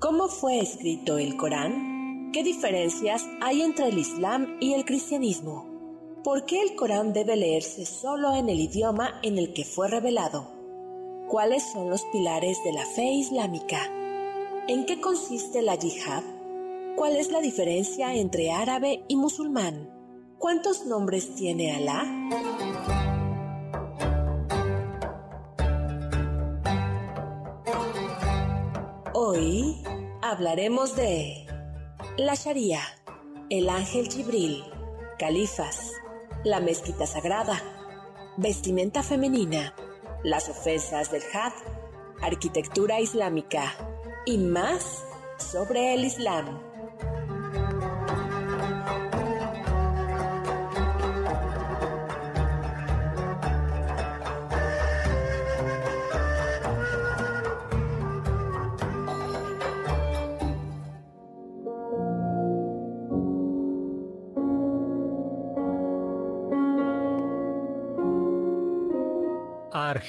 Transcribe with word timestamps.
¿Cómo 0.00 0.28
fue 0.28 0.58
escrito 0.60 1.18
el 1.18 1.36
Corán? 1.36 2.30
¿Qué 2.32 2.42
diferencias 2.42 3.26
hay 3.40 3.62
entre 3.62 3.88
el 3.88 3.98
Islam 3.98 4.58
y 4.60 4.74
el 4.74 4.84
cristianismo? 4.84 5.66
¿Por 6.22 6.44
qué 6.44 6.60
el 6.60 6.74
Corán 6.74 7.12
debe 7.12 7.36
leerse 7.36 7.86
solo 7.86 8.34
en 8.34 8.48
el 8.48 8.60
idioma 8.60 9.20
en 9.22 9.38
el 9.38 9.54
que 9.54 9.64
fue 9.64 9.88
revelado? 9.88 10.50
¿Cuáles 11.28 11.62
son 11.72 11.88
los 11.88 12.02
pilares 12.12 12.58
de 12.64 12.72
la 12.72 12.84
fe 12.84 13.04
islámica? 13.04 13.78
¿En 14.68 14.84
qué 14.84 15.00
consiste 15.00 15.62
la 15.62 15.76
yihad? 15.76 16.22
¿Cuál 16.96 17.16
es 17.16 17.30
la 17.30 17.40
diferencia 17.40 18.14
entre 18.14 18.50
árabe 18.50 19.04
y 19.08 19.16
musulmán? 19.16 19.90
¿Cuántos 20.38 20.84
nombres 20.86 21.34
tiene 21.34 21.72
Alá? 21.72 22.04
Hoy 29.34 29.82
hablaremos 30.22 30.94
de 30.94 31.44
la 32.16 32.34
Sharia, 32.34 32.80
el 33.50 33.68
ángel 33.68 34.08
Jibril, 34.08 34.62
califas, 35.18 35.90
la 36.44 36.60
mezquita 36.60 37.04
sagrada, 37.04 37.60
vestimenta 38.36 39.02
femenina, 39.02 39.74
las 40.22 40.48
ofensas 40.48 41.10
del 41.10 41.22
Had, 41.32 41.52
arquitectura 42.22 43.00
islámica 43.00 43.74
y 44.24 44.38
más 44.38 45.04
sobre 45.38 45.94
el 45.94 46.04
Islam. 46.04 46.60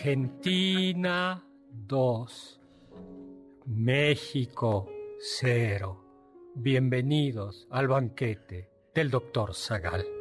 Argentina 0.06 1.44
2, 1.72 2.62
México 3.66 4.88
0. 5.42 6.54
Bienvenidos 6.54 7.68
al 7.72 7.88
banquete 7.88 8.70
del 8.94 9.10
doctor 9.10 9.56
Zagal. 9.56 10.15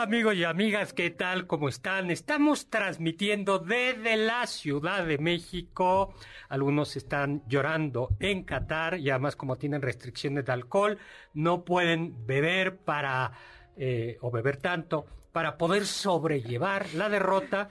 Hola, 0.00 0.06
amigos 0.06 0.34
y 0.34 0.44
amigas, 0.44 0.94
¿qué 0.94 1.10
tal? 1.10 1.46
¿Cómo 1.46 1.68
están? 1.68 2.10
Estamos 2.10 2.70
transmitiendo 2.70 3.58
desde 3.58 4.16
la 4.16 4.46
Ciudad 4.46 5.04
de 5.04 5.18
México. 5.18 6.14
Algunos 6.48 6.96
están 6.96 7.42
llorando 7.46 8.08
en 8.18 8.44
Qatar 8.44 8.98
y 8.98 9.10
además 9.10 9.36
como 9.36 9.58
tienen 9.58 9.82
restricciones 9.82 10.46
de 10.46 10.52
alcohol, 10.52 10.96
no 11.34 11.66
pueden 11.66 12.26
beber 12.26 12.78
para, 12.78 13.32
eh, 13.76 14.16
o 14.22 14.30
beber 14.30 14.56
tanto, 14.56 15.04
para 15.32 15.58
poder 15.58 15.84
sobrellevar 15.84 16.86
la 16.94 17.10
derrota. 17.10 17.68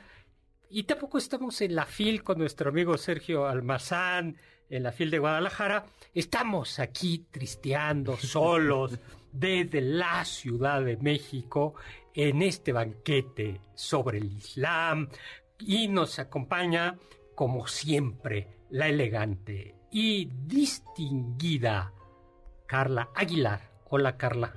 Y 0.70 0.84
tampoco 0.84 1.18
estamos 1.18 1.60
en 1.62 1.74
la 1.74 1.88
FIL 1.88 2.24
con 2.24 2.38
nuestro 2.38 2.70
amigo 2.70 2.96
Sergio 3.00 3.48
Almazán, 3.48 4.38
en 4.70 4.84
la 4.84 4.92
FIL 4.92 5.10
de 5.10 5.18
Guadalajara. 5.18 5.88
Estamos 6.14 6.78
aquí 6.78 7.26
tristeando, 7.32 8.18
solos 8.18 9.00
desde 9.32 9.82
la 9.82 10.24
Ciudad 10.26 10.84
de 10.84 10.98
México 10.98 11.74
en 12.28 12.42
este 12.42 12.74
banquete 12.74 13.62
sobre 13.76 14.18
el 14.18 14.34
Islam 14.34 15.08
y 15.58 15.88
nos 15.88 16.20
acompaña, 16.20 16.98
como 17.34 17.66
siempre, 17.66 18.66
la 18.72 18.90
elegante 18.90 19.76
y 19.90 20.26
distinguida 20.26 21.94
Carla 22.66 23.10
Aguilar. 23.16 23.62
Hola 23.86 24.18
Carla. 24.18 24.54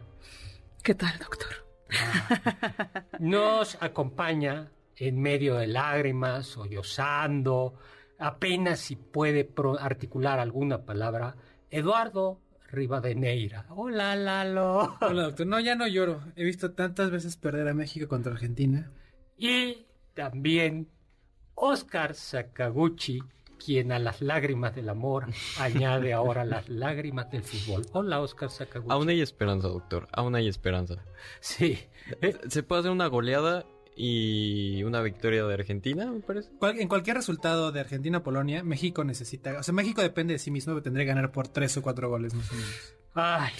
¿Qué 0.82 0.96
tal, 0.96 1.16
doctor? 1.20 1.50
Ah, 1.92 3.04
nos 3.20 3.80
acompaña 3.80 4.72
en 4.96 5.22
medio 5.22 5.54
de 5.54 5.68
lágrimas, 5.68 6.48
sollozando, 6.48 7.74
apenas 8.18 8.80
si 8.80 8.96
puede 8.96 9.48
articular 9.78 10.40
alguna 10.40 10.84
palabra, 10.84 11.36
Eduardo 11.70 12.40
Rivadeneira. 12.72 13.66
Hola, 13.68 14.16
Lalo. 14.16 14.96
Hola, 15.00 15.24
doctor. 15.24 15.46
No, 15.46 15.60
ya 15.60 15.74
no 15.74 15.86
lloro. 15.86 16.22
He 16.36 16.44
visto 16.44 16.72
tantas 16.72 17.10
veces 17.10 17.36
perder 17.36 17.68
a 17.68 17.74
México 17.74 18.08
contra 18.08 18.32
Argentina. 18.32 18.90
Y 19.36 19.86
también 20.14 20.88
Oscar 21.54 22.14
Sakaguchi, 22.14 23.22
quien 23.62 23.92
a 23.92 23.98
las 23.98 24.22
lágrimas 24.22 24.74
del 24.74 24.88
amor 24.88 25.26
añade 25.58 26.14
ahora 26.14 26.46
las 26.46 26.68
lágrimas 26.70 27.30
del 27.30 27.42
fútbol. 27.42 27.86
Hola, 27.92 28.20
Oscar 28.20 28.50
Sakaguchi. 28.50 28.90
Aún 28.90 29.08
hay 29.10 29.20
esperanza, 29.20 29.68
doctor. 29.68 30.08
Aún 30.10 30.34
hay 30.34 30.48
esperanza. 30.48 30.96
Sí. 31.40 31.78
Se 32.48 32.62
puede 32.62 32.80
hacer 32.80 32.90
una 32.90 33.06
goleada 33.06 33.66
y 33.96 34.82
una 34.84 35.02
victoria 35.02 35.44
de 35.44 35.54
Argentina, 35.54 36.10
me 36.10 36.20
parece. 36.20 36.50
en 36.62 36.88
cualquier 36.88 37.16
resultado 37.16 37.72
de 37.72 37.80
Argentina-Polonia, 37.80 38.62
México 38.64 39.04
necesita. 39.04 39.58
O 39.58 39.62
sea, 39.62 39.74
México 39.74 40.02
depende 40.02 40.34
de 40.34 40.38
sí 40.38 40.50
mismo, 40.50 40.80
tendría 40.82 41.04
que 41.04 41.14
ganar 41.14 41.32
por 41.32 41.48
tres 41.48 41.76
o 41.76 41.82
cuatro 41.82 42.08
goles 42.08 42.34
más 42.34 42.50
o 42.50 42.54
menos. 42.54 42.94
Ay, 43.14 43.52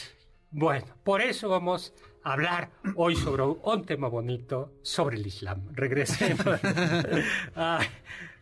bueno, 0.51 0.87
por 1.05 1.21
eso 1.21 1.49
vamos 1.49 1.93
a 2.25 2.33
hablar 2.33 2.71
hoy 2.95 3.17
sobre 3.17 3.43
un 3.43 3.85
tema 3.85 4.09
bonito, 4.09 4.73
sobre 4.83 5.17
el 5.17 5.27
Islam. 5.27 5.69
Regresemos. 5.73 6.47
Ay, 7.55 7.87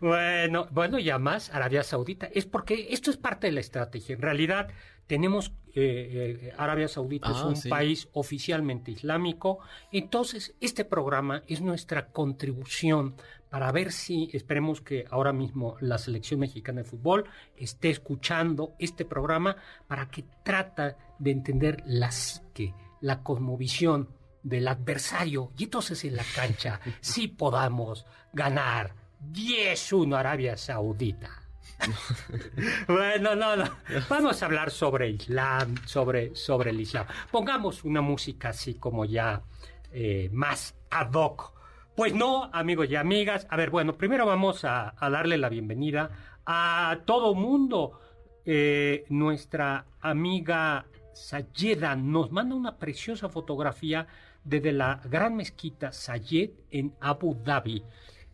bueno, 0.00 0.68
bueno, 0.70 0.98
ya 0.98 1.18
más 1.18 1.50
Arabia 1.50 1.82
Saudita. 1.82 2.28
Es 2.32 2.46
porque 2.46 2.88
esto 2.90 3.10
es 3.10 3.16
parte 3.16 3.46
de 3.48 3.52
la 3.52 3.60
estrategia. 3.60 4.14
En 4.14 4.22
realidad, 4.22 4.68
tenemos 5.10 5.50
eh, 5.74 6.38
eh, 6.40 6.52
Arabia 6.56 6.86
Saudita 6.86 7.32
es 7.32 7.38
Ah, 7.38 7.46
un 7.46 7.56
sí. 7.56 7.68
país 7.68 8.08
oficialmente 8.12 8.92
islámico, 8.92 9.58
entonces 9.90 10.54
este 10.60 10.84
programa 10.84 11.42
es 11.48 11.60
nuestra 11.60 12.12
contribución 12.12 13.16
para 13.50 13.72
ver 13.72 13.90
si 13.90 14.30
esperemos 14.32 14.80
que 14.80 15.06
ahora 15.10 15.32
mismo 15.32 15.74
la 15.80 15.98
selección 15.98 16.38
mexicana 16.38 16.82
de 16.82 16.88
fútbol 16.88 17.24
esté 17.56 17.90
escuchando 17.90 18.76
este 18.78 19.04
programa 19.04 19.56
para 19.88 20.08
que 20.08 20.24
trata 20.44 20.96
de 21.18 21.32
entender 21.32 21.82
la 21.86 22.12
psique, 22.12 22.72
la 23.00 23.24
cosmovisión 23.24 24.10
del 24.44 24.68
adversario 24.68 25.50
y 25.58 25.64
entonces 25.64 26.04
en 26.04 26.14
la 26.14 26.24
cancha 26.36 26.78
sí 27.00 27.26
podamos 27.26 28.06
ganar 28.32 28.94
10-1 29.32 30.16
Arabia 30.16 30.56
Saudita. 30.56 31.49
bueno, 32.88 33.34
no, 33.34 33.56
no. 33.56 33.64
Vamos 34.08 34.42
a 34.42 34.46
hablar 34.46 34.70
sobre 34.70 35.10
Islam, 35.10 35.76
sobre, 35.86 36.34
sobre 36.34 36.70
el 36.70 36.80
Islam. 36.80 37.06
Pongamos 37.30 37.84
una 37.84 38.00
música 38.00 38.50
así 38.50 38.74
como 38.74 39.04
ya 39.04 39.42
eh, 39.92 40.28
más 40.32 40.74
ad 40.90 41.12
hoc. 41.12 41.52
Pues 41.96 42.14
no, 42.14 42.50
amigos 42.52 42.88
y 42.90 42.96
amigas. 42.96 43.46
A 43.50 43.56
ver, 43.56 43.70
bueno, 43.70 43.96
primero 43.96 44.26
vamos 44.26 44.64
a, 44.64 44.94
darle 45.00 45.36
la 45.38 45.48
bienvenida 45.48 46.10
a 46.46 47.00
todo 47.04 47.34
mundo. 47.34 48.00
Eh, 48.44 49.04
nuestra 49.08 49.84
amiga 50.00 50.86
Sayeda 51.12 51.96
nos 51.96 52.32
manda 52.32 52.54
una 52.54 52.78
preciosa 52.78 53.28
fotografía 53.28 54.06
desde 54.44 54.72
la 54.72 55.00
gran 55.04 55.36
mezquita 55.36 55.92
Sayed 55.92 56.50
en 56.70 56.94
Abu 57.00 57.34
Dhabi. 57.34 57.82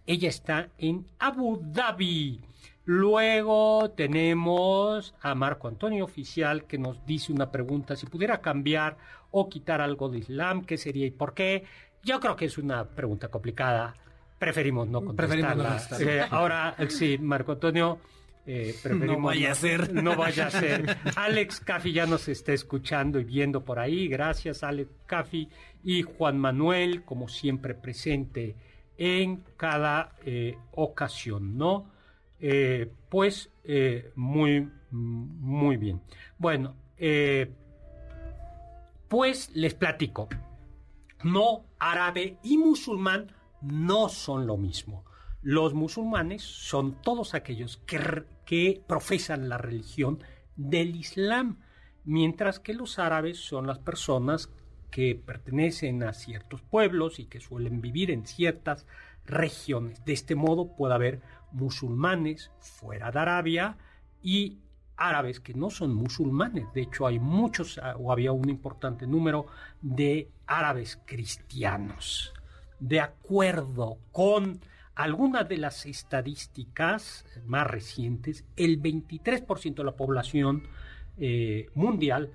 Ella 0.06 0.28
está 0.28 0.68
en 0.78 1.06
Abu 1.18 1.60
Dhabi. 1.60 2.40
Luego 2.86 3.90
tenemos 3.96 5.16
a 5.20 5.34
Marco 5.34 5.66
Antonio 5.66 6.04
Oficial 6.04 6.66
que 6.66 6.78
nos 6.78 7.04
dice 7.04 7.32
una 7.32 7.50
pregunta, 7.50 7.96
si 7.96 8.06
pudiera 8.06 8.40
cambiar 8.40 8.96
o 9.32 9.48
quitar 9.48 9.80
algo 9.80 10.08
de 10.08 10.18
Islam, 10.18 10.64
¿qué 10.64 10.78
sería 10.78 11.04
y 11.04 11.10
por 11.10 11.34
qué? 11.34 11.64
Yo 12.04 12.20
creo 12.20 12.36
que 12.36 12.44
es 12.44 12.56
una 12.58 12.84
pregunta 12.84 13.26
complicada. 13.26 13.92
Preferimos 14.38 14.86
no 14.86 15.04
contestarla. 15.04 15.26
Preferimos 15.26 15.56
no 15.56 15.64
contestarla. 15.64 16.14
Eh, 16.14 16.28
ahora, 16.30 16.76
sí, 16.88 17.18
Marco 17.18 17.52
Antonio, 17.52 17.98
eh, 18.46 18.72
preferimos 18.80 19.18
No 19.18 19.24
vaya 19.24 19.50
a 19.50 19.54
ser. 19.56 19.92
No 19.92 20.14
vaya 20.14 20.46
a 20.46 20.50
ser. 20.52 20.96
Alex 21.16 21.58
Caffi 21.58 21.92
ya 21.92 22.06
nos 22.06 22.28
está 22.28 22.52
escuchando 22.52 23.18
y 23.18 23.24
viendo 23.24 23.64
por 23.64 23.80
ahí. 23.80 24.06
Gracias, 24.06 24.62
Alex 24.62 24.90
Caffi. 25.06 25.48
Y 25.82 26.02
Juan 26.02 26.38
Manuel, 26.38 27.02
como 27.02 27.26
siempre, 27.26 27.74
presente 27.74 28.54
en 28.96 29.42
cada 29.56 30.12
eh, 30.24 30.56
ocasión, 30.70 31.58
¿no? 31.58 31.95
Eh, 32.40 32.92
pues 33.08 33.50
eh, 33.64 34.12
muy, 34.14 34.70
muy 34.90 35.76
bien. 35.76 36.02
Bueno, 36.38 36.76
eh, 36.98 37.52
pues 39.08 39.50
les 39.54 39.74
platico. 39.74 40.28
No 41.24 41.64
árabe 41.78 42.38
y 42.42 42.58
musulmán 42.58 43.32
no 43.62 44.08
son 44.08 44.46
lo 44.46 44.56
mismo. 44.56 45.04
Los 45.42 45.74
musulmanes 45.74 46.42
son 46.42 47.00
todos 47.02 47.34
aquellos 47.34 47.78
que, 47.86 48.24
que 48.44 48.82
profesan 48.86 49.48
la 49.48 49.58
religión 49.58 50.18
del 50.56 50.96
Islam, 50.96 51.60
mientras 52.04 52.58
que 52.58 52.74
los 52.74 52.98
árabes 52.98 53.38
son 53.38 53.66
las 53.66 53.78
personas 53.78 54.50
que 54.90 55.14
pertenecen 55.14 56.02
a 56.02 56.12
ciertos 56.12 56.62
pueblos 56.62 57.18
y 57.18 57.26
que 57.26 57.40
suelen 57.40 57.80
vivir 57.80 58.10
en 58.10 58.26
ciertas 58.26 58.86
regiones. 59.24 60.04
De 60.04 60.12
este 60.12 60.34
modo 60.34 60.74
puede 60.74 60.94
haber 60.94 61.22
musulmanes 61.52 62.50
fuera 62.58 63.10
de 63.10 63.18
Arabia 63.18 63.76
y 64.22 64.58
árabes 64.96 65.40
que 65.40 65.54
no 65.54 65.70
son 65.70 65.94
musulmanes. 65.94 66.72
De 66.72 66.82
hecho, 66.82 67.06
hay 67.06 67.18
muchos, 67.18 67.78
ah, 67.78 67.96
o 67.98 68.12
había 68.12 68.32
un 68.32 68.48
importante 68.48 69.06
número 69.06 69.46
de 69.80 70.30
árabes 70.46 71.00
cristianos. 71.04 72.32
De 72.80 73.00
acuerdo 73.00 73.98
con 74.12 74.60
algunas 74.94 75.48
de 75.48 75.58
las 75.58 75.86
estadísticas 75.86 77.24
más 77.44 77.66
recientes, 77.66 78.44
el 78.56 78.80
23% 78.80 79.74
de 79.74 79.84
la 79.84 79.96
población 79.96 80.64
eh, 81.18 81.68
mundial 81.74 82.32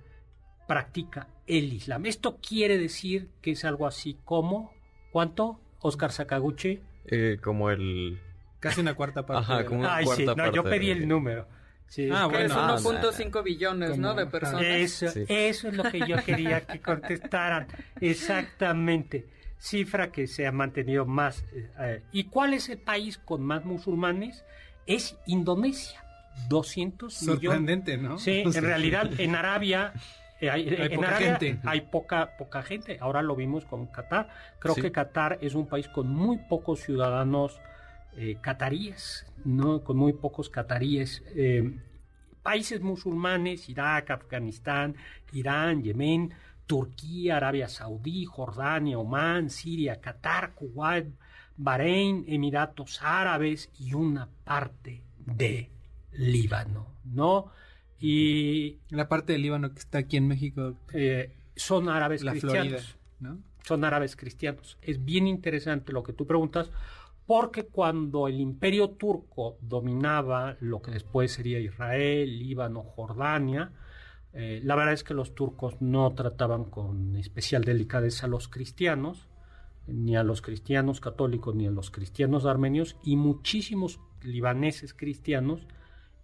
practica 0.67 1.27
el 1.47 1.73
Islam. 1.73 2.05
Esto 2.05 2.37
quiere 2.37 2.77
decir 2.77 3.29
que 3.41 3.51
es 3.51 3.65
algo 3.65 3.87
así 3.87 4.17
como, 4.23 4.73
¿cuánto? 5.11 5.59
Oscar 5.81 6.11
Sakaguchi. 6.11 6.79
Eh, 7.05 7.39
como 7.41 7.71
el... 7.71 8.19
Casi 8.61 8.79
una 8.79 8.93
cuarta 8.93 9.25
parte. 9.25 9.43
Ajá, 9.51 9.65
como 9.65 9.81
una 9.81 9.95
Ay, 9.97 10.05
sí, 10.15 10.25
no, 10.25 10.51
yo 10.53 10.63
pedí 10.63 10.85
de- 10.85 10.91
el 10.93 11.07
número. 11.07 11.45
Sí, 11.87 12.07
Ah, 12.09 12.21
es 12.21 12.21
que- 12.21 12.27
bueno. 12.27 12.45
es 12.45 12.51
Ah, 12.55 12.77
1.5 12.89 13.43
billones, 13.43 13.97
¿no? 13.97 14.13
De 14.13 14.25
personas. 14.25 14.63
Eso, 14.63 15.09
Sí. 15.09 15.25
eso 15.27 15.67
es 15.67 15.73
lo 15.75 15.83
que 15.83 15.99
yo 16.07 16.15
quería 16.23 16.61
que 16.61 16.79
contestaran. 16.79 17.67
Exactamente. 17.99 19.25
Cifra 19.59 20.11
que 20.11 20.25
se 20.27 20.47
ha 20.47 20.51
mantenido 20.51 21.05
más. 21.05 21.43
eh, 21.79 22.01
¿Y 22.11 22.23
cuál 22.25 22.53
es 22.53 22.69
el 22.69 22.77
país 22.79 23.17
con 23.17 23.41
más 23.41 23.65
musulmanes? 23.65 24.43
Es 24.87 25.17
Indonesia. 25.27 26.03
200 26.47 27.21
millones. 27.23 27.41
Sorprendente, 27.43 27.97
¿no? 27.97 28.17
Sí, 28.17 28.41
en 28.45 28.53
realidad 28.63 29.09
en 29.19 29.35
Arabia 29.35 29.91
eh, 30.39 30.49
hay, 30.49 30.69
Hay 30.69 30.87
en 30.87 30.95
poca 30.95 31.07
Arabia 31.09 31.37
gente. 31.37 31.59
hay 31.69 31.81
poca 31.81 32.37
poca 32.37 32.63
gente. 32.63 32.97
Ahora 33.01 33.21
lo 33.21 33.35
vimos 33.35 33.65
con 33.65 33.85
Qatar. 33.87 34.29
Creo 34.59 34.73
Sí. 34.75 34.81
que 34.81 34.91
Qatar 34.91 35.37
es 35.41 35.53
un 35.55 35.67
país 35.67 35.87
con 35.89 36.07
muy 36.07 36.37
pocos 36.49 36.79
ciudadanos 36.79 37.59
eh, 38.17 38.37
cataríes, 38.41 39.25
no, 39.45 39.83
con 39.83 39.97
muy 39.97 40.13
pocos 40.13 40.49
cataríes. 40.49 41.23
Eh, 41.35 41.77
países 42.41 42.81
musulmanes, 42.81 43.69
Irak, 43.69 44.11
Afganistán, 44.11 44.95
Irán, 45.31 45.83
Yemen, 45.83 46.33
Turquía, 46.65 47.37
Arabia 47.37 47.67
Saudí, 47.67 48.25
Jordania, 48.25 48.97
Omán, 48.97 49.49
Siria, 49.49 49.99
Qatar, 49.99 50.53
Kuwait, 50.53 51.07
Bahrein, 51.57 52.25
Emiratos 52.27 53.01
Árabes 53.01 53.69
y 53.79 53.93
una 53.93 54.27
parte 54.43 55.03
de 55.25 55.69
Líbano, 56.13 56.87
¿no? 57.05 57.51
Y 57.99 58.79
La 58.89 59.07
parte 59.07 59.33
del 59.33 59.43
Líbano 59.43 59.73
que 59.73 59.79
está 59.79 59.99
aquí 59.99 60.17
en 60.17 60.27
México, 60.27 60.75
eh, 60.91 61.35
son 61.55 61.87
árabes 61.87 62.23
la 62.23 62.31
cristianos. 62.31 62.67
Florida, 62.67 62.99
¿no? 63.19 63.37
Son 63.63 63.83
árabes 63.83 64.15
cristianos. 64.15 64.77
Es 64.81 65.05
bien 65.05 65.27
interesante 65.27 65.93
lo 65.93 66.01
que 66.01 66.13
tú 66.13 66.25
preguntas, 66.25 66.71
porque 67.25 67.63
cuando 67.63 68.27
el 68.27 68.39
imperio 68.39 68.91
turco 68.91 69.57
dominaba 69.61 70.57
lo 70.59 70.81
que 70.81 70.91
después 70.91 71.31
sería 71.31 71.59
Israel, 71.59 72.39
Líbano, 72.39 72.83
Jordania, 72.83 73.71
eh, 74.33 74.61
la 74.63 74.75
verdad 74.75 74.93
es 74.93 75.03
que 75.03 75.13
los 75.13 75.35
turcos 75.35 75.81
no 75.81 76.13
trataban 76.13 76.65
con 76.65 77.15
especial 77.15 77.63
delicadeza 77.63 78.25
a 78.25 78.29
los 78.29 78.47
cristianos, 78.47 79.27
ni 79.87 80.15
a 80.15 80.23
los 80.23 80.41
cristianos 80.41 81.01
católicos, 81.01 81.55
ni 81.55 81.67
a 81.67 81.71
los 81.71 81.91
cristianos 81.91 82.45
armenios, 82.45 82.97
y 83.03 83.15
muchísimos 83.15 83.99
libaneses 84.21 84.93
cristianos 84.93 85.67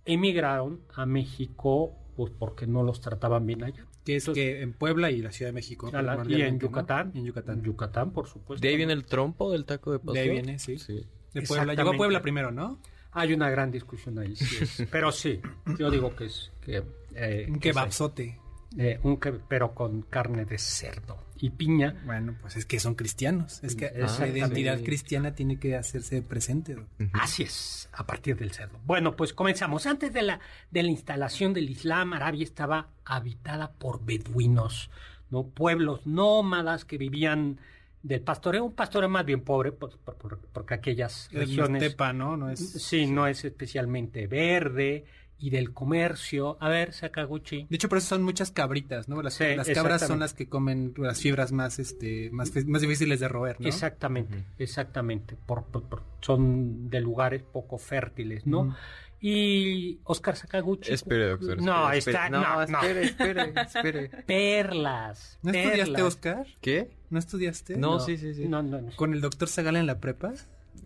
emigraron 0.05 0.81
a 0.95 1.05
México 1.05 1.95
pues 2.17 2.33
porque 2.37 2.67
no 2.67 2.83
los 2.83 2.99
trataban 2.99 3.45
bien 3.45 3.63
allá. 3.63 3.85
Que 4.03 4.17
es 4.17 4.23
Entonces, 4.23 4.43
que 4.43 4.61
en 4.61 4.73
Puebla 4.73 5.11
y 5.11 5.21
la 5.21 5.31
Ciudad 5.31 5.49
de 5.49 5.53
México. 5.53 5.89
la- 5.93 6.25
y 6.27 6.41
en. 6.41 6.59
Yucatán. 6.59 7.11
Y 7.13 7.19
en 7.19 7.25
Yucatán. 7.25 7.59
En 7.59 7.63
Yucatán, 7.63 8.11
por 8.11 8.27
supuesto. 8.27 8.61
De 8.61 8.67
ahí 8.69 8.75
viene 8.75 8.91
el 8.93 9.05
trompo 9.05 9.51
del 9.51 9.63
taco 9.63 9.91
de 9.93 9.99
pastor. 9.99 10.15
De 10.15 10.19
ahí 10.21 10.29
viene, 10.31 10.59
sí. 10.59 10.77
Sí. 10.79 11.05
De 11.33 11.41
Puebla. 11.43 11.73
Llegó 11.75 11.91
a. 11.91 11.97
Puebla 11.97 12.21
primero, 12.21 12.51
¿no? 12.51 12.79
Hay 13.11 13.31
una 13.33 13.49
gran 13.49 13.71
discusión 13.71 14.19
ahí, 14.19 14.35
sí 14.35 14.57
es. 14.61 14.87
pero 14.91 15.11
sí, 15.11 15.39
yo 15.79 15.89
digo 15.89 16.15
que 16.15 16.25
es 16.25 16.51
que, 16.61 16.83
eh, 17.15 17.45
Un 17.47 17.55
que 17.59 17.69
kebabzote. 17.69 18.39
eh, 18.77 18.99
un 19.03 19.17
ke- 19.19 19.39
pero 19.47 19.73
con 19.73 20.01
carne 20.01 20.43
de 20.45 20.57
cerdo 20.57 21.17
y 21.39 21.49
piña. 21.51 21.95
Bueno, 22.05 22.35
pues 22.41 22.55
es 22.57 22.65
que 22.65 22.79
son 22.79 22.95
cristianos. 22.95 23.63
Es 23.63 23.75
que 23.75 23.85
la 23.85 24.05
Exactamente. 24.05 24.39
identidad 24.39 24.81
cristiana 24.81 25.33
tiene 25.35 25.57
que 25.59 25.75
hacerse 25.75 26.21
presente. 26.21 26.77
Así 27.13 27.43
es, 27.43 27.89
a 27.93 28.05
partir 28.05 28.35
del 28.37 28.51
cerdo. 28.51 28.79
Bueno, 28.85 29.15
pues 29.15 29.33
comenzamos. 29.33 29.85
Antes 29.85 30.13
de 30.13 30.21
la, 30.23 30.39
de 30.71 30.83
la 30.83 30.89
instalación 30.91 31.53
del 31.53 31.69
Islam, 31.69 32.13
Arabia 32.13 32.43
estaba 32.43 32.89
habitada 33.05 33.71
por 33.73 34.03
beduinos, 34.05 34.89
¿no? 35.29 35.43
Pueblos 35.47 36.05
nómadas 36.07 36.85
que 36.85 36.97
vivían 36.97 37.59
del 38.03 38.21
pastoreo, 38.21 38.63
un 38.63 38.73
pastoreo 38.73 39.09
más 39.09 39.25
bien 39.25 39.41
pobre, 39.41 39.71
por- 39.71 39.97
por- 39.99 40.15
por- 40.15 40.39
porque 40.39 40.73
aquellas 40.75 41.27
Es 41.31 41.39
regiones... 41.39 41.83
estepa, 41.83 42.13
¿no? 42.13 42.37
No 42.37 42.49
es... 42.49 42.59
Sí, 42.59 43.05
no 43.07 43.27
es 43.27 43.43
especialmente 43.43 44.27
verde 44.27 45.05
y 45.39 45.49
del 45.51 45.73
comercio. 45.73 46.57
A 46.59 46.69
ver, 46.69 46.93
Sakaguchi. 46.93 47.67
De 47.69 47.75
hecho, 47.75 47.89
por 47.89 47.99
eso 47.99 48.07
son 48.07 48.23
muchas 48.23 48.51
cabritas, 48.51 49.07
¿no? 49.07 49.21
Las, 49.21 49.35
Sí, 49.35 49.55
las 49.55 49.69
cabras 49.69 50.05
son 50.07 50.19
las 50.19 50.33
que 50.33 50.47
comen 50.49 50.93
las 50.97 51.21
fibras 51.21 51.51
más, 51.51 51.77
este, 51.79 52.29
más, 52.31 52.51
más 52.65 52.81
difíciles 52.81 53.19
de 53.19 53.27
roer, 53.27 53.59
¿no? 53.61 53.67
Exactamente, 53.67 54.43
exactamente. 54.57 55.35
Por, 55.45 55.65
por- 55.65 55.83
por- 55.83 56.03
son 56.21 56.89
de 56.89 57.01
lugares 57.01 57.43
poco 57.43 57.77
fértiles, 57.77 58.47
¿no? 58.47 58.75
Y 59.19 59.99
Oscar 60.03 60.35
Sakaguchi. 60.35 60.93
Espere, 60.93 61.29
doctor. 61.29 61.59
No, 61.61 61.91
espere, 61.91 62.17
está. 62.17 62.25
espere. 62.27 62.29
No, 62.29 62.65
no. 62.67 62.81
espere, 62.81 63.03
espere, 63.03 63.53
espere. 63.61 64.09
Perlas. 64.27 65.39
¿No 65.41 65.51
estudiaste. 65.51 66.01
Oscar? 66.03 66.47
¿Qué? 66.61 66.91
¿No 67.09 67.17
estudiaste? 67.17 67.77
No, 67.77 67.99
sí, 67.99 68.17
sí, 68.17 68.33
sí. 68.35 68.47
No, 68.47 68.61
no, 68.61 68.79
no. 68.81 68.91
¿Con 68.95 69.13
el 69.13 69.21
doctor 69.21 69.47
Zagala 69.49 69.79
en 69.79 69.87
la 69.87 69.99
prepa? 69.99 70.33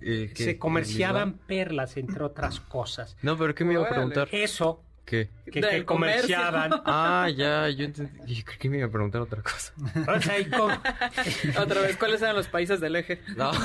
Eh. 0.02 0.32
Se 0.36 0.58
comerciaban 0.58 1.34
perlas, 1.34 1.98
entre 1.98 2.24
otras 2.24 2.60
cosas. 2.60 3.16
No, 3.22 3.38
pero 3.38 3.54
¿qué 3.56 3.66
me 3.66 3.74
iba 3.74 3.86
a 3.86 3.90
preguntar? 3.90 4.28
Eso 4.32 4.84
¿Qué? 5.06 5.30
que, 5.52 5.60
que 5.62 5.86
comerciaban. 5.86 6.72
Ah, 6.86 7.28
ya, 7.36 7.68
yo 7.70 7.86
entendí. 7.86 8.36
Yo 8.36 8.44
creo 8.46 8.60
que 8.60 8.70
me 8.70 8.78
iba 8.78 8.88
a 8.88 8.92
preguntar 8.92 9.22
otra 9.22 9.42
cosa. 9.42 9.74
O 10.08 10.22
sea, 10.22 10.36
Otra 11.62 11.82
vez, 11.82 11.98
¿cuáles 11.98 12.22
eran 12.22 12.36
los 12.36 12.48
países 12.48 12.80
del 12.80 12.96
eje? 12.96 13.20
No. 13.36 13.52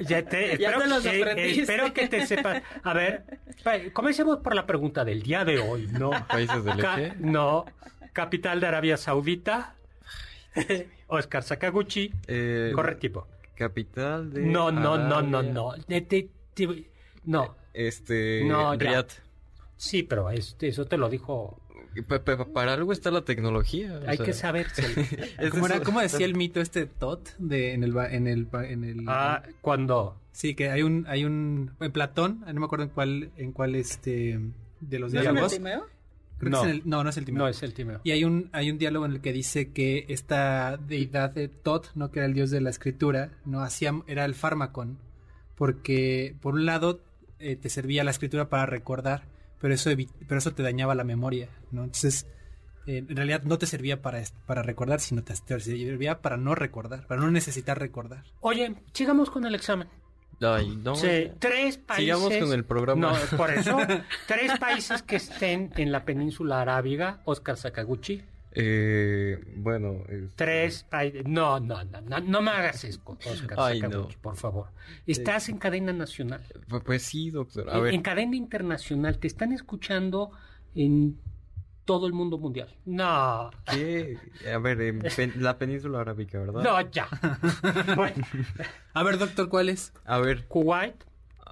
Ya 0.00 0.22
te, 0.24 0.56
Ya 0.58 0.68
espero, 0.70 0.78
te 0.80 0.86
los 0.88 1.02
que- 1.02 1.22
aprendiste. 1.22 1.60
espero 1.62 1.92
que 1.92 2.08
te 2.08 2.26
sepas. 2.26 2.62
A 2.82 2.92
ver, 2.94 3.24
comencemos 3.92 4.38
por 4.38 4.54
la 4.54 4.66
pregunta 4.66 5.04
del 5.04 5.22
día 5.22 5.44
de 5.44 5.58
hoy, 5.58 5.86
¿no? 5.92 6.10
¿Países 6.28 6.64
del 6.64 6.78
Ca- 6.78 7.00
eje? 7.00 7.14
no. 7.18 7.64
Capital 8.12 8.60
de 8.60 8.66
Arabia 8.66 8.96
Saudita. 8.96 9.74
Oscar 11.08 11.42
Sakaguchi. 11.42 12.12
Eh, 12.26 12.72
Correctivo. 12.74 13.26
Capital 13.58 14.32
de. 14.32 14.42
No, 14.46 14.70
no, 14.70 14.96
no, 14.96 15.20
no, 15.20 15.42
no. 15.42 15.72
De- 15.88 16.00
de- 16.00 16.30
de- 16.56 16.90
no. 17.24 17.56
Este. 17.74 18.44
No, 18.44 18.74
ya. 18.74 18.78
Riad. 18.90 19.06
Sí, 19.76 20.02
pero 20.04 20.30
eso 20.30 20.86
te 20.86 20.96
lo 20.96 21.08
dijo. 21.08 21.60
Pa- 22.06 22.22
pa- 22.22 22.44
para 22.46 22.74
algo 22.74 22.92
está 22.92 23.10
la 23.10 23.22
tecnología. 23.22 24.00
Hay 24.06 24.16
sea, 24.18 24.26
que 24.26 24.32
saber. 24.32 24.68
es 25.40 25.50
¿Cómo, 25.50 25.66
era- 25.66 25.76
eso. 25.76 25.84
cómo 25.84 26.00
decía 26.00 26.26
el 26.26 26.36
mito 26.36 26.60
este 26.60 26.86
Tot 26.86 27.30
de 27.38 27.72
en 27.74 27.82
el 27.82 27.92
ba- 27.92 28.10
en 28.12 28.26
el 28.28 28.46
en 28.52 28.84
el 28.84 29.04
ah, 29.08 29.42
cuando. 29.60 30.20
sí 30.30 30.54
que 30.54 30.70
hay 30.70 30.82
un 30.82 31.06
hay 31.08 31.24
un 31.24 31.72
en 31.80 31.90
Platón, 31.92 32.44
no 32.46 32.60
me 32.60 32.66
acuerdo 32.66 32.84
en 32.84 32.90
cuál 32.90 33.30
en 33.36 33.52
cuál 33.52 33.74
este 33.74 34.38
de 34.80 34.98
los 35.00 35.12
¿No 35.12 35.20
es 35.20 35.26
en 35.26 35.30
el 35.30 35.34
diálogos. 35.34 35.52
Que 36.38 36.50
No. 36.50 36.62
es 36.64 36.70
el- 36.70 36.82
no, 36.84 37.02
no 37.02 37.10
es 37.10 37.16
el 37.16 37.24
Timeo. 37.24 37.42
No 37.42 37.48
es 37.48 37.62
el 37.62 37.74
Timeo. 37.74 38.00
Y 38.04 38.12
hay 38.12 38.24
un, 38.24 38.48
hay 38.52 38.70
un 38.70 38.78
diálogo 38.78 39.06
en 39.06 39.12
el 39.12 39.20
que 39.20 39.32
dice 39.32 39.72
que 39.72 40.04
esta 40.08 40.76
deidad 40.76 41.30
de 41.30 41.48
Tot, 41.48 41.90
¿no? 41.94 42.10
que 42.10 42.20
era 42.20 42.26
el 42.26 42.34
dios 42.34 42.50
de 42.50 42.60
la 42.60 42.70
escritura, 42.70 43.30
no 43.44 43.60
hacía, 43.62 43.92
era 44.06 44.24
el 44.24 44.34
fármacon, 44.34 44.98
porque 45.56 46.36
por 46.40 46.54
un 46.54 46.66
lado 46.66 47.00
eh, 47.40 47.56
te 47.56 47.68
servía 47.68 48.04
la 48.04 48.10
escritura 48.10 48.48
para 48.48 48.66
recordar, 48.66 49.22
pero 49.60 49.74
eso, 49.74 49.90
pero 50.26 50.38
eso 50.38 50.52
te 50.52 50.62
dañaba 50.62 50.94
la 50.94 51.04
memoria, 51.04 51.48
¿no? 51.70 51.84
Entonces, 51.84 52.26
eh, 52.86 52.98
en 53.08 53.16
realidad 53.16 53.42
no 53.42 53.58
te 53.58 53.66
servía 53.66 54.00
para, 54.02 54.22
para 54.46 54.62
recordar, 54.62 55.00
sino 55.00 55.22
te, 55.22 55.34
te 55.34 55.60
servía 55.60 56.20
para 56.20 56.36
no 56.36 56.54
recordar, 56.54 57.06
para 57.06 57.20
no 57.20 57.30
necesitar 57.30 57.78
recordar. 57.78 58.24
Oye, 58.40 58.74
sigamos 58.92 59.30
con 59.30 59.44
el 59.44 59.54
examen. 59.54 59.88
Ay, 60.40 60.76
no. 60.84 60.94
Sí, 60.94 61.32
tres 61.38 61.78
países. 61.78 62.04
Sigamos 62.04 62.36
con 62.36 62.52
el 62.52 62.64
programa. 62.64 63.12
No, 63.30 63.36
por 63.36 63.50
eso. 63.50 63.76
tres 64.26 64.56
países 64.58 65.02
que 65.02 65.16
estén 65.16 65.72
en 65.76 65.90
la 65.92 66.04
península 66.04 66.60
arábiga. 66.62 67.20
Oscar 67.24 67.56
Sakaguchi. 67.56 68.22
Eh, 68.52 69.38
bueno. 69.56 70.02
Tres 70.36 70.84
países. 70.84 71.24
No, 71.26 71.60
no, 71.60 71.84
no, 71.84 72.00
no, 72.00 72.20
no 72.20 72.42
me 72.42 72.50
hagas 72.50 72.82
eso, 72.84 73.00
Oscar 73.04 73.56
Ay, 73.58 73.80
Sakaguchi, 73.80 74.14
no. 74.16 74.22
por 74.22 74.36
favor. 74.36 74.68
Estás 75.06 75.48
en 75.48 75.58
cadena 75.58 75.92
nacional. 75.92 76.40
pu- 76.68 76.82
Pues 76.82 77.02
sí, 77.02 77.30
doctor. 77.30 77.68
A 77.70 77.76
en, 77.78 77.82
ver. 77.82 77.94
en 77.94 78.02
cadena 78.02 78.36
internacional. 78.36 79.18
Te 79.18 79.26
están 79.26 79.52
escuchando 79.52 80.30
en 80.74 81.18
todo 81.88 82.06
el 82.06 82.12
mundo 82.12 82.36
mundial. 82.36 82.68
No, 82.84 83.50
¿qué? 83.64 84.18
A 84.54 84.58
ver, 84.58 84.78
en 84.82 84.98
pen- 85.16 85.32
la 85.36 85.56
península 85.56 86.00
arábica, 86.02 86.38
¿verdad? 86.38 86.62
no, 86.62 86.80
ya. 86.90 87.08
Bueno, 87.96 88.24
A 88.92 89.02
ver, 89.02 89.16
doctor, 89.18 89.48
¿cuál 89.48 89.70
es? 89.70 89.94
A 90.04 90.18
ver. 90.18 90.46
Kuwait, 90.48 90.94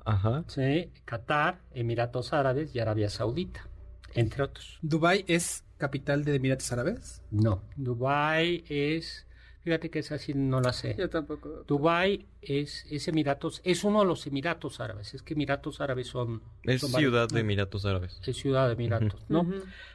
Ajá. 0.04 0.44
sí, 0.46 0.92
Qatar, 1.06 1.60
Emiratos 1.72 2.34
Árabes 2.34 2.74
y 2.74 2.80
Arabia 2.80 3.08
Saudita, 3.08 3.66
entre 4.14 4.42
otros. 4.42 4.78
¿Dubai 4.82 5.24
es 5.26 5.64
capital 5.78 6.22
de 6.24 6.34
Emiratos 6.36 6.70
Árabes? 6.70 7.22
No, 7.30 7.62
Dubai 7.76 8.62
es, 8.68 9.25
fíjate 9.66 9.90
que 9.90 9.98
esa 9.98 10.16
sí 10.16 10.32
no 10.32 10.60
la 10.60 10.72
sé. 10.72 10.94
Yo 10.96 11.10
tampoco. 11.10 11.64
Dubai 11.66 12.24
es, 12.40 12.86
es 12.88 13.08
Emiratos, 13.08 13.60
es 13.64 13.82
uno 13.82 13.98
de 14.00 14.06
los 14.06 14.24
Emiratos 14.28 14.78
Árabes. 14.78 15.12
Es 15.12 15.22
que 15.24 15.34
Emiratos 15.34 15.80
Árabes 15.80 16.06
son, 16.06 16.40
Es 16.62 16.80
son 16.82 16.92
varios. 16.92 17.10
ciudad 17.10 17.28
de 17.28 17.40
Emiratos 17.40 17.84
Árabes. 17.84 18.20
es 18.24 18.36
ciudad 18.36 18.68
de 18.68 18.74
Emiratos, 18.74 19.24
¿no? 19.28 19.44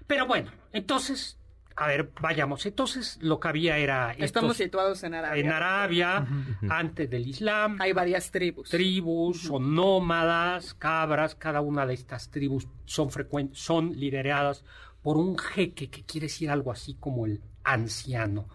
Pero 0.08 0.28
bueno, 0.28 0.52
entonces, 0.74 1.38
a 1.78 1.88
ver, 1.88 2.12
vayamos. 2.22 2.66
Entonces 2.66 3.18
lo 3.22 3.40
que 3.40 3.48
había 3.48 3.78
era 3.78 4.12
estos- 4.12 4.26
Estamos 4.26 4.58
situados 4.58 5.02
en 5.04 5.14
Arabia. 5.14 5.42
en 5.42 5.50
Arabia 5.52 6.28
antes 6.70 7.10
del 7.10 7.26
Islam. 7.28 7.78
Hay 7.80 7.94
varias 7.94 8.30
tribus. 8.30 8.70
tribus, 8.70 9.44
son 9.44 9.74
nómadas, 9.74 10.74
cabras, 10.74 11.34
cada 11.36 11.62
una 11.62 11.86
de 11.86 11.94
estas 11.94 12.30
tribus 12.30 12.68
son 12.84 13.10
frecuentes, 13.10 13.58
son 13.60 13.94
lideradas 13.94 14.66
por 15.02 15.16
un 15.16 15.38
jeque 15.38 15.90
que 15.90 16.04
quiere 16.04 16.26
decir 16.28 16.50
algo 16.50 16.74
así 16.74 16.96
como 17.00 17.26
el 17.26 17.42
anciano. 17.64 18.50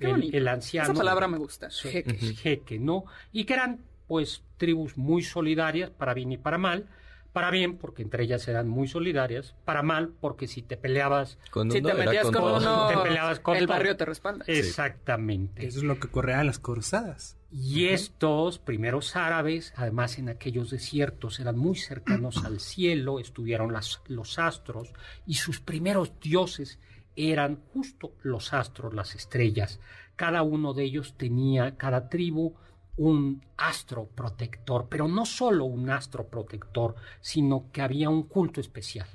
Qué 0.00 0.36
el, 0.38 0.48
anciano. 0.48 0.90
Esa 0.92 0.98
palabra 0.98 1.28
me 1.28 1.38
gusta. 1.38 1.68
Jeque. 1.70 2.14
jeque, 2.14 2.78
¿no? 2.78 3.04
Y 3.32 3.44
que 3.44 3.54
eran, 3.54 3.84
pues, 4.08 4.42
tribus 4.56 4.96
muy 4.96 5.22
solidarias, 5.22 5.90
para 5.90 6.14
bien 6.14 6.32
y 6.32 6.38
para 6.38 6.58
mal. 6.58 6.88
Para 7.32 7.52
bien, 7.52 7.76
porque 7.78 8.02
entre 8.02 8.24
ellas 8.24 8.48
eran 8.48 8.68
muy 8.68 8.88
solidarias. 8.88 9.54
Para 9.64 9.82
mal, 9.84 10.10
porque 10.20 10.48
si 10.48 10.62
te 10.62 10.76
peleabas 10.76 11.38
Con 11.52 11.70
Si 11.70 11.80
te 11.80 11.94
metías 11.94 12.28
con 12.28 12.42
uno, 12.42 12.88
Te 12.88 12.96
peleabas 12.96 13.38
con 13.38 13.56
el 13.56 13.66
todo. 13.66 13.76
barrio 13.76 13.96
te 13.96 14.04
respalda. 14.04 14.44
Exactamente. 14.48 15.64
Eso 15.66 15.78
es 15.78 15.84
lo 15.84 16.00
que 16.00 16.08
ocurría 16.08 16.40
en 16.40 16.46
las 16.48 16.58
cruzadas. 16.58 17.36
Y 17.52 17.86
estos 17.86 18.58
primeros 18.58 19.14
árabes, 19.14 19.72
además 19.76 20.18
en 20.18 20.28
aquellos 20.28 20.70
desiertos, 20.70 21.38
eran 21.40 21.56
muy 21.56 21.76
cercanos 21.76 22.44
al 22.44 22.58
cielo, 22.60 23.20
estudiaron 23.20 23.72
las- 23.72 24.02
los 24.08 24.38
astros, 24.40 24.92
y 25.26 25.34
sus 25.34 25.60
primeros 25.60 26.12
dioses 26.20 26.80
eran 27.16 27.60
justo 27.72 28.12
los 28.22 28.52
astros, 28.52 28.94
las 28.94 29.14
estrellas. 29.14 29.80
Cada 30.16 30.42
uno 30.42 30.74
de 30.74 30.84
ellos 30.84 31.14
tenía, 31.16 31.76
cada 31.76 32.08
tribu, 32.08 32.54
un 32.96 33.42
astro 33.56 34.06
protector, 34.14 34.88
pero 34.90 35.08
no 35.08 35.24
solo 35.24 35.64
un 35.64 35.88
astro 35.90 36.26
protector, 36.28 36.94
sino 37.20 37.70
que 37.72 37.80
había 37.82 38.10
un 38.10 38.24
culto 38.24 38.60
especial. 38.60 39.06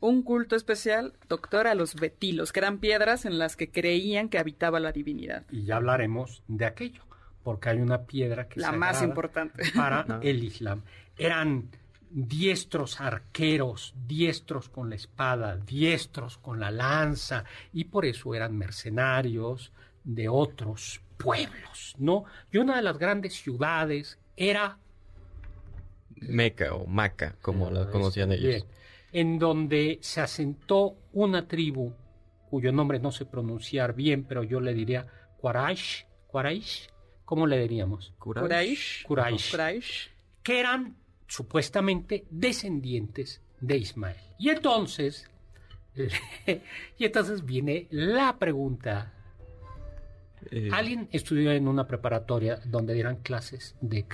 Un 0.00 0.22
culto 0.22 0.56
especial, 0.56 1.14
doctor, 1.28 1.66
a 1.66 1.74
los 1.74 1.94
betilos, 1.94 2.52
que 2.52 2.60
eran 2.60 2.78
piedras 2.78 3.24
en 3.24 3.38
las 3.38 3.56
que 3.56 3.70
creían 3.70 4.28
que 4.28 4.38
habitaba 4.38 4.80
la 4.80 4.92
divinidad. 4.92 5.44
Y 5.50 5.64
ya 5.64 5.76
hablaremos 5.76 6.42
de 6.48 6.64
aquello, 6.66 7.02
porque 7.42 7.68
hay 7.70 7.78
una 7.80 8.02
piedra 8.06 8.48
que 8.48 8.60
es 8.60 8.62
La 8.66 8.72
más 8.72 9.02
importante. 9.02 9.62
para 9.74 10.04
No. 10.08 10.20
el 10.22 10.42
Islam. 10.44 10.82
Eran 11.18 11.68
diestros 12.10 13.00
arqueros, 13.00 13.94
diestros 14.06 14.68
con 14.68 14.90
la 14.90 14.96
espada, 14.96 15.56
diestros 15.56 16.38
con 16.38 16.60
la 16.60 16.70
lanza, 16.70 17.44
y 17.72 17.84
por 17.84 18.04
eso 18.04 18.34
eran 18.34 18.56
mercenarios 18.56 19.72
de 20.04 20.28
otros 20.28 21.00
pueblos, 21.16 21.94
¿no? 21.98 22.24
Y 22.50 22.58
una 22.58 22.76
de 22.76 22.82
las 22.82 22.98
grandes 22.98 23.34
ciudades 23.34 24.18
era 24.36 24.78
Meca 26.16 26.74
o 26.74 26.86
Maca, 26.86 27.36
como 27.40 27.70
la 27.70 27.88
conocían 27.90 28.32
ellos. 28.32 28.44
Bien, 28.44 28.64
en 29.12 29.38
donde 29.38 29.98
se 30.02 30.20
asentó 30.20 30.96
una 31.12 31.46
tribu 31.46 31.92
cuyo 32.50 32.72
nombre 32.72 32.98
no 32.98 33.12
sé 33.12 33.24
pronunciar 33.26 33.94
bien, 33.94 34.24
pero 34.24 34.42
yo 34.42 34.60
le 34.60 34.74
diría 34.74 35.06
Quraysh, 35.40 36.04
Quraysh, 36.26 36.88
¿cómo 37.24 37.46
le 37.46 37.60
diríamos? 37.60 38.12
Quraysh. 38.18 39.06
Quraysh. 39.06 39.52
Quraysh. 39.52 40.10
que 40.42 40.58
eran 40.58 40.96
supuestamente 41.30 42.24
descendientes 42.28 43.40
de 43.60 43.78
Ismael. 43.78 44.16
Y 44.38 44.50
entonces, 44.50 45.30
y 46.98 47.04
entonces 47.04 47.44
viene 47.44 47.86
la 47.90 48.36
pregunta. 48.36 49.12
Eh, 50.50 50.70
¿Alguien 50.72 51.08
estudió 51.12 51.52
en 51.52 51.68
una 51.68 51.86
preparatoria 51.86 52.60
donde 52.64 52.94
dieran 52.94 53.16
clases 53.16 53.76
de, 53.80 54.04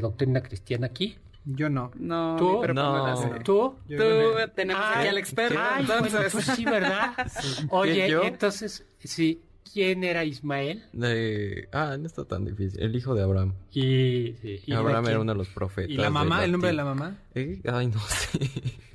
doctrina 0.00 0.42
cristiana 0.42 0.88
aquí? 0.88 1.16
Yo 1.46 1.70
no. 1.70 1.92
No, 1.94 2.36
¿Tú? 2.36 2.60
mi 2.60 2.74
No. 2.74 3.06
la. 3.06 3.38
¿Tú? 3.42 3.76
Yo 3.88 3.96
Tú, 3.96 4.52
tenemos 4.54 4.82
Ay, 4.84 4.98
aquí 4.98 5.08
al 5.08 5.18
experto, 5.18 5.58
Ay, 5.58 5.86
bueno, 5.86 6.06
entonces. 6.06 6.32
pues 6.32 6.44
sí, 6.44 6.64
¿verdad? 6.64 7.14
Oye, 7.70 8.10
¿Yo? 8.10 8.22
entonces, 8.24 8.84
sí, 8.98 9.40
¿quién 9.72 10.04
era 10.04 10.24
Ismael? 10.24 10.84
de- 10.92 11.68
Ah, 11.72 11.96
no 11.98 12.06
está 12.06 12.24
tan 12.24 12.44
difícil. 12.44 12.80
El 12.82 12.94
hijo 12.96 13.14
de 13.14 13.22
Abraham. 13.22 13.54
Y, 13.72 14.34
sí, 14.40 14.60
¿y 14.66 14.70
de 14.70 14.76
Abraham 14.76 15.06
era 15.08 15.20
uno 15.20 15.32
de 15.32 15.38
los 15.38 15.48
profetas. 15.48 15.90
¿Y 15.90 15.96
la 15.96 16.10
mamá? 16.10 16.44
¿El 16.44 16.52
nombre 16.52 16.68
de 16.70 16.74
la 16.76 16.84
mamá? 16.84 17.16
Eh, 17.34 17.60
Ay, 17.70 17.86
no 17.88 18.00
sé. 18.00 18.38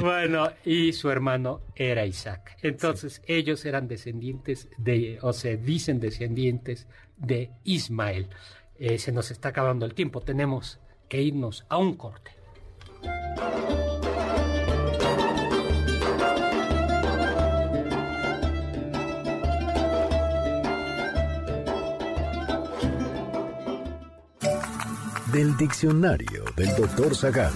Bueno, 0.00 0.48
y 0.64 0.92
su 0.92 1.10
hermano 1.10 1.62
era 1.74 2.06
Isaac. 2.06 2.56
Entonces, 2.62 3.22
ellos 3.26 3.64
eran 3.64 3.88
descendientes 3.88 4.68
de, 4.78 5.18
o 5.22 5.32
sea, 5.32 5.56
dicen 5.56 5.98
descendientes 5.98 6.86
de 7.16 7.50
Ismael. 7.64 8.28
Eh, 8.78 8.98
se 8.98 9.10
nos 9.10 9.32
está 9.32 9.48
acabando 9.48 9.84
el 9.84 9.94
tiempo, 9.94 10.20
tenemos 10.20 10.78
que 11.08 11.22
irnos 11.22 11.66
a 11.68 11.78
un 11.78 11.94
corte. 11.96 12.30
Del 25.32 25.56
diccionario 25.56 26.44
del 26.56 26.76
doctor 26.76 27.16
Zagal. 27.16 27.52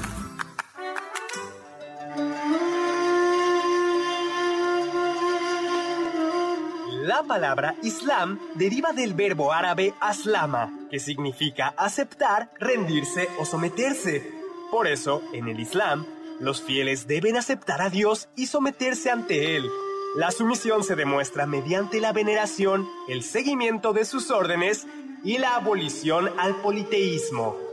La 7.02 7.22
palabra 7.24 7.74
Islam 7.82 8.38
deriva 8.54 8.92
del 8.92 9.12
verbo 9.12 9.52
árabe 9.52 9.92
aslama, 10.00 10.72
que 10.90 10.98
significa 10.98 11.74
aceptar, 11.76 12.50
rendirse 12.58 13.28
o 13.38 13.44
someterse. 13.44 14.26
Por 14.70 14.86
eso, 14.86 15.22
en 15.34 15.48
el 15.48 15.60
Islam, 15.60 16.06
los 16.40 16.62
fieles 16.62 17.06
deben 17.06 17.36
aceptar 17.36 17.82
a 17.82 17.90
Dios 17.90 18.30
y 18.36 18.46
someterse 18.46 19.10
ante 19.10 19.54
Él. 19.56 19.68
La 20.16 20.30
sumisión 20.30 20.82
se 20.82 20.96
demuestra 20.96 21.46
mediante 21.46 22.00
la 22.00 22.14
veneración, 22.14 22.88
el 23.06 23.22
seguimiento 23.22 23.92
de 23.92 24.06
sus 24.06 24.30
órdenes 24.30 24.86
y 25.22 25.36
la 25.36 25.56
abolición 25.56 26.30
al 26.38 26.56
politeísmo. 26.62 27.65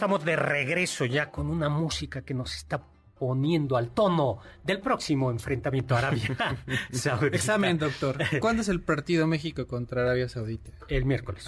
Estamos 0.00 0.24
de 0.24 0.34
regreso 0.34 1.04
ya 1.04 1.30
con 1.30 1.50
una 1.50 1.68
música 1.68 2.22
que 2.22 2.32
nos 2.32 2.54
está 2.54 2.82
poniendo 3.18 3.76
al 3.76 3.90
tono 3.90 4.38
del 4.64 4.80
próximo 4.80 5.30
enfrentamiento 5.30 5.94
Arabia 5.94 6.56
Saudita. 6.90 7.36
Examen, 7.36 7.76
doctor. 7.76 8.16
¿Cuándo 8.40 8.62
es 8.62 8.70
el 8.70 8.80
partido 8.80 9.26
México 9.26 9.66
contra 9.66 10.00
Arabia 10.00 10.26
Saudita? 10.30 10.70
El 10.88 11.04
miércoles. 11.04 11.46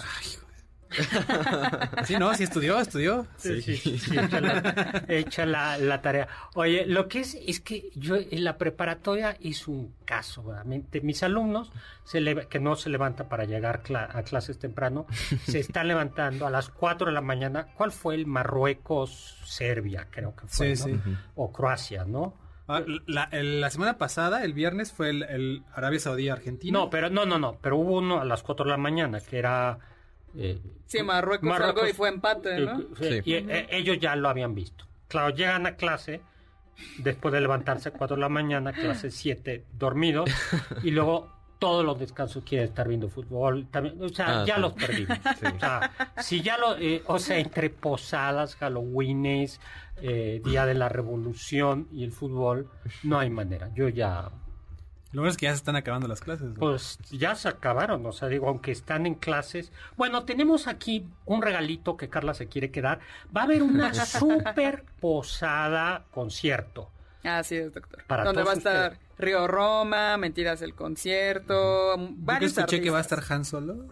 Sí, 2.05 2.15
no, 2.17 2.33
sí 2.35 2.43
estudió, 2.43 2.79
estudió. 2.79 3.25
Sí, 3.37 3.61
sí, 3.61 3.77
sí, 3.77 3.97
sí, 3.99 4.15
echa, 5.07 5.45
la, 5.45 5.77
la- 5.77 5.77
la 5.77 6.01
tarea. 6.01 6.27
Oye, 6.55 6.85
lo 6.85 7.07
que 7.07 7.21
es 7.21 7.35
es 7.35 7.59
que 7.59 7.89
yo 7.95 8.15
en 8.15 8.43
la 8.43 8.57
preparatoria 8.57 9.37
hice 9.39 9.71
un 9.71 9.93
caso, 10.05 10.43
realmente. 10.51 11.01
Mis 11.01 11.23
alumnos, 11.23 11.71
se 12.03 12.19
le- 12.21 12.47
que 12.47 12.59
no 12.59 12.75
se 12.75 12.89
levantan 12.89 13.29
para 13.29 13.45
llegar 13.45 13.83
cla- 13.83 14.09
a 14.13 14.23
clases 14.23 14.59
temprano, 14.59 15.05
se 15.45 15.59
están 15.59 15.87
levantando 15.87 16.45
a 16.47 16.49
las 16.49 16.69
4 16.69 17.07
de 17.07 17.13
la 17.13 17.21
mañana. 17.21 17.67
¿Cuál 17.75 17.91
fue 17.91 18.15
el 18.15 18.25
Marruecos-Serbia, 18.27 20.07
creo 20.09 20.35
que 20.35 20.47
fue, 20.47 20.75
Sí, 20.75 20.89
¿no? 20.91 20.95
sí. 21.03 21.15
O 21.35 21.51
Croacia, 21.51 22.05
¿no? 22.05 22.35
Ah, 22.67 22.81
La, 23.07 23.69
semana 23.69 23.97
pasada, 23.97 24.43
el 24.43 24.53
viernes, 24.53 24.91
fue 24.93 25.09
el, 25.09 25.23
el 25.23 25.63
Arabia 25.75 25.99
Saudí-Argentina. 25.99 26.77
No, 26.79 26.89
pero 26.89 27.09
no, 27.09 27.25
no, 27.25 27.37
no, 27.37 27.57
pero 27.61 27.77
hubo 27.77 27.97
uno 27.97 28.21
a 28.21 28.25
las 28.25 28.41
4 28.43 28.65
de 28.65 28.71
la 28.71 28.77
mañana 28.77 29.19
que 29.19 29.37
era... 29.37 29.79
eh, 30.37 30.59
Sí, 30.85 31.01
Marruecos, 31.01 31.49
algo 31.59 31.87
y 31.87 31.93
fue 31.93 32.09
empate, 32.09 32.59
¿no? 32.59 32.79
Eh, 32.99 33.21
sí, 33.23 33.29
y, 33.31 33.33
eh, 33.35 33.67
ellos 33.71 33.97
ya 33.99 34.15
lo 34.15 34.29
habían 34.29 34.53
visto. 34.53 34.85
Claro, 35.07 35.29
llegan 35.35 35.65
a 35.65 35.75
clase 35.75 36.21
después 36.99 37.33
de 37.33 37.41
levantarse 37.41 37.89
a 37.89 37.91
4 37.93 38.15
de 38.15 38.21
la 38.21 38.29
mañana, 38.29 38.73
clase 38.73 39.11
7, 39.11 39.65
dormidos, 39.73 40.29
y 40.83 40.91
luego 40.91 41.31
todos 41.59 41.85
los 41.85 41.97
descansos 41.97 42.43
quieren 42.43 42.67
estar 42.67 42.87
viendo 42.87 43.09
fútbol. 43.09 43.67
También, 43.71 44.01
o 44.03 44.09
sea, 44.09 44.41
Ah, 44.41 44.45
ya 44.45 44.55
sí. 44.55 44.61
los 44.61 44.73
perdimos. 44.73 45.17
O 45.55 45.59
sea, 45.59 45.91
si 46.17 46.41
ya 46.41 46.57
lo, 46.57 46.77
eh, 46.77 47.01
o 47.05 47.19
sea, 47.19 47.37
entre 47.39 47.69
posadas, 47.69 48.55
Halloweenes, 48.57 49.61
eh, 50.01 50.41
Día 50.43 50.65
de 50.65 50.73
la 50.73 50.89
Revolución 50.89 51.87
y 51.91 52.03
el 52.03 52.11
fútbol, 52.11 52.69
no 53.03 53.17
hay 53.19 53.29
manera. 53.29 53.69
Yo 53.75 53.87
ya 53.87 54.29
Lo 55.13 55.21
bueno 55.21 55.29
es 55.31 55.37
que 55.37 55.45
ya 55.45 55.51
se 55.51 55.57
están 55.57 55.75
acabando 55.75 56.07
las 56.07 56.21
clases. 56.21 56.49
¿no? 56.49 56.55
pues 56.55 56.97
ya 57.11 57.35
se 57.35 57.47
acabaron, 57.47 58.03
o 58.05 58.11
sea, 58.11 58.27
digo, 58.29 58.47
aunque 58.49 58.71
están 58.71 59.05
en 59.05 59.13
clases. 59.13 59.71
Bueno, 59.95 60.23
tenemos 60.23 60.67
aquí 60.67 61.05
un 61.25 61.43
regalito 61.43 61.97
que 61.97 62.09
Carla 62.09 62.33
se 62.33 62.47
quiere 62.47 62.71
quedar. 62.71 62.99
Va 63.35 63.41
a 63.41 63.43
haber 63.43 63.61
una 63.61 63.93
super 64.05 64.83
posada 64.99 66.05
concierto. 66.09 66.89
Así 67.23 67.55
es, 67.55 67.71
doctor. 67.71 68.03
Para 68.05 68.23
Donde 68.23 68.43
va 68.43 68.51
a 68.51 68.55
estar 68.55 68.97
Río 69.19 69.47
Roma, 69.47 70.17
Mentiras 70.17 70.59
del 70.59 70.73
Concierto, 70.73 71.95
Yo 71.95 72.07
que 72.07 72.13
varios 72.17 72.57
escuché 72.57 72.81
que 72.81 72.89
va 72.89 72.97
a 72.97 73.01
estar 73.01 73.23
Han 73.29 73.45
Solo. 73.45 73.85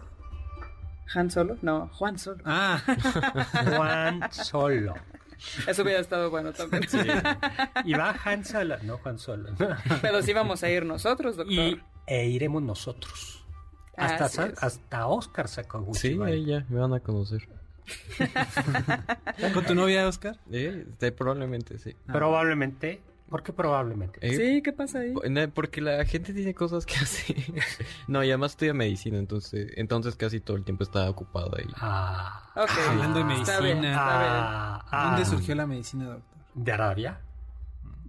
¿Han 1.14 1.30
Solo? 1.30 1.56
No, 1.62 1.88
Juan 1.94 2.18
Solo. 2.18 2.42
Ah, 2.44 2.80
Juan 3.76 4.32
Solo. 4.32 4.94
Eso 5.66 5.82
hubiera 5.82 6.00
estado 6.00 6.30
bueno 6.30 6.52
también. 6.52 6.82
Y 7.84 7.94
va 7.94 8.14
Han 8.24 8.44
Solo, 8.44 8.76
no 8.82 8.98
Juan 8.98 9.18
Solo. 9.18 9.50
Pero 10.00 10.22
sí 10.22 10.32
vamos 10.32 10.62
a 10.62 10.70
ir 10.70 10.84
nosotros, 10.84 11.36
doctor. 11.36 11.52
Y 11.54 11.80
e 12.06 12.26
iremos 12.28 12.62
nosotros. 12.62 13.44
Hasta, 13.96 14.24
Así 14.24 14.36
sa- 14.36 14.46
es. 14.46 14.62
hasta 14.62 15.06
Oscar 15.06 15.48
Sakaguchi. 15.48 15.98
Sí, 16.00 16.18
ahí 16.24 16.44
ya 16.46 16.64
me 16.68 16.80
van 16.80 16.94
a 16.94 17.00
conocer. 17.00 17.48
¿con 19.54 19.64
tu 19.66 19.74
novia, 19.74 20.06
Oscar? 20.06 20.38
Eh, 20.50 20.86
este, 20.90 21.12
probablemente 21.12 21.78
sí. 21.78 21.94
Probablemente. 22.06 23.02
¿Por 23.32 23.42
qué 23.42 23.52
probablemente? 23.52 24.18
Eh, 24.20 24.36
Sí, 24.36 24.62
¿qué 24.62 24.72
pasa 24.72 24.98
ahí? 25.00 25.12
Porque 25.54 25.80
la 25.80 26.04
gente 26.04 26.32
tiene 26.32 26.54
cosas 26.54 26.86
que 26.86 26.94
hacer. 27.02 27.34
no, 28.06 28.22
y 28.22 28.28
además 28.28 28.52
estudia 28.52 28.74
medicina, 28.74 29.18
entonces 29.18 29.72
entonces 29.76 30.14
casi 30.16 30.38
todo 30.38 30.56
el 30.56 30.64
tiempo 30.64 30.84
está 30.84 31.08
ocupado 31.10 31.56
ahí. 31.56 31.66
Ah, 31.76 32.52
Ok. 32.54 32.70
Hablando 32.90 33.24
de 33.24 33.32
Está 33.40 33.60
bien, 33.60 33.80
medicina. 33.80 33.90
está 33.90 34.18
bien. 34.20 34.32
ah, 34.36 34.84
ah. 34.90 35.04
¿Dónde 35.10 35.24
surgió 35.24 35.54
la 35.54 35.66
medicina, 35.66 36.04
doctor? 36.04 36.38
de 36.54 36.72
Arabia. 36.72 37.20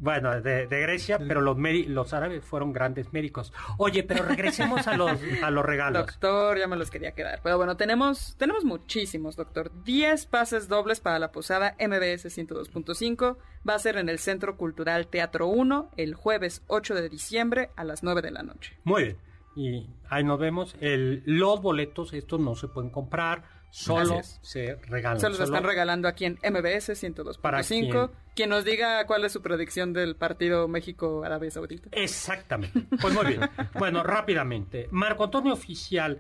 Bueno, 0.04 0.42
de, 0.42 0.68
de 0.68 0.82
Grecia, 0.82 1.18
pero 1.18 1.40
los, 1.40 1.58
los 1.88 2.14
árabes 2.14 2.44
fueron 2.44 2.74
grandes 2.74 3.14
médicos. 3.14 3.54
Oye, 3.78 4.04
pero 4.04 4.26
regresemos 4.26 4.86
a 4.86 4.98
los, 4.98 5.18
a 5.42 5.50
los 5.50 5.66
regalos. 5.66 6.06
Doctor, 6.08 6.60
ya 6.60 6.68
me 6.68 6.76
los 6.76 6.92
quería 6.92 7.14
quedar. 7.14 7.40
Pero 7.42 7.56
bueno, 7.56 7.78
tenemos, 7.78 8.36
tenemos 8.38 8.66
muchísimos, 8.66 9.38
doctor. 9.38 9.72
10 9.86 10.26
pases 10.26 10.68
dobles 10.68 11.00
para 11.00 11.20
la 11.20 11.32
posada 11.32 11.78
MBS 11.80 12.26
102.5. 12.38 13.38
Va 13.68 13.76
a 13.76 13.80
ser 13.80 13.96
en 13.96 14.10
el 14.10 14.20
Centro 14.20 14.58
Cultural 14.58 15.08
Teatro 15.08 15.48
1 15.48 15.92
el 15.96 16.16
jueves 16.16 16.64
8 16.68 16.96
de 16.96 17.08
diciembre 17.08 17.70
a 17.78 17.86
las 17.86 18.04
9 18.04 18.22
de 18.22 18.32
la 18.32 18.44
noche. 18.44 18.78
Muy 18.84 19.04
bien. 19.04 19.18
Y 19.56 19.88
ahí 20.10 20.26
nos 20.26 20.38
vemos. 20.38 20.76
El, 20.82 21.24
los 21.26 21.62
boletos, 21.62 22.12
estos 22.12 22.42
no 22.42 22.56
se 22.56 22.68
pueden 22.68 22.90
comprar, 22.90 23.63
solo 23.76 24.22
se 24.42 24.76
regalan. 24.88 25.20
Se 25.20 25.28
los 25.30 25.38
Solo- 25.38 25.46
están 25.56 25.64
regalando 25.64 26.08
aquí 26.08 26.26
en 26.26 26.38
MBS 26.44 26.94
¿Para 27.42 27.60
102.5. 27.64 27.90
quién? 27.92 28.10
Quien 28.36 28.50
nos 28.50 28.64
diga 28.66 29.06
cuál 29.08 29.26
es 29.26 29.32
su 29.32 29.42
predicción 29.42 29.94
del 29.94 30.16
partido 30.16 30.68
México-Arabia 30.68 31.50
Saudita. 31.50 31.90
Exactamente. 31.92 32.86
Pues 33.02 33.14
muy 33.14 33.26
bien. 33.26 33.42
Bueno, 33.80 34.04
rápidamente. 34.04 34.88
Marco 34.92 35.24
Antonio 35.24 35.54
Oficial, 35.54 36.20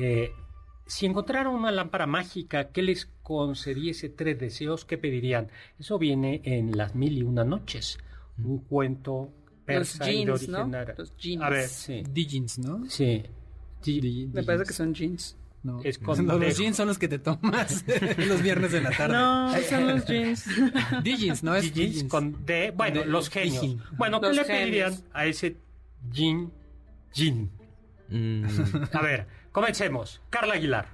eh, 0.00 0.30
si 0.86 1.04
encontraran 1.06 1.48
una 1.54 1.70
lámpara 1.70 2.06
mágica 2.06 2.68
que 2.70 2.82
les 2.82 3.06
concediese 3.22 4.08
tres 4.08 4.38
deseos, 4.38 4.84
¿qué 4.86 4.96
pedirían? 4.98 5.50
Eso 5.78 5.98
viene 5.98 6.40
en 6.44 6.76
Las 6.76 6.94
Mil 6.94 7.18
y 7.18 7.22
Una 7.22 7.44
Noches, 7.44 7.98
un 8.38 8.58
cuento 8.60 9.30
Los 9.46 9.64
persa 9.66 10.10
y 10.10 10.24
de 10.24 10.32
jeans, 10.32 10.48
¿no? 10.48 10.58
origen 10.60 10.74
árabe. 10.74 10.94
Los 10.98 11.16
jeans. 11.18 11.42
A 11.42 11.50
ver, 11.50 11.68
sí. 11.68 12.02
Digins, 12.10 12.58
¿no? 12.58 12.88
Sí. 12.88 13.22
Me 14.32 14.42
parece 14.42 14.64
que 14.64 14.72
son 14.72 14.94
jeans. 14.94 15.36
No. 15.64 15.80
Es 15.82 15.98
con 15.98 16.24
No, 16.26 16.38
los 16.38 16.56
jeans 16.56 16.76
son 16.76 16.86
los 16.88 16.98
que 16.98 17.08
te 17.08 17.18
tomas 17.18 17.84
los 18.18 18.40
viernes 18.42 18.70
de 18.70 18.80
la 18.82 18.90
tarde. 18.90 19.14
No, 19.14 19.52
son 19.62 19.88
los 19.88 20.04
jeans. 20.06 20.44
Digins, 21.02 21.42
no 21.42 21.56
es 21.56 21.72
Jeans 21.74 22.04
con 22.04 22.44
D. 22.46 22.72
Bueno, 22.76 23.00
De- 23.00 23.06
los 23.06 23.28
genios. 23.30 23.60
Dijin. 23.62 23.82
Bueno, 23.96 24.20
¿qué 24.20 24.28
Los 24.28 24.36
le 24.36 24.44
genios. 24.44 24.60
pedirían 24.60 24.94
a 25.12 25.26
ese 25.26 25.56
Jin 26.12 26.52
Jin? 27.12 27.50
Mm, 28.10 28.44
A 28.92 29.02
ver, 29.02 29.26
comencemos. 29.50 30.20
Carla 30.30 30.54
Aguilar. 30.54 30.88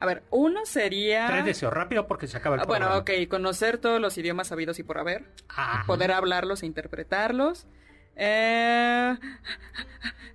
A 0.00 0.06
ver, 0.06 0.22
uno 0.30 0.66
sería... 0.66 1.28
Tres 1.28 1.44
deseos, 1.46 1.72
rápido 1.72 2.06
porque 2.06 2.26
se 2.26 2.36
acaba 2.36 2.56
el 2.56 2.62
Ah, 2.62 2.64
bueno, 2.66 2.94
ok, 2.98 3.10
conocer 3.30 3.78
todos 3.78 4.00
los 4.00 4.18
idiomas 4.18 4.48
sabidos 4.48 4.78
y 4.78 4.82
por 4.82 4.98
haber. 4.98 5.24
Ajá. 5.48 5.84
Poder 5.86 6.12
hablarlos 6.12 6.62
e 6.62 6.66
interpretarlos. 6.66 7.66
Eh, 8.16 9.16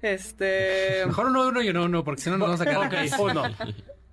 este... 0.02 1.04
Mejor 1.06 1.28
uno, 1.28 1.48
uno 1.48 1.62
y 1.62 1.70
uno, 1.70 1.84
uno, 1.86 2.04
porque 2.04 2.22
si 2.22 2.30
no 2.30 2.38
nos 2.38 2.48
vamos 2.48 2.62
a 2.62 2.66
quedar 2.66 2.88
Ok, 2.88 2.94
aquí. 2.94 3.12
uno. 3.20 3.44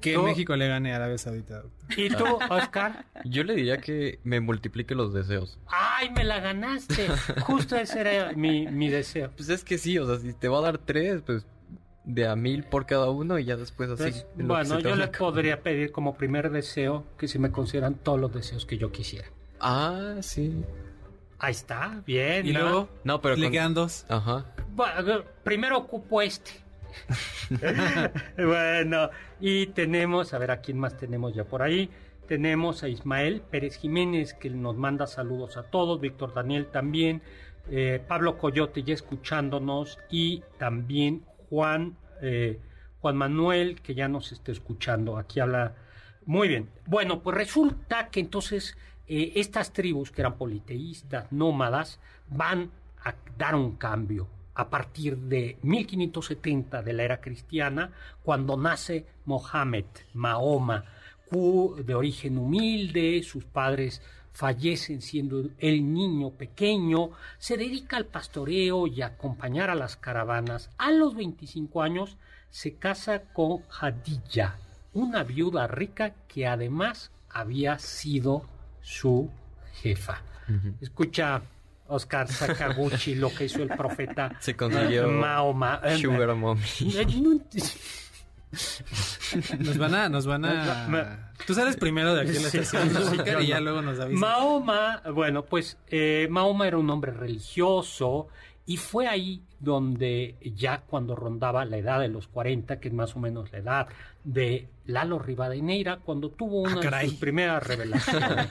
Que 0.00 0.14
Tú- 0.14 0.22
México 0.24 0.55
le 0.57 0.68
gane 0.68 0.92
a 0.92 0.96
Arabia 0.96 1.16
Saudita. 1.18 1.62
doctor. 1.62 1.98
¿Y 1.98 2.11
tú, 2.11 2.24
Oscar? 2.50 3.07
yo 3.24 3.44
le 3.44 3.55
diría 3.57 3.79
que 3.79 4.20
me 4.24 4.40
multiplique 4.40 4.94
los 4.94 5.12
deseos. 5.14 5.59
¡Ay, 5.68 6.11
me 6.11 6.22
la 6.22 6.38
ganaste! 6.40 7.09
Justo 7.40 7.76
ese 7.76 8.00
era 8.02 8.33
mi, 8.35 8.66
mi 8.68 8.88
deseo. 8.90 9.31
Pues 9.37 9.48
es 9.48 9.64
que 9.64 9.79
sí, 9.79 9.98
o 9.98 10.07
sea, 10.07 10.18
si 10.18 10.33
te 10.35 10.48
va 10.48 10.59
a 10.59 10.62
dar 10.62 10.79
tres, 10.79 11.22
pues 11.24 11.46
de 12.05 12.29
a 12.29 12.37
mil 12.37 12.62
por 12.62 12.87
cada 12.87 13.11
uno 13.11 13.38
y 13.38 13.44
ya 13.46 13.57
después 13.57 13.90
así. 13.90 14.12
Que 14.37 14.42
bueno, 14.44 14.79
yo 14.79 14.90
vaya 14.90 14.96
le 14.96 15.05
acabando. 15.05 15.18
podría 15.18 15.62
pedir 15.62 15.90
como 15.90 16.16
primer 16.16 16.50
deseo 16.50 17.05
que 17.18 17.26
se 17.26 17.38
me 17.40 17.50
consideran 17.50 17.94
todos 17.94 18.20
los 18.20 18.33
deseos 18.33 18.64
que 18.66 18.79
yo 18.79 18.92
quisiera. 18.92 19.26
Ah, 19.61 20.16
sí. 20.20 20.62
Ahí 21.38 21.53
está, 21.53 22.03
bien. 22.07 22.46
Y 22.46 22.53
¿no? 22.53 22.61
luego 22.61 22.88
No, 23.05 23.20
pero 23.20 23.37
le 23.37 23.44
con- 23.44 23.53
quedan 23.53 23.75
dos. 23.75 24.07
Ajá. 24.09 24.46
Bueno, 24.70 25.22
primero 25.44 25.79
ocupo 25.79 26.22
este. 26.22 26.51
bueno, 28.37 29.11
y 29.40 29.66
tenemos, 29.68 30.33
a 30.35 30.38
ver 30.38 30.51
a 30.51 30.61
quién 30.61 30.79
más 30.79 30.96
tenemos 30.96 31.35
ya 31.35 31.44
por 31.44 31.62
ahí. 31.62 31.90
Tenemos 32.27 32.83
a 32.83 32.88
Ismael 32.88 33.40
Pérez 33.42 33.77
Jiménez 33.77 34.35
que 34.35 34.51
nos 34.51 34.77
manda 34.77 35.07
saludos 35.07 35.57
a 35.57 35.62
todos, 35.64 36.01
Víctor 36.01 36.35
Daniel 36.35 36.66
también. 36.66 37.22
eh, 37.68 38.01
Pablo 38.07 38.38
Coyote 38.38 38.83
ya 38.85 38.94
escuchándonos 38.94 39.99
y 40.11 40.42
también 40.59 41.25
Juan, 41.51 41.96
eh, 42.22 42.61
Juan 43.01 43.16
Manuel 43.16 43.81
que 43.83 43.94
ya 43.94 44.09
nos 44.09 44.31
está 44.33 44.53
escuchando. 44.53 45.18
Aquí 45.18 45.40
habla 45.40 45.75
muy 46.25 46.46
bien. 46.49 46.70
Bueno, 46.87 47.22
pues 47.22 47.37
resulta 47.37 48.09
que 48.09 48.20
entonces 48.20 48.77
eh, 49.09 49.33
estas 49.37 49.73
tribus 49.73 50.11
que 50.11 50.23
eran 50.23 50.37
politeístas, 50.37 51.31
nómadas, 51.33 52.01
van 52.29 52.71
a 53.05 53.14
dar 53.38 53.55
un 53.55 53.77
cambio 53.77 54.29
a 54.57 54.71
partir 54.71 55.19
de 55.19 55.59
1570 55.62 56.83
de 56.83 56.92
la 56.95 57.03
era 57.03 57.21
cristiana, 57.21 57.92
cuando 58.23 58.57
nace 58.57 59.05
Mohammed, 59.27 59.85
Mahoma, 60.14 60.85
de 61.31 61.95
origen 61.95 62.38
humilde, 62.38 63.23
sus 63.23 63.45
padres 63.45 64.01
fallecen 64.33 65.03
siendo 65.03 65.51
el 65.59 65.92
niño 65.92 66.31
pequeño, 66.31 67.11
se 67.38 67.57
dedica 67.57 67.97
al 67.97 68.07
pastoreo 68.07 68.87
y 68.87 69.03
a 69.03 69.07
acompañar 69.07 69.71
a 69.71 69.75
las 69.75 69.97
caravanas. 69.97 70.71
A 70.79 70.90
los 70.90 71.14
25 71.14 71.83
años 71.83 72.16
se 72.51 72.75
casa 72.75 73.23
con 73.33 73.62
Hadilla, 73.81 74.59
una 74.92 75.25
viuda 75.25 75.66
rica 75.66 76.14
que 76.29 76.47
además 76.47 77.11
había 77.29 77.79
sido 77.79 78.47
su 78.87 79.29
jefa. 79.83 80.22
Escucha, 80.81 81.42
Oscar 81.88 82.29
Sakaguchi, 82.29 83.16
lo 83.16 83.35
que 83.35 83.46
hizo 83.46 83.62
el 83.64 83.68
profeta 83.68 84.31
Se 84.40 84.55
consiguió 84.55 85.09
Mahoma. 85.09 85.81
Sugar 86.01 86.35
Mommy. 86.37 86.61
Nos 89.59 89.77
van 89.77 89.94
a, 89.94 90.09
nos 90.09 90.27
van 90.27 90.44
a. 90.44 91.33
Tú 91.46 91.53
sales 91.55 91.77
primero 91.77 92.14
de 92.14 92.22
aquí 92.22 92.37
en 92.37 92.44
la 92.44 92.51
Sí, 92.51 92.59
estación 92.59 92.92
no, 92.92 93.40
y 93.42 93.46
ya 93.49 93.57
no. 93.59 93.64
luego 93.64 93.83
nos 93.83 93.99
avisas. 93.99 94.20
Mahoma, 94.20 95.03
bueno, 95.12 95.44
pues 95.44 95.77
eh, 95.88 96.29
Mahoma 96.31 96.68
era 96.68 96.79
un 96.79 96.88
hombre 96.88 97.12
religioso 97.12 98.29
y 98.64 98.77
fue 98.77 99.09
ahí 99.09 99.42
donde 99.61 100.35
ya 100.55 100.83
cuando 100.83 101.16
rondaba 101.16 101.64
la 101.64 101.77
edad 101.79 102.01
de 102.01 102.09
los 102.09 102.29
40, 102.29 102.79
que 102.81 102.88
es 102.88 102.95
más 102.95 103.16
o 103.16 103.19
menos 103.19 103.51
la 103.53 103.59
edad 103.59 103.88
de 104.25 104.69
Lalo 104.87 105.19
Rivadeneira, 105.19 105.99
cuando 105.99 106.31
tuvo 106.31 106.62
una 106.62 106.77
de 106.77 106.81
caray. 106.81 107.09
sus 107.09 107.19
primeras 107.19 107.66
revelaciones. 107.66 108.49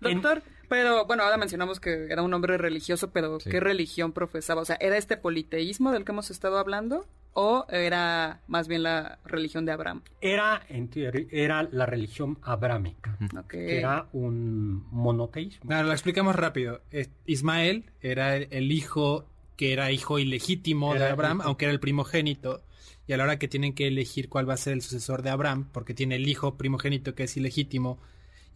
En- 0.00 0.20
Doctor, 0.22 0.42
pero 0.68 1.06
bueno, 1.06 1.22
ahora 1.24 1.36
mencionamos 1.36 1.80
que 1.80 2.06
era 2.10 2.22
un 2.22 2.32
hombre 2.32 2.56
religioso, 2.58 3.10
pero 3.10 3.40
Sí. 3.40 3.50
¿qué 3.50 3.60
religión 3.60 4.12
profesaba? 4.12 4.62
O 4.62 4.64
sea, 4.64 4.76
¿era 4.80 4.96
este 4.96 5.16
politeísmo 5.16 5.92
del 5.92 6.04
que 6.04 6.12
hemos 6.12 6.30
estado 6.30 6.58
hablando? 6.58 7.06
¿O 7.34 7.64
era 7.70 8.40
más 8.46 8.68
bien 8.68 8.82
la 8.82 9.18
religión 9.24 9.64
de 9.64 9.72
Abraham? 9.72 10.02
era, 10.20 10.62
en 10.68 10.88
teoría, 10.88 11.26
era 11.30 11.62
la 11.62 11.86
religión 11.86 12.38
abrámica, 12.42 13.16
Ok. 13.38 13.48
que 13.48 13.78
era 13.78 14.06
un 14.12 14.86
monoteísmo. 14.90 15.66
Claro, 15.68 15.86
lo 15.88 15.92
explicamos 15.94 16.36
rápido. 16.36 16.82
Ismael 17.26 17.86
era 18.02 18.36
el 18.36 18.70
hijo 18.70 19.24
que 19.62 19.72
era 19.72 19.92
hijo 19.92 20.18
ilegítimo 20.18 20.92
de 20.94 21.04
Abraham, 21.04 21.40
aunque 21.44 21.66
era 21.66 21.72
el 21.72 21.78
primogénito. 21.78 22.64
Y 23.06 23.12
a 23.12 23.16
la 23.16 23.22
hora 23.22 23.38
que 23.38 23.46
tienen 23.46 23.74
que 23.74 23.86
elegir 23.86 24.28
cuál 24.28 24.48
va 24.48 24.54
a 24.54 24.56
ser 24.56 24.72
el 24.72 24.82
sucesor 24.82 25.22
de 25.22 25.30
Abraham, 25.30 25.68
porque 25.72 25.94
tiene 25.94 26.16
el 26.16 26.26
hijo 26.28 26.56
primogénito 26.56 27.14
que 27.14 27.22
es 27.24 27.36
ilegítimo, 27.36 28.00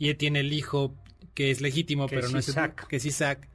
y 0.01 0.09
él 0.09 0.17
tiene 0.17 0.41
el 0.41 0.53
hijo 0.53 0.97
que 1.35 1.53
es 1.53 1.61
legítimo, 1.61 2.09
Que 2.09 2.17
pero 2.17 2.27
es 2.27 2.33
no 2.33 2.39
es 2.41 2.49
Isaac. 2.49 2.89
que 2.89 2.97
es 2.97 3.05
Isaac. 3.05 3.49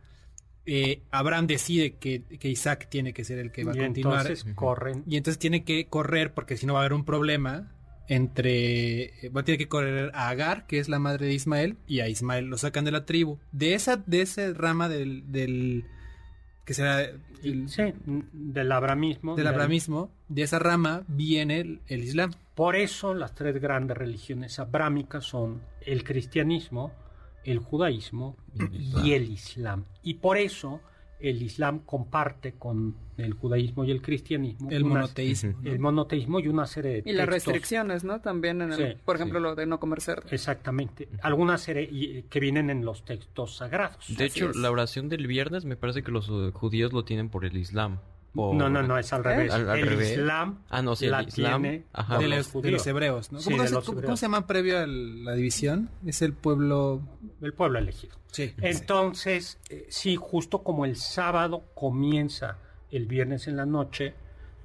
eh, 0.65 1.01
Abraham 1.11 1.45
decide 1.47 1.95
que, 1.97 2.23
que 2.39 2.47
Isaac 2.47 2.87
tiene 2.89 3.11
que 3.13 3.25
ser 3.25 3.37
el 3.39 3.51
que 3.51 3.65
va 3.65 3.73
a 3.73 3.75
y 3.75 3.79
continuar. 3.79 4.21
entonces 4.27 4.53
corren 4.55 5.03
Y 5.07 5.17
entonces 5.17 5.39
tiene 5.39 5.65
que 5.65 5.87
correr 5.87 6.33
porque 6.33 6.55
si 6.55 6.65
no 6.65 6.73
va 6.75 6.79
a 6.79 6.83
haber 6.83 6.93
un 6.93 7.03
problema 7.03 7.69
entre... 8.07 9.25
eh, 9.25 9.29
Va 9.35 9.41
a 9.41 9.43
tener 9.43 9.57
que 9.59 9.67
correr 9.67 10.11
a 10.13 10.29
Agar, 10.29 10.67
que 10.67 10.79
es 10.79 10.87
la 10.87 10.99
madre 10.99 11.25
de 11.27 11.33
Ismael, 11.33 11.77
y 11.87 11.99
a 11.99 12.07
Ismael 12.07 12.45
lo 12.45 12.57
sacan 12.57 12.85
de 12.85 12.91
la 12.91 13.05
tribu. 13.05 13.39
De 13.51 13.73
esa, 13.73 13.97
de 13.97 14.21
esa 14.21 14.53
rama 14.53 14.87
del... 14.87 15.31
del 15.31 15.83
que 16.65 16.73
será 16.73 17.01
el- 17.01 17.67
sí, 17.69 17.83
del 18.33 18.71
abramismo. 18.71 19.35
del 19.35 19.45
del- 19.45 19.53
abramismo, 19.53 20.11
de 20.29 20.43
esa 20.43 20.59
rama 20.59 21.03
viene 21.07 21.59
el, 21.59 21.81
el 21.87 22.03
Islam. 22.03 22.31
Por 22.55 22.75
eso 22.75 23.13
las 23.13 23.33
tres 23.33 23.59
grandes 23.59 23.97
religiones 23.97 24.59
abrámicas 24.59 25.23
son 25.25 25.61
el 25.81 26.03
cristianismo, 26.03 26.91
el 27.43 27.57
judaísmo 27.59 28.37
y 29.03 29.13
el 29.13 29.31
islam. 29.31 29.85
Y 30.03 30.15
por 30.15 30.37
eso 30.37 30.81
el 31.21 31.41
islam 31.41 31.79
comparte 31.79 32.53
con 32.53 32.95
el 33.17 33.33
judaísmo 33.33 33.83
y 33.85 33.91
el 33.91 34.01
cristianismo 34.01 34.69
El 34.71 34.83
unas- 34.83 34.93
monoteísmo. 35.03 35.53
el 35.63 35.79
monoteísmo 35.79 36.39
y 36.39 36.47
una 36.47 36.65
serie 36.65 37.01
de 37.01 37.09
Y 37.09 37.13
las 37.13 37.27
restricciones, 37.27 38.03
¿no? 38.03 38.19
También, 38.21 38.61
en 38.61 38.71
el- 38.73 38.77
Sí, 38.93 38.97
por 39.05 39.15
ejemplo, 39.15 39.39
sí. 39.39 39.43
lo 39.43 39.55
de 39.55 39.65
no 39.67 39.79
comer 39.79 40.01
cerdo. 40.01 40.27
Exactamente. 40.31 41.07
Algunas 41.21 41.61
serie 41.61 41.87
y- 41.91 42.23
que 42.23 42.39
vienen 42.39 42.69
en 42.69 42.83
los 42.85 43.05
textos 43.05 43.55
sagrados. 43.57 44.05
De 44.07 44.25
Así 44.25 44.39
hecho, 44.39 44.49
es. 44.51 44.55
la 44.55 44.71
oración 44.71 45.09
del 45.09 45.27
viernes 45.27 45.65
me 45.65 45.75
parece 45.75 46.01
que 46.03 46.11
los 46.11 46.27
eh, 46.29 46.51
judíos 46.53 46.93
lo 46.93 47.03
tienen 47.05 47.29
por 47.29 47.45
el 47.45 47.55
Islam. 47.57 47.99
Por- 48.33 48.55
No, 48.55 48.69
no, 48.69 48.81
no, 48.81 48.97
es 48.97 49.11
al 49.11 49.23
revés. 49.25 49.51
Al- 49.53 49.69
al 49.69 49.79
el 49.79 49.87
revés. 49.87 50.11
islam 50.11 50.59
Ah, 50.69 50.81
no, 50.81 50.95
sí, 50.95 51.05
el 51.05 51.11
la 51.11 51.23
Islam, 51.23 51.61
tiene 51.63 51.85
ajá. 51.91 52.17
de, 52.17 52.27
los 52.29 52.53
de 52.61 52.71
los 52.71 52.87
hebreos, 52.87 53.31
¿no? 53.33 53.39
Sí, 53.39 53.49
¿Cómo, 53.51 53.61
de 53.63 53.67
se, 53.67 53.73
los 53.75 53.83
cómo- 53.85 53.97
hebreos. 53.97 54.07
cómo 54.09 54.17
se 54.17 54.25
llama 54.25 54.47
previo 54.47 54.79
a 54.79 54.87
la 54.87 55.33
división? 55.33 55.89
Es 56.05 56.21
el 56.21 56.31
pueblo... 56.33 57.01
El 57.41 57.53
pueblo 57.53 57.79
elegido. 57.79 58.15
Sí. 58.27 58.53
Entonces, 58.61 59.59
eh, 59.69 59.85
sí, 59.89 60.15
justo 60.15 60.59
como 60.63 60.85
el 60.85 60.95
sábado 60.95 61.63
comienza 61.75 62.57
el 62.89 63.05
viernes 63.05 63.47
en 63.47 63.57
la 63.57 63.65
noche, 63.65 64.13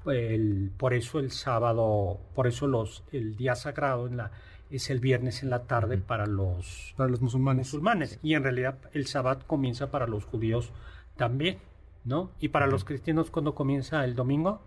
el- 0.07 0.71
por 0.77 0.95
eso 0.95 1.19
el 1.19 1.33
sábado, 1.33 2.21
por 2.35 2.47
eso 2.47 2.67
los, 2.69 3.03
el 3.11 3.37
día 3.37 3.57
sagrado 3.57 4.07
en 4.07 4.17
la, 4.19 4.31
es 4.71 4.91
el 4.91 5.01
viernes 5.01 5.43
en 5.43 5.51
la 5.51 5.65
tarde 5.65 5.99
para 5.99 6.27
los 6.27 6.95
para 6.97 7.09
los 7.11 7.21
musulmanes. 7.21 7.67
musulmanes. 7.67 8.19
Y 8.23 8.35
en 8.35 8.45
realidad 8.45 8.79
el 8.93 9.07
sábado 9.09 9.43
comienza 9.47 9.91
para 9.91 10.07
los 10.07 10.25
judíos 10.25 10.71
también, 11.17 11.59
¿no? 12.07 12.31
Y 12.41 12.49
para 12.49 12.67
los 12.67 12.85
cristianos, 12.85 13.31
¿cuándo 13.31 13.55
comienza 13.55 14.03
el 14.05 14.15
domingo? 14.15 14.63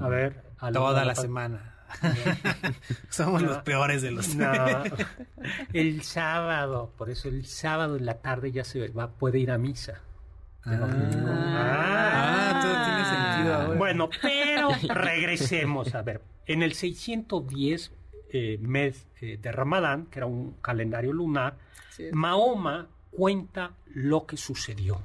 A 0.00 0.08
ver. 0.08 0.42
a 0.58 0.70
Toda 0.72 1.04
la 1.04 1.14
semana. 1.14 1.72
Somos 3.08 3.42
No. 3.42 3.48
los 3.50 3.58
peores 3.58 4.02
de 4.02 4.10
los... 4.10 4.34
No, 4.34 4.52
el 5.72 6.02
sábado, 6.02 6.92
por 6.98 7.08
eso 7.10 7.28
el 7.28 7.46
sábado 7.46 7.96
en 7.96 8.04
la 8.04 8.18
tarde 8.18 8.50
ya 8.50 8.64
se 8.64 8.88
va, 8.88 9.08
puede 9.12 9.38
ir 9.38 9.50
a 9.52 9.58
misa. 9.58 10.00
Ah, 10.64 12.58
todo 12.60 12.72
tiene 12.84 13.04
sentido 13.04 13.54
ahora. 13.54 13.78
Bueno, 13.78 14.08
pero 14.20 14.70
regresemos 14.94 15.94
a 15.94 16.02
ver. 16.02 16.20
En 16.46 16.62
el 16.62 16.74
610 16.74 17.92
eh, 18.32 18.58
mes 18.60 19.06
eh, 19.20 19.38
de 19.40 19.52
Ramadán, 19.52 20.06
que 20.06 20.18
era 20.18 20.26
un 20.26 20.54
calendario 20.60 21.12
lunar. 21.12 21.56
Mahoma 22.12 22.88
cuenta 23.10 23.72
lo 23.94 24.26
que 24.26 24.36
sucedió. 24.36 25.00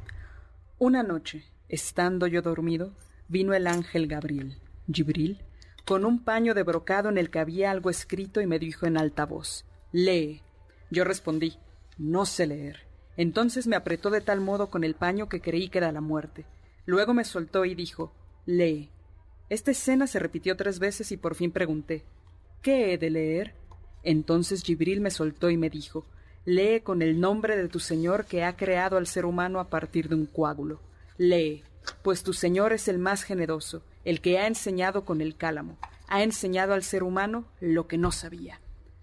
Una 0.80 1.04
noche, 1.04 1.44
estando 1.72 2.28
yo 2.28 2.42
dormido, 2.42 2.92
vino 3.30 3.54
el 3.54 3.66
ángel 3.66 4.08
Gabriel, 4.08 4.58
Gibril, 4.92 5.42
con 5.86 6.04
un 6.04 6.24
paño 6.24 6.54
de 6.54 6.64
brocado 6.64 7.08
en 7.08 7.18
el 7.18 7.30
que 7.32 7.40
había 7.40 7.72
algo 7.72 7.90
escrito 7.90 8.42
y 8.42 8.46
me 8.46 8.60
dijo 8.60 8.86
en 8.86 8.98
alta 8.98 9.26
voz, 9.26 9.66
lee. 9.94 10.42
Yo 10.92 11.06
respondí, 11.06 11.58
no 11.98 12.26
sé 12.26 12.46
leer. 12.46 12.82
Entonces 13.16 13.68
me 13.68 13.78
apretó 13.78 14.10
de 14.10 14.20
tal 14.20 14.42
modo 14.42 14.70
con 14.70 14.84
el 14.84 14.96
paño 14.96 15.30
que 15.30 15.40
creí 15.40 15.70
que 15.70 15.78
era 15.78 15.94
la 15.94 16.02
muerte. 16.02 16.46
Luego 16.86 17.14
me 17.14 17.24
soltó 17.24 17.64
y 17.64 17.74
dijo, 17.74 18.14
lee. 18.46 18.90
Esta 19.50 19.72
escena 19.72 20.08
se 20.08 20.20
repitió 20.20 20.58
tres 20.58 20.80
veces 20.80 21.12
y 21.14 21.18
por 21.18 21.36
fin 21.36 21.52
pregunté, 21.52 22.04
¿qué 22.62 22.94
he 22.94 22.98
de 22.98 23.10
leer? 23.10 23.56
Entonces 24.04 24.64
Gibril 24.64 25.00
me 25.00 25.12
soltó 25.12 25.50
y 25.50 25.56
me 25.56 25.70
dijo, 25.70 26.06
lee 26.44 26.82
con 26.82 27.02
el 27.02 27.22
nombre 27.22 27.56
de 27.56 27.70
tu 27.70 27.80
Señor 27.80 28.26
que 28.26 28.44
ha 28.44 28.58
creado 28.58 28.98
al 28.98 29.08
ser 29.08 29.26
humano 29.26 29.62
a 29.62 29.70
partir 29.70 30.10
de 30.10 30.16
un 30.16 30.26
coágulo. 30.26 30.82
Lee, 31.22 31.64
pues 32.02 32.24
tu 32.24 32.34
Señor 32.34 32.74
es 32.74 32.88
el 32.88 32.98
más 32.98 33.22
generoso, 33.22 33.84
el 34.06 34.22
que 34.22 34.40
ha 34.40 34.48
enseñado 34.48 35.06
con 35.06 35.22
el 35.22 35.36
cálamo, 35.36 35.78
ha 36.08 36.24
enseñado 36.24 36.74
al 36.74 36.82
ser 36.82 37.04
humano 37.04 37.46
lo 37.60 37.88
que 37.88 38.00
no 38.00 38.12
sabía. 38.12 38.60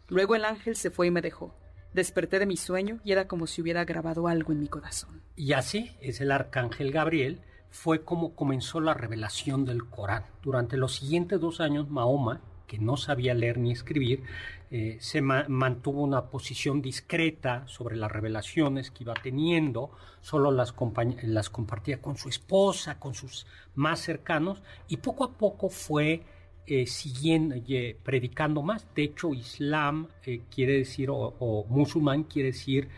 Luego 0.09 0.35
el 0.35 0.45
ángel 0.45 0.75
se 0.75 0.91
fue 0.91 1.07
y 1.07 1.11
me 1.13 1.23
dejó. 1.23 1.55
Desperté 1.95 2.41
de 2.41 2.47
mi 2.47 2.57
sueño 2.57 2.99
y 3.05 3.13
era 3.13 3.29
como 3.29 3.47
si 3.47 3.63
hubiera 3.63 3.85
grabado 3.85 4.27
algo 4.27 4.51
en 4.53 4.59
mi 4.59 4.67
corazón. 4.67 5.23
Y 5.37 5.53
así 5.53 5.93
es 6.01 6.21
el 6.21 6.33
arcángel 6.33 6.91
Gabriel, 6.91 7.41
fue 7.71 8.03
como 8.03 8.35
comenzó 8.35 8.81
la 8.81 8.95
revelación 8.95 9.65
del 9.65 9.85
Corán. 9.85 10.25
Durante 10.43 10.77
los 10.77 10.97
siguientes 10.97 11.39
dos 11.39 11.61
años, 11.61 11.89
Mahoma, 11.89 12.41
que 12.67 12.79
no 12.81 12.97
sabía 12.97 13.33
leer 13.33 13.59
ni 13.59 13.71
escribir, 13.71 14.25
eh, 14.71 14.99
se 15.01 15.21
ma- 15.21 15.47
mantuvo 15.49 16.03
una 16.03 16.27
posición 16.27 16.83
discreta 16.83 17.67
sobre 17.67 17.97
las 17.97 18.13
revelaciones 18.13 18.91
que 18.91 19.05
iba 19.05 19.15
teniendo, 19.15 19.91
solo 20.21 20.51
las, 20.51 20.73
compartía 20.73 22.03
con 22.03 22.17
su 22.17 22.29
esposa, 22.29 22.99
con 22.99 23.15
sus 23.15 23.47
más 23.75 24.01
cercanos, 24.01 24.63
y 24.89 24.99
poco 24.99 25.25
a 25.25 25.33
poco 25.33 25.71
fue 25.71 26.23
eh, 26.67 26.87
siguiendo, 26.87 27.55
eh, 27.69 27.97
predicando 28.03 28.63
más. 28.63 28.87
De 28.95 29.05
hecho, 29.05 29.33
Islam 29.33 30.09
quiere 30.51 30.79
decir, 30.79 31.11
o, 31.11 31.17
o 31.39 31.65
musulmán 31.69 32.25
quiere 32.25 32.53
decir 32.53 32.89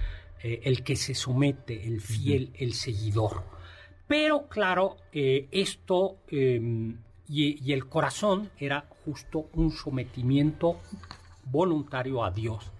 el 0.42 0.83
que 0.83 0.96
se 0.96 1.14
somete, 1.14 1.87
el 1.87 2.00
fiel, 2.00 2.50
el 2.54 2.72
seguidor. 2.72 3.44
Pero 4.09 4.48
claro, 4.48 4.96
esto 5.12 6.16
y, 6.30 6.96
y 7.28 7.72
el 7.72 7.87
corazón 7.87 8.50
era 8.59 8.87
justo 9.04 9.50
un 9.52 9.70
sometimiento 9.70 10.80
voluntario 11.50 12.24
a 12.24 12.30
Dios, 12.30 12.72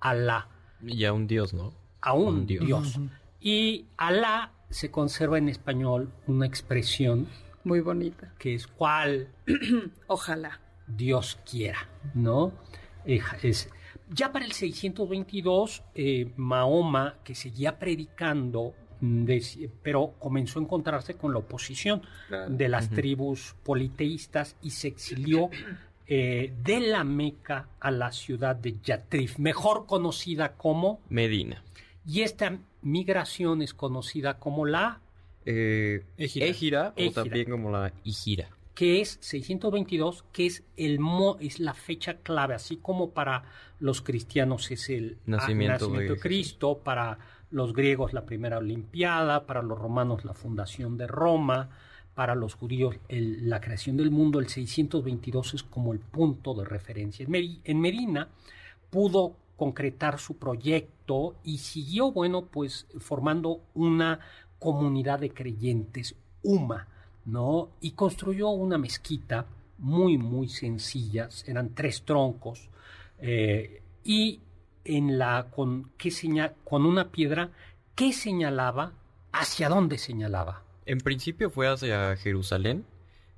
a 0.00 0.14
la 0.14 0.48
Y 0.86 1.04
a 1.04 1.12
un 1.12 1.26
dios, 1.26 1.54
¿no? 1.54 1.72
a 2.00 2.12
un 2.14 2.28
Un 2.28 2.46
dios. 2.46 2.66
Dios. 2.66 3.00
Y 3.40 3.86
Alá 3.96 4.52
se 4.70 4.90
conserva 4.90 5.38
en 5.38 5.48
español 5.48 6.12
una 6.26 6.46
expresión 6.46 7.26
Muy 7.64 7.80
bonita. 7.80 8.34
que 8.38 8.54
es 8.54 8.66
cual 8.66 9.28
Ojalá. 10.06 10.60
Dios 10.86 11.38
quiera, 11.48 11.88
¿no? 12.14 12.52
Eh, 13.04 13.20
es, 13.42 13.68
ya 14.10 14.32
para 14.32 14.44
el 14.44 14.52
622, 14.52 15.82
eh, 15.94 16.32
Mahoma, 16.36 17.16
que 17.24 17.34
seguía 17.34 17.78
predicando, 17.78 18.74
mm, 19.00 19.26
pero 19.82 20.14
comenzó 20.18 20.58
a 20.58 20.62
encontrarse 20.62 21.14
con 21.14 21.32
la 21.32 21.40
oposición 21.40 22.02
de 22.48 22.68
las 22.68 22.88
tribus 22.88 23.54
politeístas 23.64 24.56
y 24.62 24.70
se 24.70 24.88
exilió 24.88 25.50
eh, 26.10 26.54
de 26.64 26.80
la 26.80 27.04
Meca 27.04 27.68
a 27.80 27.90
la 27.90 28.12
ciudad 28.12 28.56
de 28.56 28.76
Yatrif, 28.82 29.38
mejor 29.38 29.84
conocida 29.86 30.54
como, 30.56 31.00
Medina. 31.10 31.62
y 32.06 32.22
esta 32.22 32.58
migración 32.80 33.60
es 33.60 33.74
conocida 33.74 34.38
como 34.38 34.64
la 34.64 35.02
Eh. 35.44 36.04
Égira, 36.16 36.94
o 36.96 37.10
también 37.12 37.50
como 37.50 37.70
la 37.70 37.92
Igira. 38.04 38.48
que 38.74 39.00
es 39.00 39.18
622, 39.20 40.24
que 40.32 40.46
es 40.46 40.62
el 40.76 40.98
mo, 40.98 41.36
es 41.40 41.60
la 41.60 41.74
fecha 41.74 42.18
clave, 42.18 42.54
así 42.54 42.76
como 42.76 43.10
para 43.10 43.44
los 43.80 44.00
cristianos 44.00 44.70
es 44.70 44.88
el 44.88 45.18
ah, 45.20 45.22
Nacimiento 45.26 45.88
de 45.88 46.08
Jesús. 46.08 46.22
Cristo, 46.22 46.78
para 46.82 47.18
los 47.50 47.72
griegos 47.72 48.12
la 48.12 48.24
primera 48.24 48.58
Olimpiada, 48.58 49.46
para 49.46 49.62
los 49.62 49.78
romanos 49.78 50.24
la 50.24 50.34
fundación 50.34 50.96
de 50.96 51.06
Roma, 51.06 51.70
para 52.18 52.34
los 52.34 52.54
judíos 52.54 52.96
la 53.08 53.60
creación 53.60 53.96
del 53.96 54.10
mundo, 54.10 54.40
el 54.40 54.48
622 54.48 55.54
es 55.54 55.62
como 55.62 55.92
el 55.92 56.00
punto 56.00 56.52
de 56.52 56.64
referencia. 56.64 57.24
En, 57.62 57.80
Medina 57.80 58.26
pudo 58.90 59.36
concretar 59.56 60.18
su 60.18 60.36
proyecto 60.36 61.36
y 61.44 61.58
siguió, 61.58 62.10
bueno, 62.10 62.46
pues 62.46 62.88
formando 62.98 63.60
una 63.74 64.18
comunidad 64.58 65.20
de 65.20 65.30
creyentes, 65.30 66.16
UMA, 66.42 66.88
¿no? 67.24 67.68
Y 67.80 67.92
construyó 67.92 68.48
una 68.48 68.78
mezquita 68.78 69.46
muy, 69.78 70.18
muy 70.18 70.48
sencilla, 70.48 71.28
eran 71.46 71.72
tres 71.72 72.02
troncos, 72.02 72.68
eh, 73.20 73.80
y 74.02 74.40
en 74.84 75.18
la, 75.18 75.46
con, 75.54 75.92
¿qué 75.96 76.10
señal, 76.10 76.56
con 76.64 76.84
una 76.84 77.12
piedra 77.12 77.52
que 77.94 78.12
señalaba, 78.12 78.90
hacia 79.30 79.68
dónde 79.68 79.98
señalaba. 79.98 80.64
En 80.88 81.00
principio 81.00 81.50
fue 81.50 81.68
hacia 81.68 82.16
Jerusalén, 82.16 82.86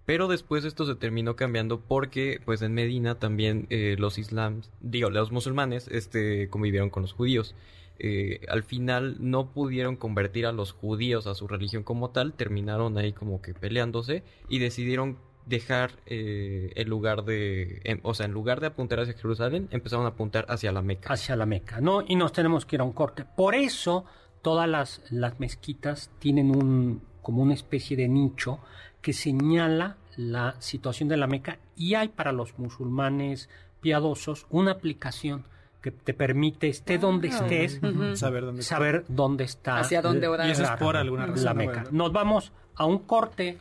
pero 0.07 0.29
después 0.29 0.65
esto 0.65 0.87
se 0.87 0.95
terminó 0.95 1.35
cambiando 1.35 1.81
porque, 1.81 2.41
pues 2.45 2.63
en 2.63 2.75
Medina 2.75 3.19
también 3.19 3.67
eh, 3.71 3.97
los 3.99 4.19
islams, 4.19 4.71
digo, 4.81 5.11
los 5.11 5.33
musulmanes, 5.33 5.89
este, 5.89 6.49
convivieron 6.49 6.91
con 6.91 7.03
los 7.03 7.13
judíos. 7.13 7.57
Eh, 7.99 8.47
al 8.49 8.63
final 8.63 9.17
no 9.19 9.51
pudieron 9.51 9.97
convertir 9.97 10.47
a 10.47 10.53
los 10.53 10.71
judíos 10.71 11.27
a 11.27 11.35
su 11.35 11.49
religión 11.49 11.83
como 11.83 12.11
tal, 12.11 12.35
terminaron 12.35 12.97
ahí 12.97 13.13
como 13.13 13.43
que 13.43 13.53
peleándose 13.53 14.23
y 14.49 14.61
decidieron 14.61 15.19
dejar 15.45 15.91
eh, 16.07 16.71
el 16.77 16.89
lugar 16.89 17.25
de, 17.25 17.81
em, 17.83 17.99
o 18.05 18.15
sea, 18.15 18.27
en 18.27 18.33
lugar 18.33 18.61
de 18.61 18.69
apuntar 18.69 19.01
hacia 19.01 19.15
Jerusalén, 19.15 19.67
empezaron 19.73 20.07
a 20.07 20.11
apuntar 20.11 20.47
hacia 20.49 20.71
la 20.71 20.83
Meca. 20.83 21.13
hacia 21.13 21.35
la 21.35 21.47
Meca, 21.47 21.81
¿no? 21.81 22.05
Y 22.07 22.15
nos 22.15 22.33
tenemos 22.33 22.65
que 22.65 22.77
ir 22.77 22.81
a 22.81 22.85
un 22.85 22.93
corte. 22.93 23.25
Por 23.25 23.57
eso 23.57 24.05
todas 24.41 24.69
las, 24.69 25.03
las 25.11 25.41
mezquitas 25.41 26.13
tienen 26.21 26.55
un 26.55 27.10
como 27.31 27.45
una 27.45 27.55
especie 27.55 27.97
de 27.97 28.09
nicho 28.09 28.59
que 29.01 29.13
señala 29.13 29.97
la 30.17 30.57
situación 30.59 31.09
de 31.09 31.17
la 31.17 31.29
Meca 31.29 31.59
y 31.77 31.95
hay 31.95 32.09
para 32.09 32.33
los 32.33 32.59
musulmanes 32.59 33.49
piadosos 33.81 34.47
una 34.51 34.73
aplicación 34.73 35.45
que 35.81 35.93
te 35.93 36.13
permite, 36.13 36.67
esté 36.69 36.99
donde 36.99 37.29
estés. 37.29 37.79
Saber 38.19 38.43
dónde 38.45 38.63
está. 38.63 38.75
saber 38.77 39.05
dónde 39.07 39.45
está. 39.45 39.79
Hacia 39.79 40.03
dónde 40.03 40.23
la- 40.23 40.31
orar. 40.33 40.49
Y 40.49 40.51
eso 40.51 40.65
es 40.65 40.71
por 40.73 40.97
alguna 40.97 41.27
razón, 41.27 41.45
La. 41.45 41.55
Meca. 41.55 41.85
Nos 41.93 42.13
vamos 42.13 42.53
a 42.75 42.85
un 42.85 42.99
corte. 42.99 43.59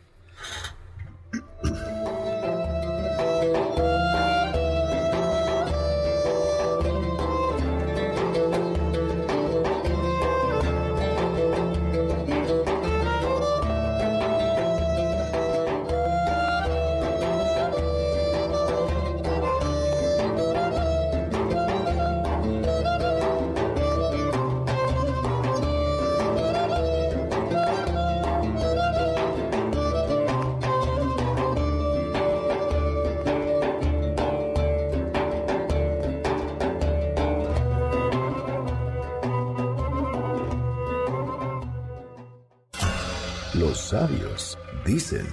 Los 43.59 43.77
sabios 43.77 44.57
dicen, 44.85 45.27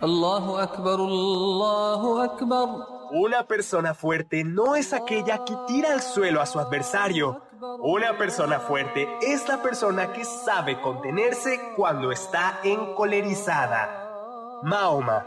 Allahu 0.00 0.58
Akbar, 0.58 0.98
Allahu 0.98 2.20
Akbar. 2.22 2.68
Una 3.12 3.44
persona 3.44 3.94
fuerte 3.94 4.42
no 4.42 4.74
es 4.74 4.92
aquella 4.92 5.44
que 5.44 5.54
tira 5.68 5.92
al 5.92 6.02
suelo 6.02 6.40
a 6.40 6.46
su 6.46 6.58
adversario. 6.58 7.40
Una 7.78 8.18
persona 8.18 8.58
fuerte 8.58 9.06
es 9.22 9.46
la 9.46 9.62
persona 9.62 10.12
que 10.12 10.24
sabe 10.24 10.80
contenerse 10.80 11.72
cuando 11.76 12.10
está 12.10 12.58
encolerizada. 12.64 14.58
Mahoma. 14.64 15.26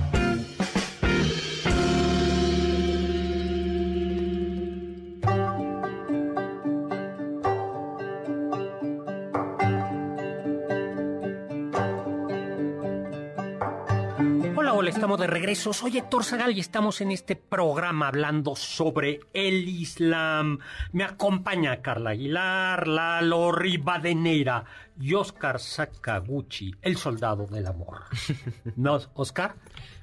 Regreso. 15.41 15.73
Soy 15.73 15.97
Héctor 15.97 16.23
Zagal 16.23 16.55
y 16.55 16.59
estamos 16.59 17.01
en 17.01 17.09
este 17.09 17.35
programa 17.35 18.09
hablando 18.09 18.55
sobre 18.55 19.21
el 19.33 19.67
Islam. 19.67 20.59
Me 20.91 21.03
acompaña 21.03 21.81
Carla 21.81 22.11
Aguilar, 22.11 22.87
Lalo 22.87 23.51
Rivadeneira 23.51 24.65
y 24.99 25.15
Oscar 25.15 25.59
Sakaguchi, 25.59 26.75
el 26.83 26.95
soldado 26.95 27.47
del 27.47 27.65
amor. 27.65 28.01
¿No, 28.75 28.99
Oscar? 29.15 29.55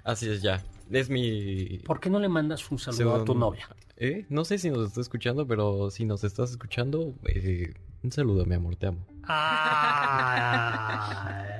Así 0.03 0.29
es 0.29 0.43
ya. 0.43 0.61
Es 0.91 1.09
mi... 1.09 1.79
¿Por 1.87 2.01
qué 2.01 2.11
no 2.11 2.19
le 2.19 2.29
mandas 2.29 2.69
un 2.73 2.81
saludo 2.81 3.15
a 3.15 3.25
tu 3.25 3.37
novia? 3.37 3.69
¿Eh? 3.97 4.27
No 4.31 4.45
sé 4.45 4.59
si 4.59 4.71
nos 4.71 4.89
está 4.89 5.01
escuchando, 5.01 5.47
pero 5.47 5.93
si 5.93 6.05
nos 6.05 6.25
estás 6.25 6.51
escuchando, 6.51 7.15
eh, 7.27 7.75
un 8.03 8.13
saludo, 8.13 8.45
mi 8.47 8.55
amor, 8.55 8.77
te 8.77 8.87
amo. 8.89 9.07
Ay, 9.31 10.41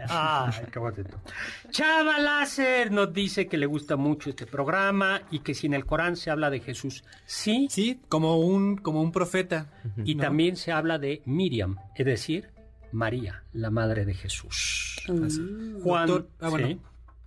ay, 0.09 0.53
qué 0.73 0.79
bonito. 0.79 1.21
Chava 1.71 2.19
Láser 2.19 2.91
nos 2.91 3.13
dice 3.13 3.47
que 3.47 3.57
le 3.59 3.67
gusta 3.67 3.97
mucho 3.97 4.31
este 4.31 4.47
programa 4.47 5.21
y 5.31 5.41
que 5.41 5.55
si 5.55 5.67
en 5.67 5.75
el 5.75 5.85
Corán 5.85 6.17
se 6.17 6.31
habla 6.31 6.51
de 6.51 6.61
Jesús, 6.61 7.05
sí, 7.27 7.67
Sí, 7.71 8.01
como 8.09 8.39
un, 8.39 8.77
como 8.77 9.03
un 9.03 9.13
profeta. 9.13 9.67
y 10.05 10.15
¿no? 10.15 10.23
también 10.23 10.57
se 10.57 10.73
habla 10.73 10.99
de 10.99 11.23
Miriam, 11.27 11.77
es 11.95 12.07
decir, 12.07 12.51
María, 12.93 13.43
la 13.53 13.71
madre 13.71 14.05
de 14.07 14.15
Jesús. 14.15 14.97
Juan, 15.83 16.07
Doctor- 16.09 16.29
ah, 16.41 16.49
bueno. 16.49 16.69
sí. 16.69 16.81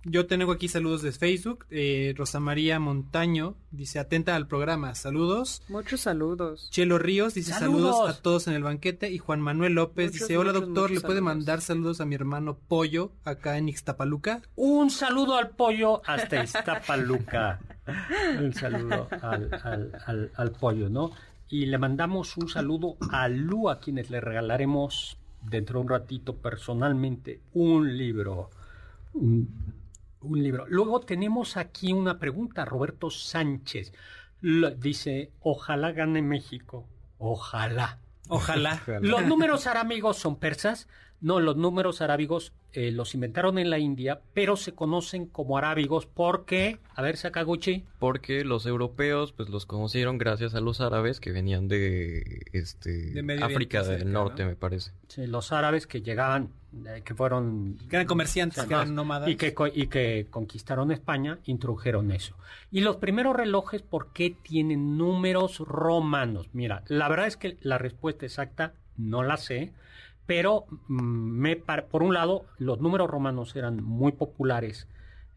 Yo 0.04 0.26
tengo 0.26 0.50
aquí 0.50 0.66
saludos 0.66 1.02
de 1.02 1.12
Facebook. 1.12 1.64
Eh, 1.70 2.12
Rosa 2.16 2.40
María 2.40 2.80
Montaño 2.80 3.54
dice 3.70 4.00
atenta 4.00 4.34
al 4.34 4.48
programa. 4.48 4.96
Saludos. 4.96 5.62
Muchos 5.68 6.00
saludos. 6.00 6.68
Chelo 6.72 6.98
Ríos 6.98 7.34
dice 7.34 7.52
¡Saludos! 7.52 7.96
saludos, 7.96 8.18
a 8.18 8.20
todos 8.22 8.48
en 8.48 8.54
el 8.54 8.64
banquete. 8.64 9.10
Y 9.12 9.18
Juan 9.18 9.40
Manuel 9.40 9.74
López 9.74 10.06
Muchos, 10.12 10.20
dice, 10.28 10.36
hola 10.38 10.52
muchos, 10.52 10.66
doctor, 10.68 10.90
¿le 10.90 11.00
puede 11.00 11.18
saludos. 11.20 11.22
mandar 11.36 11.60
saludos 11.60 12.00
a 12.00 12.04
mi 12.06 12.16
hermano 12.16 12.58
Pollo 12.66 13.12
acá 13.24 13.58
en 13.58 13.68
Ixtapaluca? 13.68 14.42
Un 14.56 14.90
saludo 14.90 15.36
al 15.36 15.50
pollo 15.50 16.02
hasta 16.04 16.42
Iztapaluca. 16.42 17.60
Un 18.40 18.52
saludo 18.54 19.08
al, 19.22 19.50
al- 19.62 19.92
al- 20.06 20.32
al 20.34 20.50
pollo, 20.50 20.88
¿no? 20.88 21.12
Y 21.48 21.66
le 21.66 21.78
mandamos 21.78 22.36
un 22.38 22.48
saludo 22.48 22.96
a 23.12 23.28
Lu, 23.28 23.68
a 23.70 23.78
quienes 23.78 24.10
le 24.10 24.20
regalaremos 24.20 25.16
dentro 25.48 25.78
de 25.78 25.82
un 25.84 25.88
ratito 25.90 26.34
personalmente 26.36 27.40
un 27.54 27.96
libro. 27.96 28.50
Un, 29.14 29.48
un 30.22 30.42
libro. 30.42 30.66
Luego 30.68 31.00
tenemos 31.00 31.56
aquí 31.56 31.92
una 31.92 32.18
pregunta, 32.18 32.64
Roberto 32.64 33.10
Sánchez. 33.10 33.92
Dice, 34.78 35.32
ojalá 35.40 35.92
gane 35.92 36.22
México. 36.22 36.86
Ojalá. 37.18 37.98
Ojalá. 38.28 38.82
¿Los 39.00 39.24
números 39.26 39.66
arábigos 39.66 40.16
son 40.16 40.36
persas? 40.36 40.88
No, 41.22 41.38
los 41.40 41.56
números 41.56 42.02
arábigos 42.02 42.52
eh, 42.72 42.90
los 42.90 43.14
inventaron 43.14 43.58
en 43.58 43.70
la 43.70 43.78
India, 43.78 44.20
pero 44.34 44.56
se 44.56 44.72
conocen 44.72 45.26
como 45.26 45.56
arábigos 45.56 46.04
porque, 46.04 46.78
a 46.96 47.00
ver, 47.02 47.16
Sakaguchi, 47.16 47.84
Porque 48.00 48.44
los 48.44 48.66
europeos 48.66 49.32
pues 49.32 49.48
los 49.48 49.64
conocieron 49.64 50.18
gracias 50.18 50.54
a 50.56 50.60
los 50.60 50.80
árabes 50.80 51.20
que 51.20 51.30
venían 51.30 51.68
de 51.68 52.42
este 52.52 52.90
De 53.12 53.22
Medio 53.22 53.46
África 53.46 53.82
del 53.84 54.12
Norte, 54.12 54.42
¿no? 54.42 54.50
me 54.50 54.56
parece. 54.56 54.90
sí, 55.08 55.26
los 55.28 55.52
árabes 55.52 55.86
que 55.86 56.02
llegaban, 56.02 56.48
eh, 56.86 57.02
que 57.04 57.14
fueron 57.14 57.78
Que 57.88 57.96
eran 57.96 58.06
comerciantes, 58.08 58.64
que 58.64 58.74
eran 58.74 58.94
nómadas. 58.94 59.28
y 59.28 59.36
que, 59.36 59.54
co- 59.54 59.68
y 59.68 59.86
que 59.86 60.26
conquistaron 60.28 60.90
España, 60.90 61.38
introdujeron 61.44 62.10
eso. 62.10 62.34
Y 62.72 62.80
los 62.80 62.96
primeros 62.96 63.36
relojes, 63.36 63.80
¿por 63.82 64.12
qué 64.12 64.34
tienen 64.42 64.96
números 64.98 65.58
romanos? 65.60 66.48
Mira, 66.52 66.82
la 66.88 67.08
verdad 67.08 67.26
es 67.28 67.36
que 67.36 67.58
la 67.60 67.78
respuesta 67.78 68.26
exacta 68.26 68.72
no 68.96 69.22
la 69.22 69.36
sé, 69.36 69.72
pero 70.26 70.66
mm, 70.88 70.94
me 71.02 71.56
par- 71.56 71.86
por 71.86 72.02
un 72.02 72.14
lado, 72.14 72.44
los 72.58 72.80
números 72.80 73.08
romanos 73.10 73.54
eran 73.56 73.82
muy 73.82 74.12
populares, 74.12 74.86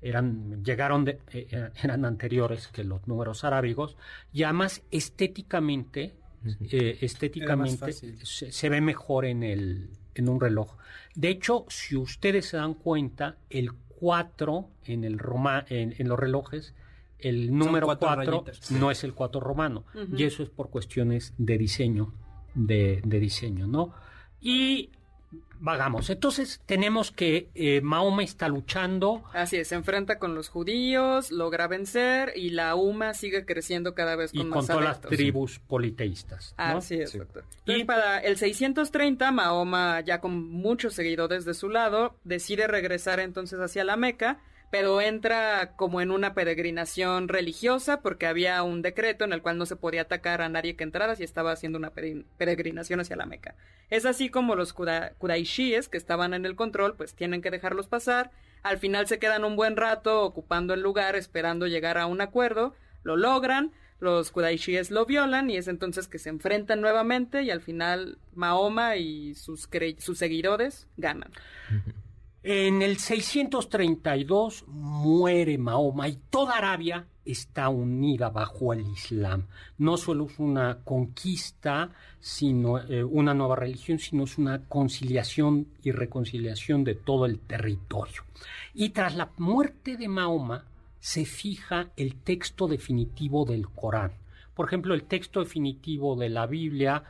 eran, 0.01 0.63
llegaron 0.63 1.05
de- 1.05 1.19
eh, 1.33 1.47
eh, 1.51 1.69
eran 1.83 2.05
anteriores 2.05 2.67
que 2.67 2.83
los 2.83 3.07
números 3.07 3.43
arábigos, 3.43 3.97
y 4.33 4.43
además 4.43 4.83
estéticamente, 4.91 6.13
eh, 6.69 6.97
estéticamente 7.01 7.91
se, 8.23 8.51
se 8.51 8.69
ve 8.69 8.79
mejor 8.81 9.25
en, 9.25 9.41
el, 9.43 9.89
en 10.13 10.29
un 10.29 10.39
reloj. 10.39 10.75
De 11.15 11.29
hecho, 11.29 11.65
si 11.69 11.95
ustedes 11.95 12.45
se 12.47 12.57
dan 12.57 12.75
cuenta, 12.75 13.37
el 13.49 13.71
4 13.99 14.69
en, 14.85 15.03
el 15.03 15.17
Roma, 15.17 15.65
en, 15.69 15.95
en 15.97 16.07
los 16.07 16.19
relojes, 16.19 16.73
el 17.19 17.57
número 17.57 17.87
cuatro 17.87 18.07
4 18.09 18.31
rayitas. 18.43 18.71
no 18.71 18.91
es 18.91 19.03
el 19.03 19.13
4 19.13 19.39
romano. 19.39 19.85
Y 20.15 20.23
eso 20.25 20.43
es 20.43 20.49
por 20.49 20.69
cuestiones 20.69 21.33
de 21.37 21.57
diseño, 21.57 22.13
de, 22.53 23.01
de 23.03 23.19
diseño, 23.19 23.65
¿no? 23.67 23.93
Y 24.45 24.91
vagamos. 25.59 26.11
Entonces 26.11 26.61
tenemos 26.67 27.11
que 27.11 27.49
eh, 27.55 27.81
Mahoma 27.81 28.23
está 28.23 28.47
luchando. 28.47 29.23
Así 29.33 29.57
es, 29.57 29.69
se 29.69 29.75
enfrenta 29.75 30.19
con 30.19 30.35
los 30.35 30.49
judíos, 30.49 31.31
logra 31.31 31.67
vencer 31.67 32.33
y 32.35 32.51
la 32.51 32.75
UMA 32.75 33.15
sigue 33.15 33.45
creciendo 33.45 33.95
cada 33.95 34.15
vez 34.15 34.31
y 34.33 34.37
con 34.37 34.49
con 34.49 34.57
más 34.59 34.67
todas 34.67 34.83
las 34.83 35.01
tribus 35.01 35.57
politeístas. 35.59 36.53
¿no? 36.59 36.63
Así 36.77 36.95
es, 37.01 37.09
Sí. 37.09 37.17
doctor. 37.17 37.43
Entonces, 37.59 37.85
para 37.85 38.19
el 38.19 38.37
630, 38.37 39.31
Mahoma, 39.31 40.01
ya 40.01 40.21
con 40.21 40.37
muchos 40.51 40.93
seguidores 40.93 41.43
de 41.45 41.55
su 41.55 41.69
lado, 41.69 42.15
decide 42.23 42.67
regresar 42.67 43.19
entonces 43.19 43.59
hacia 43.59 43.83
la 43.83 43.95
Meca, 43.97 44.39
pero 44.71 44.99
entra 45.01 45.73
como 45.75 46.01
en 46.01 46.11
una 46.11 46.33
peregrinación 46.33 47.27
religiosa 47.27 48.01
porque 48.01 48.25
había 48.27 48.61
un 48.63 48.81
decreto 48.81 49.23
en 49.23 49.33
el 49.33 49.41
cual 49.41 49.57
no 49.57 49.65
se 49.65 49.75
podía 49.75 50.01
atacar 50.01 50.41
a 50.41 50.49
nadie 50.49 50.75
que 50.75 50.83
entrara 50.83 51.15
si 51.15 51.23
estaba 51.23 51.51
haciendo 51.51 51.77
una 51.77 51.93
pere- 51.93 52.25
peregrinación 52.37 52.99
hacia 52.99 53.15
la 53.15 53.25
Meca. 53.25 53.55
Es 53.89 54.05
así 54.05 54.29
como 54.29 54.55
los 54.55 54.73
Quraishíes 54.73 55.89
que 55.89 55.97
estaban 55.97 56.33
en 56.33 56.45
el 56.45 56.55
control, 56.55 56.95
pues 56.95 57.13
tienen 57.13 57.41
que 57.41 57.51
dejarlos 57.51 57.87
pasar. 57.87 58.31
Al 58.63 58.77
final 58.79 59.07
se 59.07 59.19
quedan 59.19 59.45
un 59.45 59.55
buen 59.55 59.77
rato 59.77 60.23
ocupando 60.23 60.73
el 60.73 60.81
lugar, 60.81 61.15
esperando 61.15 61.67
llegar 61.67 61.97
a 61.97 62.07
un 62.07 62.19
acuerdo. 62.19 62.75
Lo 63.03 63.15
logran, 63.15 63.71
los 63.99 64.31
Quraishíes 64.31 64.89
lo 64.91 65.05
violan 65.05 65.49
y 65.49 65.57
es 65.57 65.67
entonces 65.67 66.07
que 66.07 66.17
se 66.19 66.29
enfrentan 66.29 66.81
nuevamente 66.81 67.43
y 67.43 67.51
al 67.51 67.61
final 67.61 68.17
Mahoma 68.33 68.97
y 68.97 69.35
sus, 69.35 69.69
sus 69.99 70.17
seguidores 70.17 70.87
ganan. 70.97 71.31
En 72.47 72.83
el 72.83 72.99
632 72.99 74.65
muere 74.67 75.57
Mahoma 75.57 76.07
y 76.07 76.19
toda 76.29 76.59
Arabia 76.59 77.07
está 77.25 77.69
unida 77.69 78.29
bajo 78.29 78.71
el 78.71 78.81
Islam. 78.81 79.47
No 79.79 79.97
solo 79.97 80.27
es 80.27 80.37
una 80.37 80.77
conquista, 80.83 81.89
sino 82.19 82.77
eh, 82.77 83.03
una 83.03 83.33
nueva 83.33 83.55
religión, 83.55 83.97
sino 83.97 84.25
es 84.25 84.37
una 84.37 84.61
conciliación 84.69 85.69
y 85.81 85.89
reconciliación 85.89 86.83
de 86.83 86.93
todo 86.93 87.25
el 87.25 87.39
territorio. 87.39 88.21
Y 88.75 88.89
tras 88.89 89.15
la 89.15 89.31
muerte 89.37 89.97
de 89.97 90.07
Mahoma 90.07 90.65
se 90.99 91.25
fija 91.25 91.89
el 91.97 92.13
texto 92.13 92.67
definitivo 92.67 93.45
del 93.45 93.69
Corán. 93.69 94.11
Por 94.53 94.67
ejemplo, 94.67 94.93
el 94.93 95.05
texto 95.05 95.39
definitivo 95.39 96.15
de 96.15 96.29
la 96.29 96.45
Biblia 96.45 97.05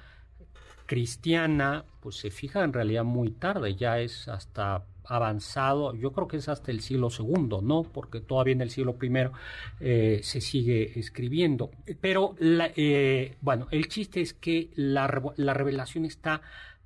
cristiana, 0.85 1.83
pues 1.99 2.15
se 2.15 2.31
fija 2.31 2.63
en 2.63 2.71
realidad 2.71 3.03
muy 3.03 3.31
tarde, 3.31 3.75
ya 3.75 3.99
es 3.99 4.29
hasta 4.29 4.85
avanzado, 5.07 5.93
yo 5.95 6.11
creo 6.11 6.27
que 6.27 6.37
es 6.37 6.47
hasta 6.49 6.71
el 6.71 6.81
siglo 6.81 7.09
segundo, 7.09 7.61
¿no? 7.61 7.83
Porque 7.83 8.21
todavía 8.21 8.53
en 8.53 8.61
el 8.61 8.69
siglo 8.69 8.95
primero 8.95 9.31
eh, 9.79 10.19
se 10.23 10.41
sigue 10.41 10.99
escribiendo. 10.99 11.71
Pero, 12.01 12.35
la- 12.39 12.71
eh, 12.75 13.37
bueno, 13.41 13.67
el 13.71 13.87
chiste 13.87 14.21
es 14.21 14.33
que 14.33 14.69
la, 14.75 15.21
la 15.37 15.53
revelación 15.53 16.05
está 16.05 16.41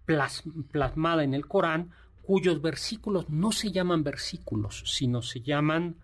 plas- 0.08 0.44
plasmada 0.72 1.24
en 1.24 1.34
el 1.34 1.46
Corán, 1.48 1.92
cuyos 2.24 2.62
versículos 2.62 3.30
no 3.30 3.52
se 3.52 3.72
llaman 3.72 4.04
versículos, 4.04 4.84
sino 4.86 5.22
se 5.22 5.42
llaman, 5.42 5.96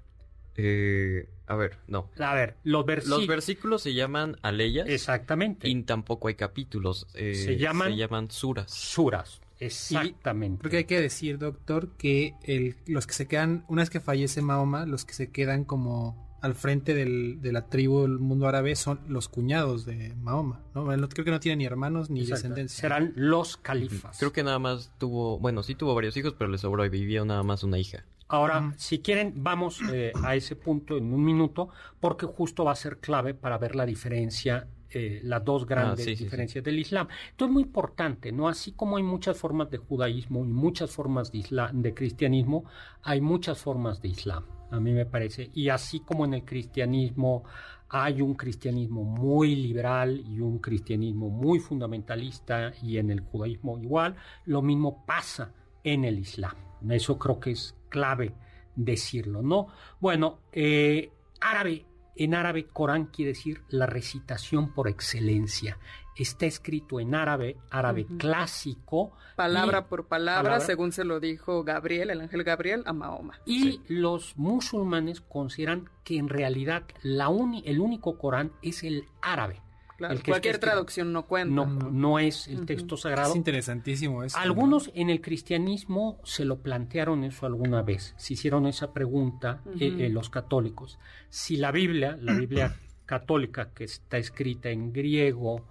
Eh, 0.58 1.28
a 1.48 1.56
ver, 1.56 1.78
no. 1.88 2.10
a 2.18 2.34
ver, 2.34 2.56
los 2.64 2.86
versículos. 2.86 3.20
Los 3.20 3.28
versículos 3.28 3.82
se 3.82 3.94
llaman 3.94 4.38
aleyas 4.42 4.88
Exactamente. 4.88 5.68
y 5.70 5.84
tampoco 5.84 6.30
hay 6.30 6.36
capítulos. 6.36 7.08
eh, 7.14 7.36
Se 7.36 7.58
llaman- 7.58 7.92
se 7.92 7.98
llaman 7.98 8.32
suras. 8.32 8.72
Suras. 8.72 9.42
Exactamente. 9.60 10.60
Creo 10.62 10.72
que 10.72 10.78
hay 10.78 10.84
que 10.86 11.02
decir, 11.02 11.38
doctor, 11.38 11.90
que 11.98 12.36
el- 12.44 12.76
los 12.88 13.08
que 13.08 13.14
se 13.14 13.28
quedan, 13.28 13.66
una 13.68 13.82
vez 13.82 13.90
que 13.90 14.00
fallece 14.00 14.42
Mahoma, 14.42 14.86
los 14.86 15.06
que 15.06 15.14
se 15.14 15.32
quedan 15.32 15.64
como 15.66 16.24
al 16.42 16.54
frente 16.54 16.94
del- 16.94 17.42
de 17.42 17.52
la 17.52 17.70
tribu 17.70 18.02
del 18.04 18.20
mundo 18.20 18.48
árabe 18.48 18.76
son 18.76 19.00
los 19.08 19.28
cuñados 19.30 19.84
de 19.86 20.14
Mahoma, 20.16 20.62
¿no? 20.76 20.86
Creo 21.10 21.26
que 21.26 21.32
no 21.32 21.40
tiene 21.40 21.56
ni 21.58 21.66
hermanos 21.66 22.10
ni 22.12 22.20
Exacto. 22.22 22.36
descendencia. 22.50 22.82
Serán 22.82 23.14
los 23.16 23.58
califas. 23.58 24.20
Creo 24.20 24.32
que 24.32 24.44
nada 24.44 24.60
más 24.60 24.92
tuvo, 25.00 25.40
bueno, 25.40 25.64
sí 25.64 25.74
tuvo 25.74 25.96
varios 25.96 26.16
hijos, 26.18 26.36
pero 26.38 26.50
le 26.52 26.60
sobrevivió 26.60 27.26
nada 27.26 27.42
más 27.42 27.64
una 27.64 27.80
hija. 27.80 28.06
Ahora, 28.28 28.74
si 28.78 29.00
quieren, 29.00 29.34
vamos 29.38 29.80
eh, 29.92 30.12
a 30.24 30.36
ese 30.36 30.56
punto 30.56 30.98
en 30.98 31.14
un 31.14 31.24
minuto, 31.24 31.70
porque 32.00 32.26
justo 32.26 32.64
va 32.66 32.72
a 32.74 32.76
ser 32.76 32.98
clave 32.98 33.34
para 33.36 33.58
ver 33.60 33.76
la 33.76 33.86
diferencia, 33.86 34.68
eh, 34.90 35.20
las 35.24 35.44
dos 35.44 35.66
grandes 35.66 36.00
Ah, 36.00 36.04
sí, 36.04 36.12
sí, 36.12 36.16
sí. 36.16 36.24
diferencias 36.26 36.64
del 36.64 36.80
Islam. 36.80 37.08
Esto 37.30 37.46
es 37.46 37.52
muy 37.52 37.64
importante, 37.64 38.32
¿no? 38.32 38.48
Así 38.48 38.72
como 38.74 38.98
hay 38.98 39.04
muchas 39.04 39.38
formas 39.38 39.70
de 39.70 39.78
judaísmo 39.78 40.46
y 40.46 40.50
muchas 40.50 40.92
formas 40.92 41.32
de, 41.32 41.40
islam, 41.40 41.82
de 41.82 41.94
cristianismo, 41.94 42.66
hay 43.04 43.22
muchas 43.22 43.58
formas 43.58 44.02
de 44.02 44.10
Islam, 44.10 44.46
a 44.72 44.80
mí 44.80 44.92
me 44.94 45.06
parece. 45.06 45.50
Y 45.54 45.70
así 45.70 46.00
como 46.00 46.26
en 46.26 46.34
el 46.34 46.46
cristianismo 46.46 47.44
hay 47.90 48.22
un 48.22 48.34
cristianismo 48.34 49.04
muy 49.04 49.56
liberal 49.56 50.24
y 50.28 50.40
un 50.40 50.60
cristianismo 50.60 51.30
muy 51.30 51.60
fundamentalista, 51.60 52.74
y 52.82 52.98
en 52.98 53.12
el 53.12 53.22
judaísmo 53.22 53.78
igual, 53.80 54.16
lo 54.46 54.62
mismo 54.62 55.06
pasa 55.06 55.54
en 55.84 56.04
el 56.04 56.20
Islam. 56.20 56.56
Eso 56.90 57.18
creo 57.18 57.40
que 57.40 57.52
es 57.52 57.76
clave 57.90 58.34
decirlo, 58.76 59.42
¿no? 59.42 59.68
Bueno, 60.00 60.40
eh, 60.52 61.12
árabe, 61.42 61.86
en 62.16 62.34
árabe, 62.36 62.66
Corán 62.66 63.06
quiere 63.06 63.30
decir 63.34 63.62
la 63.70 63.86
recitación 63.86 64.74
por 64.74 64.88
excelencia. 64.88 65.78
Está 66.16 66.46
escrito 66.46 67.02
en 67.02 67.14
árabe, 67.14 67.58
árabe 67.70 68.06
clásico. 68.18 69.12
Palabra 69.36 69.88
por 69.90 70.08
palabra, 70.08 70.44
palabra. 70.44 70.66
según 70.66 70.94
se 70.94 71.04
lo 71.04 71.20
dijo 71.20 71.64
Gabriel, 71.66 72.10
el 72.10 72.22
ángel 72.22 72.44
Gabriel, 72.46 72.84
a 72.86 72.94
Mahoma. 72.94 73.40
Y 73.46 73.82
los 73.90 74.38
musulmanes 74.38 75.20
consideran 75.20 75.90
que 76.06 76.18
en 76.18 76.30
realidad 76.30 76.84
la 77.04 77.28
uni- 77.28 77.64
el 77.66 77.82
único 77.82 78.18
Corán 78.18 78.54
es 78.62 78.84
el 78.84 79.04
árabe. 79.22 79.62
Claro, 79.98 80.14
El 80.14 80.24
que 80.24 80.32
cualquier 80.32 80.60
traducción 80.60 81.14
no 81.14 81.26
cuenta. 81.26 81.54
No, 81.54 81.66
no 81.66 82.20
es 82.20 82.48
el 82.48 82.66
texto 82.66 82.98
sagrado. 82.98 83.30
Es 83.30 83.36
interesantísimo 83.36 84.24
eso. 84.24 84.38
Algunos 84.38 84.92
en 84.94 85.10
el 85.10 85.22
cristianismo 85.22 86.20
se 86.24 86.44
lo 86.44 86.62
plantearon 86.62 87.24
eso 87.24 87.46
alguna 87.46 87.82
vez, 87.82 88.14
se 88.18 88.34
hicieron 88.34 88.68
esa 88.68 88.94
pregunta 88.94 89.62
Ujú. 89.66 89.78
eh, 89.80 90.06
eh, 90.06 90.10
los 90.10 90.30
católicos. 90.30 91.00
Si 91.30 91.56
la 91.56 91.72
Biblia, 91.72 92.18
la 92.20 92.34
Biblia 92.34 92.76
católica 93.06 93.72
que 93.74 93.86
está 93.86 94.18
escrita 94.18 94.70
en 94.70 94.92
griego, 94.92 95.66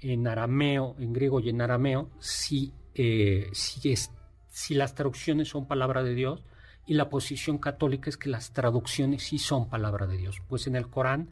en 0.00 0.26
arameo, 0.26 0.96
en 0.98 1.12
griego 1.12 1.40
y 1.40 1.50
en 1.50 1.60
arameo, 1.60 2.10
si, 2.18 2.72
eh, 2.94 3.48
si, 3.52 3.92
es, 3.92 4.10
si 4.48 4.74
las 4.74 4.94
traducciones 4.94 5.48
son 5.48 5.66
palabra 5.66 6.02
de 6.02 6.14
Dios 6.14 6.42
y 6.86 6.94
la 6.94 7.10
posición 7.10 7.58
católica 7.58 8.08
es 8.10 8.16
que 8.16 8.30
las 8.30 8.52
traducciones 8.52 9.22
sí 9.22 9.38
son 9.38 9.68
palabra 9.68 10.06
de 10.06 10.16
Dios, 10.16 10.42
pues 10.48 10.66
en 10.66 10.74
el 10.74 10.88
Corán 10.88 11.30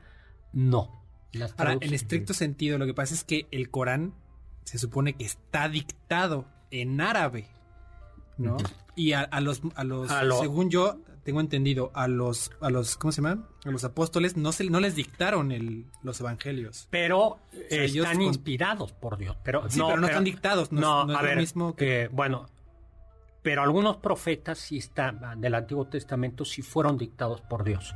no. 0.52 1.05
Las 1.38 1.54
Ahora, 1.58 1.74
en 1.80 1.94
estricto 1.94 2.34
sentido, 2.34 2.78
lo 2.78 2.86
que 2.86 2.94
pasa 2.94 3.14
es 3.14 3.24
que 3.24 3.46
el 3.50 3.70
Corán 3.70 4.14
se 4.64 4.78
supone 4.78 5.12
que 5.14 5.24
está 5.24 5.68
dictado 5.68 6.46
en 6.70 7.00
árabe, 7.00 7.46
¿no? 8.38 8.56
Y 8.94 9.12
a, 9.12 9.20
a 9.20 9.40
los, 9.40 9.60
a 9.74 9.84
los, 9.84 10.10
A 10.10 10.24
lo- 10.24 10.40
según 10.40 10.70
yo 10.70 10.98
tengo 11.22 11.40
entendido, 11.40 11.90
a 11.94 12.06
los, 12.08 12.50
a 12.60 12.70
los, 12.70 12.96
¿cómo 12.96 13.12
se 13.12 13.20
llama? 13.20 13.48
A 13.64 13.70
los 13.70 13.82
apóstoles 13.84 14.36
no 14.36 14.52
se, 14.52 14.68
no 14.70 14.78
les 14.80 14.94
dictaron 14.94 15.50
el, 15.52 15.86
los 16.02 16.20
evangelios. 16.20 16.86
pero 16.90 17.38
sea, 17.68 17.82
ellos 17.82 18.04
están 18.06 18.16
con- 18.18 18.26
inspirados 18.26 18.92
por 18.92 19.18
Dios. 19.18 19.36
Pero 19.44 19.68
Sí, 19.68 19.80
pero 19.84 19.98
no 20.00 20.06
están 20.06 20.24
dictados, 20.24 20.70
no 20.72 20.78
es- 20.78 20.82
No, 20.82 21.04
no 21.04 21.12
es 21.12 21.18
a 21.18 21.22
lo 21.22 21.28
ver, 21.28 21.36
mismo 21.38 21.74
que- 21.76 22.02
eh, 22.04 22.08
bueno, 22.12 22.46
pero 23.42 23.62
algunos 23.62 23.96
profetas 23.98 24.58
sí 24.58 24.78
están 24.78 25.40
del 25.40 25.54
Antiguo 25.54 25.86
Testamento 25.86 26.44
sí 26.44 26.62
fueron 26.62 26.96
dictados 26.96 27.40
por 27.42 27.64
Dios. 27.64 27.94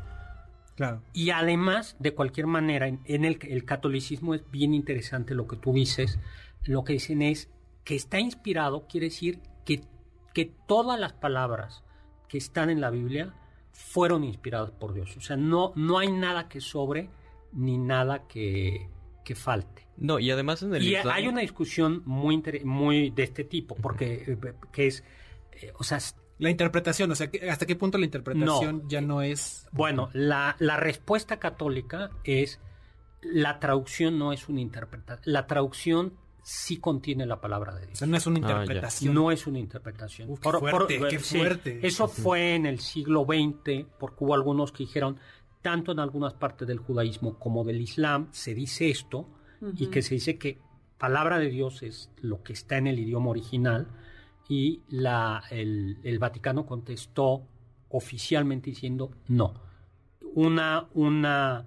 Claro. 0.81 1.03
Y 1.12 1.28
además, 1.28 1.95
de 1.99 2.14
cualquier 2.14 2.47
manera, 2.47 2.89
en, 2.89 3.01
en 3.05 3.26
el, 3.26 3.39
el 3.43 3.66
catolicismo 3.66 4.35
es 4.35 4.51
bien 4.51 4.72
interesante 4.72 5.35
lo 5.35 5.47
que 5.47 5.57
tú 5.57 5.74
dices. 5.74 6.18
Lo 6.64 6.85
que 6.85 6.95
dicen 6.95 7.20
es 7.20 7.51
que 7.85 7.97
está 7.97 8.18
inspirado, 8.18 8.87
quiere 8.89 9.09
decir 9.09 9.41
que, 9.66 9.83
que 10.33 10.47
todas 10.66 10.99
las 10.99 11.12
palabras 11.12 11.85
que 12.28 12.39
están 12.39 12.70
en 12.70 12.81
la 12.81 12.89
Biblia 12.89 13.35
fueron 13.72 14.24
inspiradas 14.24 14.70
por 14.70 14.95
Dios. 14.95 15.14
O 15.18 15.20
sea, 15.20 15.37
no, 15.37 15.72
no 15.76 15.99
hay 15.99 16.11
nada 16.11 16.49
que 16.49 16.62
sobre 16.62 17.11
ni 17.53 17.76
nada 17.76 18.26
que, 18.26 18.89
que 19.22 19.35
falte. 19.35 19.87
No, 19.99 20.18
y 20.18 20.31
además 20.31 20.62
en 20.62 20.74
el 20.74 20.83
Y 20.83 20.97
Islam- 20.97 21.14
hay 21.14 21.28
una 21.28 21.43
discusión 21.43 22.03
muy, 22.07 22.43
muy 22.64 23.11
de 23.11 23.22
este 23.24 23.45
tipo, 23.45 23.74
porque 23.74 24.24
eh, 24.26 24.55
que 24.72 24.87
es, 24.87 25.05
eh, 25.61 25.72
o 25.78 25.85
sea, 25.85 25.99
La 26.41 26.51
interpretación, 26.51 27.11
o 27.11 27.14
sea, 27.14 27.30
que- 27.30 27.49
¿hasta 27.51 27.66
qué 27.66 27.76
punto 27.76 27.99
la 27.99 28.05
interpretación 28.07 28.88
ya 28.88 29.01
no 29.01 29.22
es... 29.22 29.68
Bueno, 29.72 30.09
la, 30.12 30.57
la 30.59 30.76
respuesta 30.76 31.38
católica 31.38 32.11
es 32.24 32.59
la 33.22 33.61
traducción 33.61 34.18
no 34.18 34.32
es 34.32 34.49
una 34.49 34.61
interpretación. 34.61 35.32
La 35.32 35.47
traducción 35.47 36.14
sí 36.43 36.78
contiene 36.78 37.26
la 37.26 37.41
palabra 37.41 37.74
de 37.74 37.82
O 37.82 37.86
Dios. 37.86 37.99
sea, 37.99 38.09
no 38.09 38.16
es 38.16 38.26
una 38.26 38.38
Ah, 38.38 38.62
interpretación. 38.62 39.14
No 39.14 39.30
es 39.30 39.47
una 39.47 39.59
interpretación. 39.59 40.30
Uf, 40.30 40.41
qué 40.41 40.51
fuerte, 40.51 41.01
qué 41.11 41.18
sí, 41.18 41.38
fuerte. 41.38 41.86
eso 41.86 42.09
fue 42.09 42.55
en 42.55 42.64
el 42.64 42.80
siglo 42.80 43.24
XX, 43.26 43.84
porque 43.99 44.24
hubo 44.24 44.34
algunos 44.34 44.72
que 44.72 44.84
dijeron, 44.84 45.18
tanto 45.61 45.93
en 45.93 45.99
algunas 46.01 46.32
partes 46.32 46.66
del 46.66 46.78
judaísmo 46.78 47.38
como 47.38 47.62
del 47.64 47.82
islam, 47.82 48.28
se 48.32 48.55
dice 48.55 48.88
esto, 48.88 49.28
y 49.76 49.88
que 49.88 50.01
se 50.01 50.14
dice 50.14 50.38
que 50.38 50.59
palabra 50.97 51.38
de 51.38 51.51
Dios 51.51 51.82
es 51.82 52.11
lo 52.22 52.43
que 52.43 52.55
está 52.55 52.78
en 52.78 52.86
el 52.86 52.99
idioma 52.99 53.28
original, 53.28 53.88
y 54.51 54.82
la, 54.88 55.44
el, 55.51 55.98
el 56.03 56.18
Vaticano 56.18 56.66
contestó 56.66 57.46
oficialmente 57.88 58.68
diciendo 58.70 59.12
no. 59.28 59.55
Una, 60.34 60.86
una, 60.92 61.66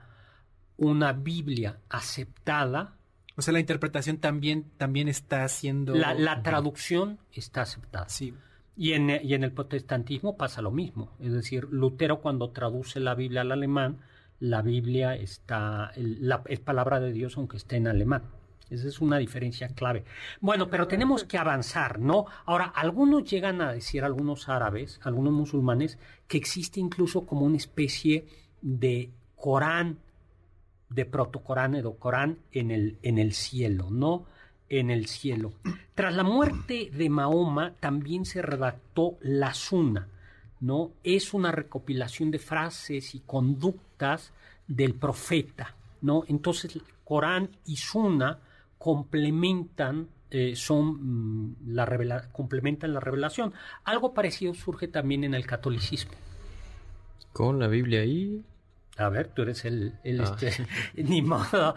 una 0.77 1.13
Biblia 1.13 1.79
aceptada, 1.89 2.95
O 3.36 3.41
sea, 3.41 3.53
la 3.53 3.59
interpretación 3.59 4.17
también, 4.17 4.65
también 4.77 5.07
está 5.07 5.47
siendo... 5.47 5.95
la, 5.95 6.13
la 6.13 6.43
traducción 6.43 7.19
está 7.31 7.61
aceptada. 7.61 8.07
Sí. 8.09 8.34
Y 8.75 8.93
en, 8.93 9.09
y 9.09 9.34
en 9.34 9.43
el 9.43 9.51
protestantismo 9.53 10.36
pasa 10.38 10.61
lo 10.61 10.71
mismo. 10.71 11.11
Es 11.19 11.31
decir, 11.31 11.67
Lutero 11.71 12.21
cuando 12.21 12.49
traduce 12.51 12.99
la 12.99 13.15
Biblia 13.15 13.41
al 13.41 13.51
alemán, 13.51 13.99
la 14.39 14.61
Biblia 14.61 15.15
está, 15.15 15.91
el- 15.95 16.27
la, 16.27 16.43
es 16.47 16.59
palabra 16.59 16.99
de 16.99 17.11
Dios 17.13 17.38
aunque 17.38 17.57
esté 17.57 17.77
en 17.77 17.88
alemán. 17.88 18.23
Esa 18.70 18.88
es 18.88 19.01
una 19.01 19.18
diferencia 19.18 19.68
clave. 19.70 20.03
Bueno, 20.39 20.70
pero 20.70 20.88
tenemos 20.88 21.24
que 21.24 21.38
avanzar, 21.38 21.99
¿no? 21.99 22.26
Ahora, 22.45 22.66
algunos 22.66 23.30
llegan 23.30 23.61
a 23.61 23.72
decir, 23.72 24.03
algunos 24.03 24.49
árabes, 24.49 24.99
algunos 25.03 25.34
musulmanes, 25.34 25.99
que 26.28 26.38
existe 26.38 26.80
incluso 26.80 27.26
como 27.26 27.45
una 27.45 27.57
especie 27.57 28.26
de 28.61 29.11
Corán, 29.36 29.99
de 30.89 31.05
protocorán 31.05 31.76
o 31.86 31.95
Corán 31.95 32.39
en 32.51 32.72
el, 32.72 32.97
en 33.01 33.18
el 33.18 33.34
cielo, 33.34 33.89
¿no? 33.91 34.26
En 34.70 34.89
el 34.89 35.07
cielo. 35.07 35.53
Tras 35.95 36.16
la 36.16 36.24
muerte 36.24 36.89
de 36.91 37.09
Mahoma 37.09 37.76
también 37.80 38.26
se 38.26 38.41
redactó 38.41 39.18
la 39.22 39.53
Sunna, 39.53 40.07
¿no? 40.61 40.93
Es 41.03 41.34
una 41.34 41.51
recopilación 41.51 42.32
de 42.32 42.39
frases 42.39 43.14
y 43.16 43.20
conductas 43.20 44.32
del 44.68 44.95
profeta, 44.95 45.76
¿no? 46.01 46.24
Entonces, 46.28 46.80
Corán 47.03 47.49
y 47.66 47.76
Sunna 47.76 48.39
complementan 48.84 50.09
eh, 50.29 50.55
son 50.57 50.97
mm, 51.51 51.55
la 51.67 51.86
revela- 51.86 52.27
complementan 52.34 52.93
la 52.93 52.99
revelación. 52.99 53.53
Algo 53.86 54.13
parecido 54.13 54.53
surge 54.53 54.88
también 54.89 55.23
en 55.23 55.34
el 55.36 55.45
catolicismo. 55.45 56.11
Con 57.31 57.59
la 57.59 57.67
Biblia 57.67 58.01
ahí. 58.01 58.43
A 58.97 59.09
ver, 59.09 59.27
tú 59.29 59.43
eres 59.43 59.63
el, 59.65 59.93
el, 60.03 60.21
Ah. 60.21 60.36
este, 60.41 60.67
ni 61.03 61.21
modo. 61.21 61.75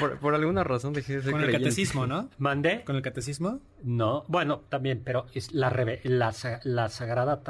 Por, 0.00 0.18
por 0.18 0.34
alguna 0.34 0.64
razón 0.64 0.92
dejé 0.92 1.16
de 1.16 1.22
ser 1.22 1.32
Con 1.32 1.40
el 1.42 1.46
creyente. 1.48 1.68
catecismo, 1.68 2.06
¿no? 2.06 2.30
¿Mandé? 2.38 2.82
Con 2.84 2.96
el 2.96 3.02
catecismo. 3.02 3.60
No, 3.82 4.24
bueno, 4.28 4.60
también, 4.68 5.02
pero 5.04 5.26
es 5.34 5.52
la, 5.52 5.70
reve- 5.70 6.00
la, 6.04 6.32
la 6.64 6.88
sagrada 6.88 7.42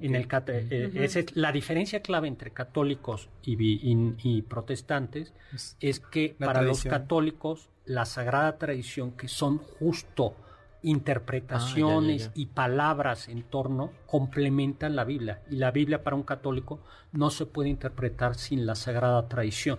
En 0.00 0.14
el 0.14 0.26
eh, 0.48 0.90
esa 0.94 1.20
es 1.20 1.36
la 1.36 1.52
diferencia 1.52 2.00
clave 2.02 2.28
entre 2.28 2.50
católicos 2.52 3.28
y, 3.42 3.56
vi- 3.56 3.80
y- 3.82 4.14
y 4.38 4.42
protestantes 4.42 5.32
es 5.80 6.00
que 6.00 6.34
para 6.38 6.60
tradición. 6.60 6.92
los 6.92 7.00
católicos 7.00 7.68
la 7.86 8.04
sagrada 8.04 8.58
tradición 8.58 9.12
que 9.12 9.28
son 9.28 9.58
justo 9.58 10.34
interpretaciones 10.82 12.22
Ah, 12.22 12.26
ya, 12.26 12.30
ya, 12.30 12.34
ya. 12.34 12.40
y 12.42 12.46
palabras 12.46 13.28
en 13.28 13.42
torno 13.42 13.92
complementan 14.06 14.94
la 14.96 15.04
Biblia 15.04 15.42
y 15.50 15.56
la 15.56 15.70
Biblia 15.70 16.02
para 16.04 16.16
un 16.16 16.22
católico 16.22 16.80
no 17.12 17.30
se 17.30 17.46
puede 17.46 17.68
interpretar 17.68 18.34
sin 18.36 18.64
la 18.66 18.74
sagrada 18.74 19.26
tradición. 19.28 19.78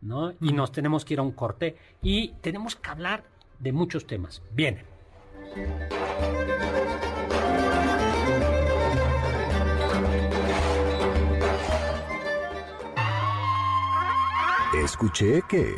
¿no? 0.00 0.32
Y 0.40 0.52
nos 0.52 0.70
tenemos 0.70 1.04
que 1.04 1.14
ir 1.14 1.20
a 1.20 1.22
un 1.22 1.32
corte 1.32 1.76
y 2.02 2.34
tenemos 2.42 2.76
que 2.76 2.90
hablar 2.90 3.24
de 3.58 3.72
muchos 3.72 4.06
temas. 4.06 4.42
Bien. 4.52 4.82
Escuché 14.82 15.42
que... 15.48 15.76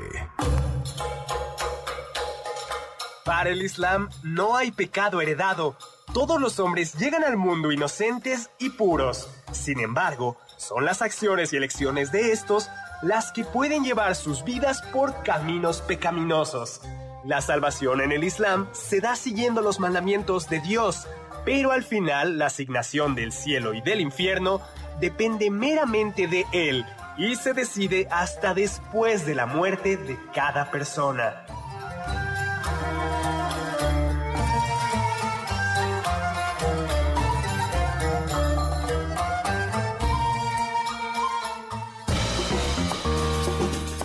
Para 3.24 3.50
el 3.50 3.62
Islam 3.62 4.08
no 4.22 4.56
hay 4.56 4.70
pecado 4.70 5.20
heredado. 5.20 5.76
Todos 6.14 6.40
los 6.40 6.58
hombres 6.60 6.94
llegan 6.94 7.22
al 7.22 7.36
mundo 7.36 7.72
inocentes 7.72 8.48
y 8.58 8.70
puros. 8.70 9.28
Sin 9.52 9.80
embargo, 9.80 10.38
son 10.56 10.84
las 10.86 11.02
acciones 11.02 11.52
y 11.52 11.56
elecciones 11.56 12.10
de 12.10 12.32
estos 12.32 12.70
las 13.02 13.32
que 13.32 13.44
pueden 13.44 13.84
llevar 13.84 14.14
sus 14.14 14.44
vidas 14.44 14.80
por 14.80 15.22
caminos 15.22 15.82
pecaminosos. 15.82 16.80
La 17.24 17.42
salvación 17.42 18.00
en 18.00 18.12
el 18.12 18.24
Islam 18.24 18.68
se 18.72 19.00
da 19.00 19.14
siguiendo 19.14 19.60
los 19.60 19.78
mandamientos 19.78 20.48
de 20.48 20.60
Dios, 20.60 21.06
pero 21.44 21.72
al 21.72 21.84
final 21.84 22.38
la 22.38 22.46
asignación 22.46 23.14
del 23.14 23.32
cielo 23.32 23.74
y 23.74 23.82
del 23.82 24.00
infierno 24.00 24.62
depende 25.00 25.50
meramente 25.50 26.28
de 26.28 26.46
Él 26.52 26.86
y 27.18 27.36
se 27.36 27.52
decide 27.54 28.08
hasta 28.10 28.54
después 28.54 29.26
de 29.26 29.34
la 29.34 29.46
muerte 29.46 29.96
de 29.96 30.18
cada 30.34 30.70
persona. 30.70 31.46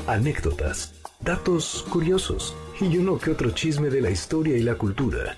Anécdotas, 0.08 0.94
datos 1.22 1.86
curiosos 1.90 2.56
y 2.82 2.98
uno 2.98 3.18
que 3.18 3.32
otro 3.32 3.52
chisme 3.52 3.90
de 3.90 4.02
la 4.02 4.10
historia 4.10 4.58
y 4.58 4.62
la 4.62 4.76
cultura. 4.76 5.38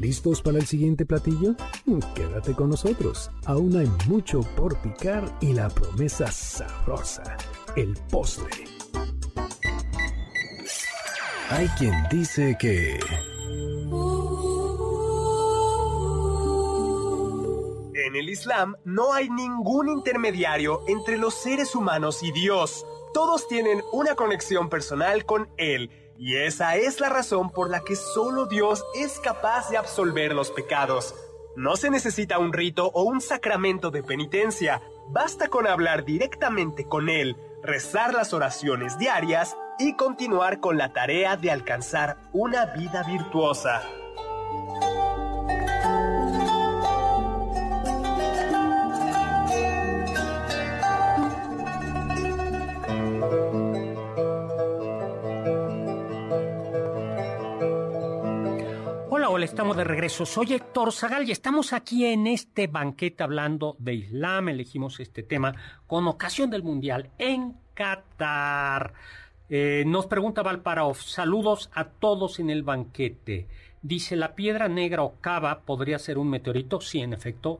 ¿Listos 0.00 0.40
para 0.40 0.56
el 0.56 0.66
siguiente 0.66 1.04
platillo? 1.04 1.54
Quédate 2.14 2.54
con 2.54 2.70
nosotros. 2.70 3.30
Aún 3.44 3.76
hay 3.76 3.86
mucho 4.08 4.40
por 4.56 4.80
picar 4.80 5.30
y 5.42 5.52
la 5.52 5.68
promesa 5.68 6.32
sabrosa, 6.32 7.36
el 7.76 7.94
postre. 8.10 8.64
Hay 11.50 11.68
quien 11.78 11.92
dice 12.10 12.56
que... 12.58 12.98
En 18.06 18.16
el 18.16 18.30
Islam 18.30 18.76
no 18.86 19.12
hay 19.12 19.28
ningún 19.28 19.90
intermediario 19.90 20.80
entre 20.88 21.18
los 21.18 21.34
seres 21.34 21.74
humanos 21.74 22.22
y 22.22 22.32
Dios. 22.32 22.86
Todos 23.12 23.46
tienen 23.48 23.82
una 23.92 24.14
conexión 24.14 24.70
personal 24.70 25.26
con 25.26 25.50
Él. 25.58 25.90
Y 26.22 26.36
esa 26.36 26.76
es 26.76 27.00
la 27.00 27.08
razón 27.08 27.48
por 27.48 27.70
la 27.70 27.80
que 27.80 27.96
solo 27.96 28.44
Dios 28.44 28.84
es 28.94 29.18
capaz 29.20 29.70
de 29.70 29.78
absolver 29.78 30.34
los 30.34 30.50
pecados. 30.50 31.14
No 31.56 31.76
se 31.76 31.88
necesita 31.88 32.38
un 32.38 32.52
rito 32.52 32.90
o 32.92 33.04
un 33.04 33.22
sacramento 33.22 33.90
de 33.90 34.02
penitencia. 34.02 34.82
Basta 35.08 35.48
con 35.48 35.66
hablar 35.66 36.04
directamente 36.04 36.84
con 36.84 37.08
Él, 37.08 37.38
rezar 37.62 38.12
las 38.12 38.34
oraciones 38.34 38.98
diarias 38.98 39.56
y 39.78 39.96
continuar 39.96 40.60
con 40.60 40.76
la 40.76 40.92
tarea 40.92 41.38
de 41.38 41.50
alcanzar 41.50 42.18
una 42.34 42.66
vida 42.66 43.02
virtuosa. 43.02 43.80
Estamos 59.42 59.76
de 59.76 59.84
regreso. 59.84 60.26
Soy 60.26 60.52
Héctor 60.52 60.92
Zagal 60.92 61.26
y 61.26 61.32
estamos 61.32 61.72
aquí 61.72 62.04
en 62.04 62.26
este 62.26 62.66
banquete 62.66 63.22
hablando 63.22 63.74
de 63.78 63.94
Islam. 63.94 64.50
Elegimos 64.50 65.00
este 65.00 65.22
tema 65.22 65.54
con 65.86 66.06
ocasión 66.06 66.50
del 66.50 66.62
Mundial 66.62 67.08
en 67.18 67.54
Qatar. 67.72 68.92
Eh, 69.48 69.84
nos 69.86 70.06
pregunta 70.06 70.42
Valparov, 70.42 70.96
saludos 70.96 71.70
a 71.72 71.84
todos 71.84 72.38
en 72.38 72.50
el 72.50 72.62
banquete. 72.62 73.48
Dice, 73.80 74.14
¿la 74.14 74.34
piedra 74.34 74.68
negra 74.68 75.02
o 75.04 75.14
cava 75.20 75.60
podría 75.60 75.98
ser 75.98 76.18
un 76.18 76.28
meteorito? 76.28 76.82
Sí, 76.82 77.00
en 77.00 77.14
efecto, 77.14 77.58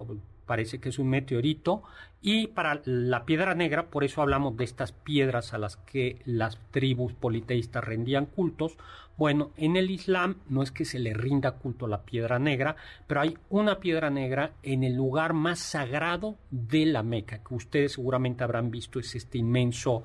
parece 0.50 0.80
que 0.80 0.88
es 0.88 0.98
un 0.98 1.08
meteorito. 1.08 1.84
Y 2.20 2.48
para 2.48 2.82
la 2.84 3.24
piedra 3.24 3.54
negra, 3.54 3.86
por 3.86 4.02
eso 4.02 4.20
hablamos 4.20 4.56
de 4.56 4.64
estas 4.64 4.90
piedras 4.90 5.54
a 5.54 5.58
las 5.58 5.76
que 5.76 6.20
las 6.24 6.58
tribus 6.72 7.12
politeístas 7.12 7.84
rendían 7.84 8.26
cultos. 8.26 8.76
Bueno, 9.16 9.52
en 9.56 9.76
el 9.76 9.92
Islam 9.92 10.38
no 10.48 10.64
es 10.64 10.72
que 10.72 10.84
se 10.84 10.98
le 10.98 11.14
rinda 11.14 11.52
culto 11.52 11.86
a 11.86 11.88
la 11.88 12.02
piedra 12.02 12.40
negra, 12.40 12.74
pero 13.06 13.20
hay 13.20 13.38
una 13.48 13.78
piedra 13.78 14.10
negra 14.10 14.50
en 14.64 14.82
el 14.82 14.96
lugar 14.96 15.34
más 15.34 15.60
sagrado 15.60 16.36
de 16.50 16.84
la 16.84 17.04
Meca, 17.04 17.44
que 17.44 17.54
ustedes 17.54 17.92
seguramente 17.92 18.42
habrán 18.42 18.72
visto, 18.72 18.98
es 18.98 19.14
este 19.14 19.38
inmenso 19.38 20.02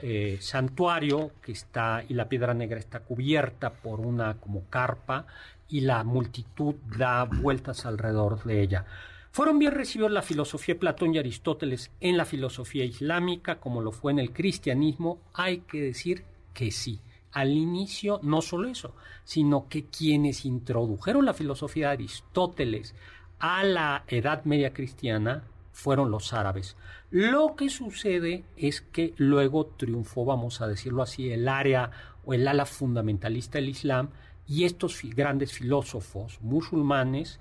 eh, 0.00 0.38
santuario 0.40 1.32
que 1.42 1.50
está 1.50 2.04
y 2.08 2.14
la 2.14 2.28
piedra 2.28 2.54
negra 2.54 2.78
está 2.78 3.00
cubierta 3.00 3.72
por 3.72 3.98
una 3.98 4.34
como 4.34 4.62
carpa 4.70 5.26
y 5.68 5.80
la 5.80 6.04
multitud 6.04 6.76
da 6.96 7.24
vueltas 7.24 7.84
alrededor 7.84 8.44
de 8.44 8.62
ella. 8.62 8.86
Fueron 9.30 9.58
bien 9.58 9.72
recibidos 9.72 10.10
la 10.10 10.22
filosofía 10.22 10.74
de 10.74 10.80
Platón 10.80 11.14
y 11.14 11.18
Aristóteles 11.18 11.90
en 12.00 12.16
la 12.16 12.24
filosofía 12.24 12.84
islámica 12.84 13.60
como 13.60 13.80
lo 13.80 13.92
fue 13.92 14.12
en 14.12 14.18
el 14.18 14.32
cristianismo, 14.32 15.20
hay 15.34 15.58
que 15.58 15.80
decir 15.80 16.24
que 16.54 16.70
sí. 16.70 17.00
Al 17.32 17.50
inicio 17.50 18.20
no 18.22 18.40
solo 18.40 18.68
eso, 18.68 18.94
sino 19.24 19.68
que 19.68 19.84
quienes 19.84 20.44
introdujeron 20.44 21.24
la 21.24 21.34
filosofía 21.34 21.88
de 21.88 21.92
Aristóteles 21.94 22.94
a 23.38 23.62
la 23.64 24.04
Edad 24.08 24.44
Media 24.44 24.72
cristiana 24.72 25.44
fueron 25.72 26.10
los 26.10 26.32
árabes. 26.32 26.76
Lo 27.10 27.54
que 27.54 27.68
sucede 27.68 28.44
es 28.56 28.80
que 28.80 29.14
luego 29.16 29.66
triunfó, 29.66 30.24
vamos 30.24 30.60
a 30.60 30.66
decirlo 30.66 31.02
así, 31.02 31.30
el 31.30 31.48
área 31.48 31.90
o 32.24 32.34
el 32.34 32.48
ala 32.48 32.66
fundamentalista 32.66 33.58
del 33.58 33.68
Islam 33.68 34.08
y 34.48 34.64
estos 34.64 35.00
grandes 35.04 35.52
filósofos 35.52 36.40
musulmanes 36.40 37.38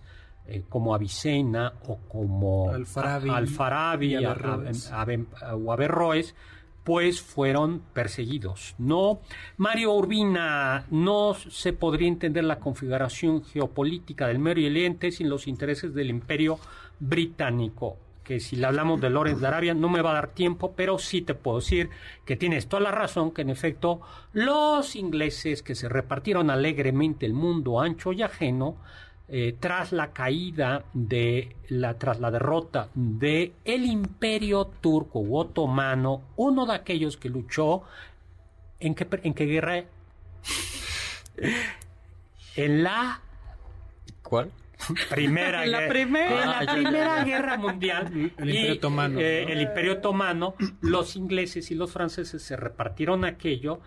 eh, 0.48 0.64
como 0.70 0.96
Avicena 0.96 1.74
o 1.88 1.98
como 2.08 2.70
Al-Farabi, 2.72 3.30
Al-Farabi 3.30 4.08
y 4.18 4.24
a- 4.26 4.32
Averroes. 4.32 4.92
a- 4.92 5.02
a- 5.02 5.56
o 5.56 5.72
Averroes, 5.74 6.36
pues 6.84 7.22
fueron 7.22 7.82
perseguidos. 7.94 8.74
No, 8.78 9.20
Mario 9.58 9.92
Urbina, 9.94 10.86
no 10.90 11.34
se 11.34 11.74
podría 11.74 12.08
entender 12.08 12.46
la 12.46 12.60
configuración 12.60 13.44
geopolítica 13.44 14.28
del 14.28 14.40
Medio 14.40 14.68
Oriente 14.70 15.12
sin 15.12 15.30
los 15.30 15.48
intereses 15.48 15.94
del 15.94 16.10
Imperio 16.10 16.60
Británico. 17.00 17.98
Que 18.24 18.42
si 18.42 18.58
le 18.58 18.66
hablamos 18.68 19.00
de 19.00 19.10
Lorenz 19.10 19.40
de 19.40 19.48
Arabia 19.48 19.74
no 19.74 19.88
me 19.88 20.02
va 20.02 20.12
a 20.12 20.16
dar 20.16 20.28
tiempo, 20.30 20.74
pero 20.76 20.98
sí 21.00 21.22
te 21.22 21.34
puedo 21.34 21.60
decir 21.60 21.90
que 22.26 22.36
tienes 22.36 22.68
toda 22.68 22.82
la 22.84 22.92
razón 22.92 23.32
que 23.32 23.42
en 23.42 23.50
efecto 23.50 24.02
los 24.34 24.98
ingleses 24.98 25.64
que 25.64 25.76
se 25.76 25.88
repartieron 25.88 26.50
alegremente 26.50 27.26
el 27.26 27.34
mundo 27.34 27.80
ancho 27.80 28.12
y 28.12 28.22
ajeno 28.24 28.76
eh, 29.30 29.56
tras 29.60 29.92
la 29.92 30.14
caída 30.14 30.86
de 30.94 31.56
la 31.70 31.98
tras 31.98 32.20
la 32.20 32.32
derrota 32.32 32.90
de 32.96 33.52
el 33.66 33.86
imperio 33.86 34.66
turco 34.66 35.20
u 35.20 35.38
otomano 35.38 36.22
uno 36.38 36.66
de 36.66 36.74
aquellos 36.76 37.18
que 37.18 37.28
luchó 37.30 37.84
en 38.80 38.96
qué 38.96 39.06
en 39.24 39.34
qué 39.34 39.46
guerra 39.46 39.78
en 42.56 42.84
la 42.84 43.22
¿Cuál? 44.24 44.52
primera 45.10 45.64
En 45.64 45.72
la 45.72 45.80
guerra- 45.80 45.90
primera. 45.90 46.30
en 46.44 46.50
la 46.50 46.60
Ah, 46.60 46.64
ya, 46.66 46.74
primera 46.74 47.24
guerra 47.24 47.58
mundial 47.58 48.32
El 48.38 48.50
Imperio 48.50 48.74
y, 48.74 48.78
Otomano, 48.78 49.20
eh, 49.20 49.44
¿no? 49.46 49.54
el 49.54 49.62
imperio 49.62 49.94
otomano 49.94 50.56
los 50.82 51.16
ingleses 51.16 51.72
y 51.72 51.76
los 51.76 51.92
franceses 51.92 52.42
se 52.42 52.56
repartieron 52.56 53.26
aquello 53.26 53.80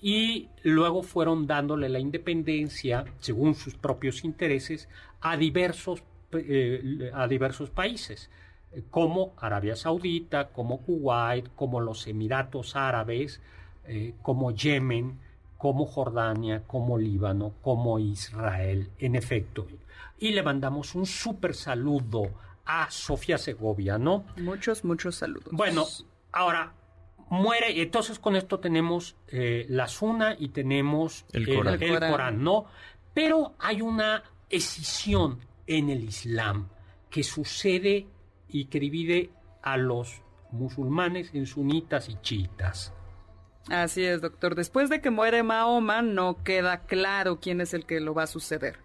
y 0.00 0.48
luego 0.62 1.02
fueron 1.02 1.46
dándole 1.46 1.88
la 1.88 1.98
independencia 1.98 3.04
según 3.18 3.54
sus 3.54 3.74
propios 3.74 4.24
intereses 4.24 4.88
a 5.20 5.36
diversos 5.36 6.02
eh, 6.32 7.10
a 7.14 7.26
diversos 7.28 7.70
países 7.70 8.30
como 8.90 9.32
Arabia 9.38 9.74
Saudita 9.74 10.48
como 10.48 10.82
Kuwait 10.82 11.48
como 11.54 11.80
los 11.80 12.06
Emiratos 12.06 12.76
Árabes 12.76 13.40
eh, 13.86 14.14
como 14.22 14.50
Yemen 14.50 15.18
como 15.58 15.86
Jordania, 15.86 16.62
como 16.66 16.98
Líbano, 16.98 17.54
como 17.62 17.98
Israel, 17.98 18.90
en 18.98 19.16
efecto. 19.16 19.66
Y 20.18 20.32
le 20.32 20.42
mandamos 20.42 20.94
un 20.94 21.06
súper 21.06 21.54
saludo 21.54 22.30
a 22.64 22.90
Sofía 22.90 23.38
Segovia, 23.38 23.98
¿no? 23.98 24.24
Muchos, 24.36 24.84
muchos 24.84 25.16
saludos. 25.16 25.48
Bueno, 25.52 25.84
ahora 26.32 26.72
muere, 27.28 27.72
y 27.72 27.80
entonces 27.80 28.18
con 28.18 28.36
esto 28.36 28.60
tenemos 28.60 29.16
eh, 29.28 29.66
la 29.68 29.88
Suna 29.88 30.36
y 30.38 30.48
tenemos 30.48 31.24
El 31.32 31.46
Corán. 31.46 31.82
el 31.82 31.88
Corán. 31.88 32.10
Corán, 32.10 32.44
¿no? 32.44 32.66
Pero 33.14 33.54
hay 33.58 33.80
una 33.80 34.22
escisión 34.50 35.40
en 35.66 35.90
el 35.90 36.04
Islam 36.04 36.68
que 37.10 37.22
sucede 37.22 38.06
y 38.48 38.66
que 38.66 38.80
divide 38.80 39.30
a 39.62 39.76
los 39.76 40.22
musulmanes 40.52 41.30
en 41.34 41.46
sunitas 41.46 42.08
y 42.08 42.16
chiitas. 42.20 42.92
Así 43.68 44.04
es, 44.04 44.20
doctor. 44.20 44.54
Después 44.54 44.88
de 44.88 45.00
que 45.00 45.10
muere 45.10 45.42
Mahoma, 45.42 46.02
no 46.02 46.42
queda 46.44 46.82
claro 46.86 47.40
quién 47.40 47.60
es 47.60 47.74
el 47.74 47.84
que 47.84 48.00
lo 48.00 48.14
va 48.14 48.24
a 48.24 48.28
suceder. 48.28 48.78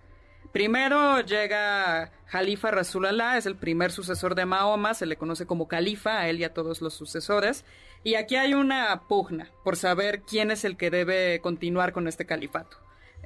Primero 0.52 1.22
llega 1.22 2.12
Jalifa 2.26 2.72
Rasulallah, 2.72 3.38
es 3.38 3.46
el 3.46 3.56
primer 3.56 3.92
sucesor 3.92 4.36
de 4.36 4.46
Mahoma, 4.46 4.94
se 4.94 5.06
le 5.06 5.16
conoce 5.16 5.46
como 5.46 5.68
califa 5.68 6.20
a 6.20 6.30
él 6.30 6.40
y 6.40 6.44
a 6.44 6.54
todos 6.54 6.82
los 6.82 6.94
sucesores. 6.94 7.64
Y 8.04 8.16
aquí 8.16 8.36
hay 8.36 8.54
una 8.54 9.04
pugna 9.08 9.50
por 9.64 9.76
saber 9.76 10.22
quién 10.22 10.50
es 10.52 10.66
el 10.66 10.76
que 10.78 10.90
debe 10.90 11.40
continuar 11.42 11.94
con 11.94 12.08
este 12.08 12.26
califato. 12.26 12.78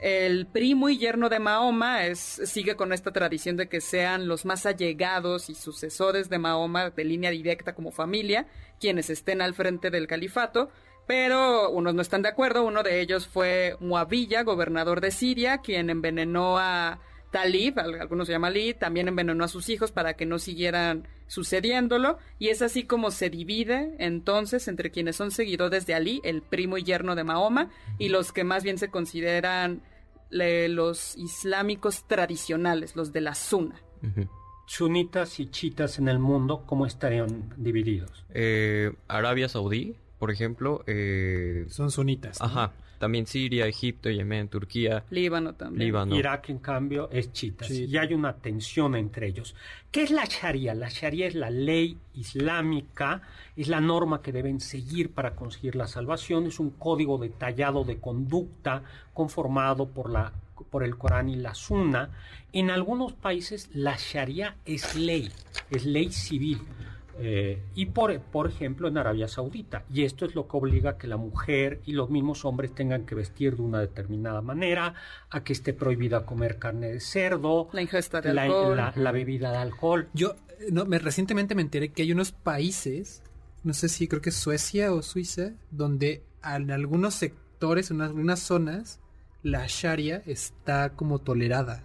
El 0.02 0.46
primo 0.48 0.90
y 0.90 0.98
yerno 0.98 1.30
de 1.30 1.40
Mahoma 1.40 2.06
es, 2.06 2.20
sigue 2.20 2.76
con 2.76 2.92
esta 2.92 3.14
tradición 3.14 3.56
de 3.56 3.70
que 3.70 3.80
sean 3.80 4.28
los 4.28 4.44
más 4.44 4.66
allegados 4.66 5.50
y 5.50 5.56
sucesores 5.56 6.30
de 6.30 6.38
Mahoma 6.38 6.90
de 6.90 7.06
línea 7.06 7.32
directa 7.32 7.74
como 7.74 7.92
familia, 7.92 8.48
quienes 8.80 9.10
estén 9.10 9.42
al 9.42 9.54
frente 9.54 9.92
del 9.92 10.08
califato, 10.08 10.70
pero 11.08 11.70
unos 11.70 11.94
no 11.94 12.02
están 12.02 12.24
de 12.24 12.30
acuerdo. 12.30 12.66
Uno 12.66 12.84
de 12.84 13.00
ellos 13.00 13.26
fue 13.26 13.78
Muavilla, 13.80 14.44
gobernador 14.44 15.00
de 15.00 15.12
Siria, 15.12 15.60
quien 15.60 15.90
envenenó 15.90 16.58
a 16.58 17.00
Talib, 17.32 17.80
al- 17.80 18.02
algunos 18.02 18.28
se 18.28 18.34
llama 18.34 18.48
Ali, 18.48 18.74
también 18.74 19.08
envenenó 19.08 19.46
a 19.46 19.48
sus 19.48 19.70
hijos 19.70 19.94
para 19.94 20.16
que 20.16 20.26
no 20.26 20.40
siguieran 20.40 21.08
sucediéndolo. 21.28 22.18
Y 22.40 22.50
es 22.50 22.62
así 22.62 22.84
como 22.84 23.12
se 23.12 23.30
divide 23.30 23.96
entonces 24.00 24.68
entre 24.68 24.92
quienes 24.92 25.16
son 25.16 25.32
seguidores 25.32 25.86
de 25.86 25.94
Ali, 25.94 26.22
el 26.24 26.42
primo 26.42 26.78
y 26.78 26.84
yerno 26.84 27.16
de 27.16 27.24
Mahoma, 27.24 27.70
y 27.98 28.10
los 28.10 28.32
que 28.32 28.44
más 28.44 28.64
bien 28.64 28.78
se 28.78 28.90
consideran 28.90 29.82
le- 30.30 30.68
los 30.70 31.16
islámicos 31.18 32.08
tradicionales, 32.08 32.96
los 32.96 33.14
de 33.14 33.22
la 33.22 33.36
Sunna. 33.36 33.76
Sunitas 34.68 35.40
y 35.40 35.46
chiitas 35.48 36.00
en 36.00 36.08
el 36.08 36.18
mundo, 36.20 36.64
¿cómo 36.66 36.86
estarían 36.88 37.54
divididos? 37.58 38.26
Eh, 38.34 38.92
Arabia 39.08 39.48
Saudí, 39.48 39.96
por 40.18 40.32
ejemplo. 40.32 40.84
eh, 40.88 41.66
Son 41.70 41.92
sunitas. 41.92 42.40
¿no? 42.40 42.46
ajá. 42.48 42.74
También 42.98 43.28
Siria, 43.28 43.68
Egipto, 43.68 44.10
Yemen, 44.10 44.48
Turquía, 44.48 45.04
Líbano 45.10 45.54
también. 45.54 45.88
Líbano. 45.88 46.16
Irak, 46.16 46.50
en 46.50 46.60
cambio, 46.60 47.10
es 47.12 47.32
chiitas. 47.32 47.68
Sí. 47.68 47.86
Y 47.86 47.98
hay 47.98 48.14
una 48.14 48.34
tensión 48.34 48.96
entre 48.96 49.28
ellos. 49.28 49.56
¿Qué 49.92 50.04
es 50.04 50.12
la 50.12 50.26
Sharia? 50.26 50.74
La 50.74 50.90
Sharia 50.90 51.28
es 51.28 51.36
la 51.36 51.50
ley 51.50 51.98
islámica, 52.14 53.22
es 53.56 53.68
la 53.68 53.82
norma 53.82 54.22
que 54.22 54.32
deben 54.32 54.60
seguir 54.60 55.12
para 55.12 55.36
conseguir 55.36 55.76
la 55.76 55.88
salvación, 55.88 56.48
es 56.48 56.60
un 56.60 56.72
código 56.72 57.18
detallado 57.18 57.84
de 57.84 57.98
conducta 58.00 58.84
conformado 59.14 59.88
por 59.88 60.10
la 60.10 60.34
por 60.70 60.84
el 60.84 60.98
Corán 60.98 61.30
y 61.30 61.36
la 61.36 61.54
Sunna. 61.54 62.10
En 62.54 62.70
algunos 62.70 63.14
países 63.14 63.70
la 63.74 63.98
Sharia 63.98 64.56
es 64.66 64.96
ley, 64.96 65.32
es 65.70 65.86
ley 65.86 66.12
civil. 66.12 66.62
Eh, 67.18 67.62
y 67.76 67.86
por, 67.88 68.20
por 68.20 68.48
ejemplo 68.48 68.88
en 68.90 68.98
Arabia 68.98 69.28
Saudita. 69.28 69.84
Y 69.90 70.04
esto 70.04 70.26
es 70.26 70.36
lo 70.36 70.48
que 70.48 70.58
obliga 70.58 70.92
a 70.92 70.98
que 70.98 71.08
la 71.08 71.18
mujer 71.18 71.80
y 71.86 71.94
los 71.94 72.10
mismos 72.10 72.44
hombres 72.46 72.76
tengan 72.76 73.06
que 73.06 73.16
vestir 73.16 73.56
de 73.56 73.62
una 73.62 73.80
determinada 73.80 74.42
manera, 74.42 74.94
a 75.30 75.44
que 75.44 75.54
esté 75.54 75.74
prohibida 75.74 76.26
comer 76.26 76.60
carne 76.60 76.90
de 76.92 77.00
cerdo, 77.00 77.70
La 77.72 77.82
ingesta 77.82 78.20
de 78.22 78.34
la, 78.34 78.44
alcohol. 78.44 78.76
la- 78.78 78.94
la 78.96 79.12
bebida 79.12 79.52
de 79.52 79.58
alcohol. 79.58 80.10
Yo 80.14 80.36
eh, 80.60 80.68
no, 80.72 80.86
me, 80.86 81.00
recientemente 81.00 81.56
me 81.56 81.62
enteré 81.62 81.90
que 81.94 82.02
hay 82.02 82.12
unos 82.12 82.32
países, 82.34 83.24
no 83.64 83.74
sé 83.74 83.88
si 83.90 84.08
creo 84.08 84.22
que 84.22 84.30
es 84.30 84.36
Suecia 84.36 84.92
o 84.94 85.02
Suiza, 85.02 85.52
donde 85.72 86.24
en 86.44 86.70
algunos 86.72 87.14
sectores, 87.16 87.92
en 87.92 88.02
algunas 88.02 88.40
zonas, 88.42 89.00
la 89.42 89.66
Sharia 89.68 90.22
está 90.26 90.90
como 90.90 91.20
tolerada. 91.20 91.84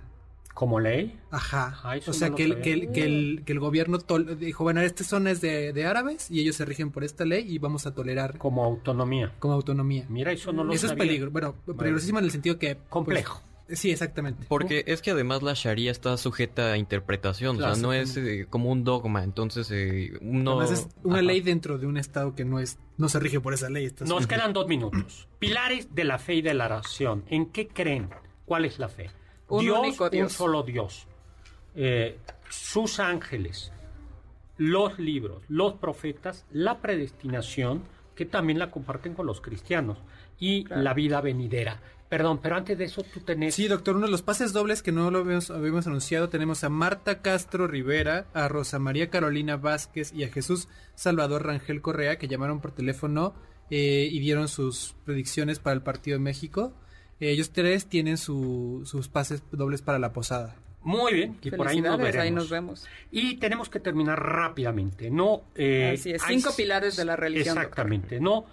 Como 0.61 0.79
ley. 0.79 1.19
Ajá. 1.31 1.75
O 2.07 2.13
sea, 2.13 2.29
no 2.29 2.35
que, 2.37 2.45
el, 2.45 2.61
que, 2.61 2.73
el, 2.75 2.93
que, 2.93 3.05
el, 3.05 3.43
que 3.47 3.53
el 3.53 3.61
gobierno 3.61 3.97
tol- 3.99 4.37
dijo, 4.37 4.63
bueno, 4.63 4.83
esta 4.83 5.05
zona 5.05 5.31
es 5.31 5.41
de, 5.41 5.73
de 5.73 5.87
árabes 5.87 6.31
y 6.31 6.39
ellos 6.41 6.57
se 6.57 6.67
rigen 6.67 6.91
por 6.91 7.03
esta 7.03 7.25
ley 7.25 7.47
y 7.49 7.59
vamos 7.59 7.87
a 7.87 7.95
tolerar 7.95 8.37
Como 8.37 8.63
autonomía. 8.63 9.33
como 9.39 9.55
autonomía. 9.55 10.05
Mira, 10.11 10.33
eso 10.33 10.53
no 10.53 10.63
lo 10.63 10.75
Eso 10.75 10.89
es 10.89 10.93
peligro. 10.93 11.31
Bueno, 11.31 11.55
peligrosísimo 11.65 12.19
en 12.19 12.27
el 12.27 12.31
sentido 12.31 12.59
que... 12.59 12.75
pues, 12.75 12.89
Complejo. 12.91 13.41
sí, 13.71 13.91
exactamente. 13.91 14.45
Porque 14.51 14.85
es 14.87 15.01
que 15.01 15.13
además 15.13 15.43
la 15.43 15.55
Sharia 15.55 15.91
está 15.91 16.15
sujeta 16.19 16.73
a 16.73 16.77
interpretación, 16.77 17.57
o 17.57 17.61
sea, 17.61 17.81
no 17.81 17.95
es 17.95 18.19
eh, 18.19 18.47
como 18.51 18.71
un 18.71 18.85
dogma, 18.85 19.25
entonces 19.25 19.71
eh, 19.71 20.13
uno... 20.21 20.61
Además 20.61 20.79
es 20.79 20.89
una 21.05 21.15
Ajá. 21.21 21.23
ley 21.23 21.41
dentro 21.41 21.79
de 21.79 21.87
un 21.87 21.97
estado 21.97 22.35
que 22.35 22.45
no 22.45 22.61
es 22.61 22.79
no 22.99 23.09
se 23.09 23.19
rige 23.19 23.41
por 23.41 23.55
esa 23.55 23.71
ley. 23.71 23.87
está 23.87 24.05
Nos 24.05 24.27
quedan 24.27 24.53
dos 24.53 24.69
minutos. 24.69 25.27
Pilares 25.39 25.95
de 25.95 26.05
la 26.05 26.19
fe 26.19 26.35
y 26.35 26.43
de 26.43 26.53
la 26.53 26.67
oración. 26.67 27.25
¿En 27.31 27.47
qué 27.47 27.67
creen? 27.67 28.11
¿Cuál 28.45 28.67
es 28.67 28.79
la 28.79 28.91
fe? 28.91 29.09
Un 29.51 29.61
Dios, 29.61 29.79
único 29.79 30.09
un 30.13 30.31
solo 30.31 30.63
Dios. 30.63 31.07
Eh, 31.75 32.19
sus 32.49 33.01
ángeles, 33.01 33.73
los 34.57 34.99
libros, 34.99 35.43
los 35.49 35.75
profetas, 35.75 36.47
la 36.51 36.81
predestinación, 36.81 37.83
que 38.15 38.27
también 38.27 38.59
la 38.59 38.71
comparten 38.71 39.15
con 39.15 39.27
los 39.27 39.41
cristianos, 39.41 39.99
y 40.39 40.65
la 40.69 40.95
vida 40.95 41.21
venidera. 41.21 41.81
Perdón, 42.09 42.41
pero 42.43 42.57
antes 42.57 42.77
de 42.77 42.87
eso 42.87 43.05
tú 43.05 43.21
tenés... 43.21 43.55
Sí, 43.55 43.69
doctor, 43.69 43.95
uno 43.95 44.07
de 44.07 44.11
los 44.11 44.23
pases 44.23 44.53
dobles 44.53 44.83
que 44.83 44.91
no 44.91 45.13
lo 45.13 45.21
habíamos, 45.21 45.51
habíamos 45.51 45.87
anunciado, 45.87 46.29
tenemos 46.29 46.65
a 46.65 46.69
Marta 46.69 47.23
Castro 47.23 47.69
Rivera, 47.69 48.27
a 48.35 48.49
Rosa 48.49 48.81
María 48.81 49.11
Carolina 49.11 49.57
Vázquez 49.57 50.13
y 50.13 50.25
a 50.25 50.29
Jesús 50.29 50.67
Salvador 50.97 51.47
Rangel 51.47 51.81
Correa, 51.81 52.19
que 52.19 52.27
llamaron 52.27 52.61
por 52.61 52.73
teléfono 52.73 53.35
eh, 53.71 54.09
y 54.11 54.19
dieron 54.19 54.49
sus 54.49 54.97
predicciones 55.05 55.61
para 55.61 55.75
el 55.75 55.83
partido 55.83 56.19
de 56.19 56.25
México. 56.25 56.73
Eh, 57.21 57.31
ellos 57.31 57.51
tres 57.51 57.87
tienen 57.87 58.17
su- 58.17 58.83
sus 58.85 59.09
pases 59.09 59.43
dobles 59.53 59.83
para 59.83 59.99
la 59.99 60.13
posada. 60.13 60.57
Muy 60.83 61.13
bien, 61.13 61.37
y 61.43 61.51
por 61.51 61.69
ahí 61.69 61.83
nos 61.83 61.99
veremos. 61.99 62.23
ahí 62.25 62.31
nos 62.31 62.49
vemos. 62.49 62.87
Y 63.11 63.37
tenemos 63.37 63.69
que 63.69 63.81
terminar 63.81 64.19
rápidamente, 64.19 65.11
¿no? 65.11 65.43
Eh, 65.55 65.93
Así 65.99 66.11
es, 66.13 66.23
cinco 66.27 66.51
pilares 66.57 66.97
de 66.97 67.05
la 67.05 67.17
religión, 67.17 67.57
Exactamente, 67.59 68.19
¿no? 68.19 68.47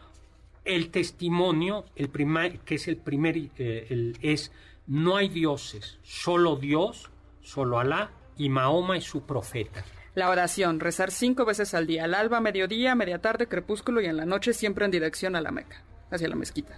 El 0.65 0.89
testimonio, 0.89 1.85
el 1.95 2.09
primer, 2.09 2.59
que 2.59 2.75
es 2.75 2.89
el 2.89 2.97
primer, 2.97 3.37
eh, 3.37 3.87
el- 3.89 4.17
es 4.21 4.51
no 4.87 5.15
hay 5.15 5.29
dioses, 5.29 5.99
solo 6.03 6.57
Dios, 6.57 7.09
solo 7.41 7.79
Alá 7.79 8.11
y 8.37 8.49
Mahoma 8.49 8.97
y 8.97 9.01
su 9.01 9.21
profeta. 9.25 9.85
La 10.13 10.29
oración, 10.29 10.81
rezar 10.81 11.11
cinco 11.11 11.45
veces 11.45 11.73
al 11.73 11.87
día, 11.87 12.03
al 12.03 12.13
alba, 12.13 12.41
mediodía, 12.41 12.95
media 12.95 13.19
tarde, 13.21 13.47
crepúsculo 13.47 14.01
y 14.01 14.05
en 14.07 14.17
la 14.17 14.25
noche 14.25 14.51
siempre 14.51 14.83
en 14.83 14.91
dirección 14.91 15.37
a 15.37 15.41
la 15.41 15.51
Meca, 15.51 15.81
hacia 16.11 16.27
la 16.27 16.35
mezquita. 16.35 16.77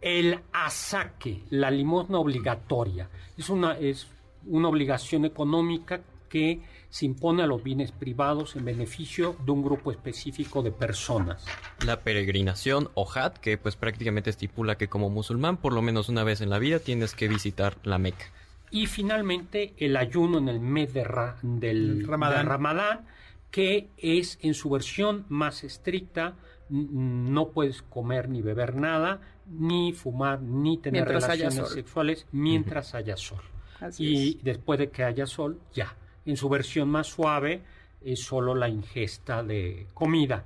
El 0.00 0.38
asaque, 0.52 1.42
la 1.50 1.70
limosna 1.70 2.18
obligatoria, 2.18 3.08
es 3.36 3.50
una, 3.50 3.72
es 3.78 4.06
una 4.46 4.68
obligación 4.68 5.24
económica 5.24 6.00
que 6.28 6.60
se 6.88 7.06
impone 7.06 7.42
a 7.42 7.46
los 7.46 7.62
bienes 7.62 7.92
privados 7.92 8.56
en 8.56 8.64
beneficio 8.64 9.36
de 9.44 9.50
un 9.52 9.62
grupo 9.62 9.90
específico 9.90 10.62
de 10.62 10.70
personas. 10.72 11.44
La 11.84 12.00
peregrinación 12.00 12.88
o 12.94 13.06
Hajj, 13.08 13.38
que 13.40 13.58
pues 13.58 13.76
prácticamente 13.76 14.30
estipula 14.30 14.76
que 14.76 14.88
como 14.88 15.10
musulmán 15.10 15.56
por 15.56 15.72
lo 15.72 15.82
menos 15.82 16.08
una 16.08 16.24
vez 16.24 16.40
en 16.40 16.50
la 16.50 16.58
vida 16.58 16.78
tienes 16.78 17.14
que 17.14 17.28
visitar 17.28 17.76
la 17.82 17.98
Meca. 17.98 18.26
Y 18.70 18.86
finalmente 18.86 19.74
el 19.78 19.96
ayuno 19.96 20.38
en 20.38 20.48
el 20.48 20.60
mes 20.60 20.94
de 20.94 21.02
Ra- 21.04 21.36
del 21.42 22.00
El 22.00 22.06
Ramadán. 22.06 22.38
del 22.38 22.46
Ramadán, 22.46 23.06
que 23.50 23.88
es 23.98 24.38
en 24.42 24.54
su 24.54 24.70
versión 24.70 25.26
más 25.28 25.64
estricta, 25.64 26.34
no 26.70 27.48
puedes 27.48 27.82
comer 27.82 28.28
ni 28.28 28.42
beber 28.42 28.76
nada, 28.76 29.20
ni 29.50 29.92
fumar, 29.92 30.40
ni 30.40 30.78
tener 30.78 31.04
Mientras 31.04 31.24
relaciones 31.24 31.68
sexuales 31.70 32.26
mientras 32.32 32.94
haya 32.94 33.16
sol. 33.16 33.42
Así 33.80 34.04
y 34.04 34.28
es. 34.30 34.44
después 34.44 34.78
de 34.78 34.90
que 34.90 35.04
haya 35.04 35.26
sol, 35.26 35.60
ya. 35.72 35.96
En 36.26 36.36
su 36.36 36.48
versión 36.48 36.88
más 36.88 37.06
suave 37.08 37.62
es 38.02 38.20
solo 38.22 38.54
la 38.54 38.68
ingesta 38.68 39.42
de 39.42 39.86
comida. 39.94 40.44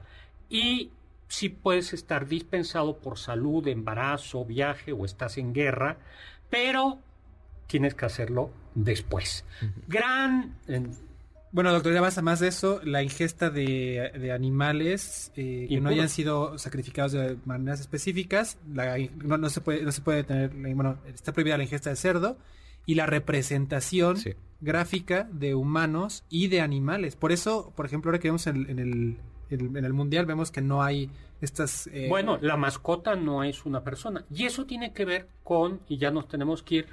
Y 0.48 0.90
si 1.28 1.48
puedes 1.48 1.92
estar 1.92 2.26
dispensado 2.26 2.98
por 2.98 3.18
salud, 3.18 3.66
embarazo, 3.66 4.44
viaje 4.44 4.92
o 4.92 5.04
estás 5.04 5.36
en 5.38 5.52
guerra, 5.52 5.98
pero 6.48 6.98
tienes 7.66 7.94
que 7.94 8.06
hacerlo 8.06 8.50
después. 8.74 9.44
Gran... 9.88 10.56
eh, 10.68 10.86
Bueno, 11.54 11.72
doctor, 11.72 11.94
ya 11.94 12.00
más, 12.00 12.20
más 12.20 12.40
de 12.40 12.48
eso, 12.48 12.80
la 12.82 13.04
ingesta 13.04 13.48
de, 13.48 14.10
de 14.18 14.32
animales 14.32 15.30
eh, 15.36 15.66
que 15.68 15.80
no 15.80 15.88
hayan 15.88 16.08
sido 16.08 16.58
sacrificados 16.58 17.12
de 17.12 17.36
maneras 17.44 17.78
específicas, 17.80 18.58
la- 18.72 18.96
no, 19.22 19.38
no 19.38 19.48
se 19.48 19.60
puede, 19.60 19.82
no 19.84 19.92
se 19.92 20.00
puede 20.00 20.24
tener, 20.24 20.50
bueno, 20.50 20.98
está 21.06 21.32
prohibida 21.32 21.56
la 21.56 21.62
ingesta 21.62 21.90
de 21.90 21.96
cerdo 21.96 22.38
y 22.86 22.96
la 22.96 23.06
representación 23.06 24.16
Sí. 24.16 24.32
gráfica 24.60 25.28
de 25.32 25.54
humanos 25.54 26.24
y 26.28 26.48
de 26.48 26.60
animales. 26.60 27.14
Por 27.14 27.30
eso, 27.30 27.72
por 27.76 27.86
ejemplo, 27.86 28.08
ahora 28.10 28.18
que 28.18 28.28
vemos 28.28 28.48
en, 28.48 28.68
en 28.68 28.78
el, 28.80 29.16
en, 29.50 29.76
en 29.76 29.84
el 29.84 29.92
mundial, 29.92 30.26
vemos 30.26 30.50
que 30.50 30.60
no 30.60 30.82
hay 30.82 31.08
estas... 31.40 31.86
eh, 31.92 32.08
Bueno, 32.08 32.36
la 32.42 32.56
mascota 32.56 33.14
no 33.14 33.44
es 33.44 33.64
una 33.64 33.84
persona. 33.84 34.24
Y 34.34 34.44
eso 34.46 34.66
tiene 34.66 34.92
que 34.92 35.04
ver 35.04 35.28
con, 35.44 35.80
y 35.88 35.98
ya 35.98 36.10
nos 36.10 36.26
tenemos 36.26 36.64
que 36.64 36.74
ir, 36.74 36.86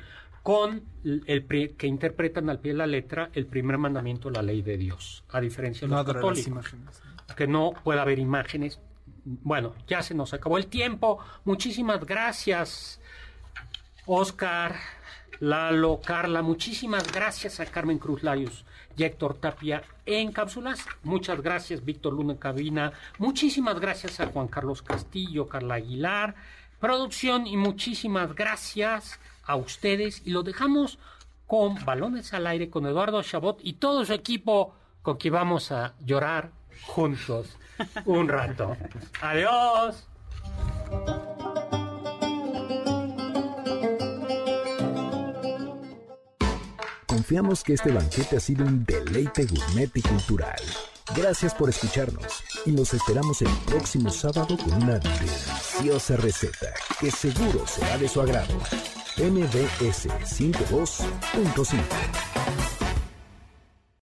con 0.44 0.84
el 1.04 1.46
que 1.78 1.88
interpretan 1.88 2.50
al 2.50 2.60
pie 2.60 2.72
de 2.72 2.80
la 2.80 2.88
letra 2.88 3.30
el 3.34 3.46
primer 3.46 3.78
mandamiento, 3.78 4.30
la 4.30 4.42
ley 4.42 4.62
de 4.62 4.78
Dios, 4.78 5.24
a 5.30 5.40
diferencia 5.40 5.88
de 5.88 5.94
no 5.94 6.04
los 6.04 6.14
católicos. 6.14 6.48
imágenes. 6.48 7.02
que 7.36 7.48
no 7.48 7.74
pueda 7.84 8.02
haber 8.02 8.20
imágenes. 8.20 8.80
Bueno, 9.24 9.76
ya 9.88 10.02
se 10.02 10.16
nos 10.16 10.34
acabó 10.34 10.58
el 10.58 10.68
tiempo. 10.68 11.20
Muchísimas 11.46 12.04
gracias, 12.06 13.00
Oscar, 14.08 14.76
Lalo, 15.40 16.02
Carla. 16.04 16.42
Muchísimas 16.42 17.12
gracias 17.12 17.60
a 17.60 17.66
Carmen 17.68 18.00
Cruz 18.00 18.24
Larios 18.24 18.66
y 18.98 19.04
Héctor 19.04 19.36
Tapia 19.36 19.84
en 20.08 20.32
cápsulas. 20.32 20.86
Muchas 21.04 21.40
gracias, 21.42 21.86
Víctor 21.86 22.14
Luna 22.14 22.34
en 22.34 22.40
cabina. 22.40 22.92
Muchísimas 23.20 23.80
gracias 23.80 24.20
a 24.20 24.26
Juan 24.26 24.48
Carlos 24.48 24.82
Castillo, 24.82 25.48
Carla 25.48 25.76
Aguilar, 25.76 26.34
producción 26.80 27.46
y 27.46 27.58
muchísimas 27.58 28.34
gracias 28.34 29.20
a 29.44 29.56
ustedes. 29.56 30.22
Y 30.26 30.32
lo 30.32 30.44
dejamos 30.44 31.00
con 31.48 31.84
balones 31.84 32.34
al 32.34 32.48
aire 32.48 32.70
con 32.70 32.86
Eduardo 32.86 33.22
Chabot 33.24 33.60
y 33.62 33.74
todo 33.74 34.06
su 34.06 34.14
equipo 34.14 34.74
con 35.02 35.18
quien 35.18 35.34
vamos 35.34 35.72
a 35.72 35.96
llorar 36.00 36.52
juntos 36.84 37.58
un 38.06 38.28
rato. 38.30 38.78
Adiós. 39.22 40.08
Confiamos 47.06 47.64
que 47.64 47.74
este 47.74 47.92
banquete 47.92 48.38
ha 48.38 48.40
sido 48.40 48.66
un 48.66 48.86
deleite 48.86 49.46
gourmet 49.46 49.92
y 49.96 50.02
cultural. 50.02 50.60
Gracias 51.16 51.54
por 51.54 51.70
escucharnos 51.70 52.44
y 52.66 52.72
nos 52.72 52.94
esperamos 52.94 53.42
el 53.42 53.50
próximo 53.66 54.10
sábado 54.10 54.58
con 54.58 54.84
una 54.84 54.98
deliciosa 54.98 56.16
receta 56.16 56.74
que 57.00 57.12
seguro 57.12 57.68
será 57.68 57.98
de 57.98 58.08
su 58.08 58.22
agrado. 58.22 58.54
MBS 59.18 60.08
102.5 60.26 62.31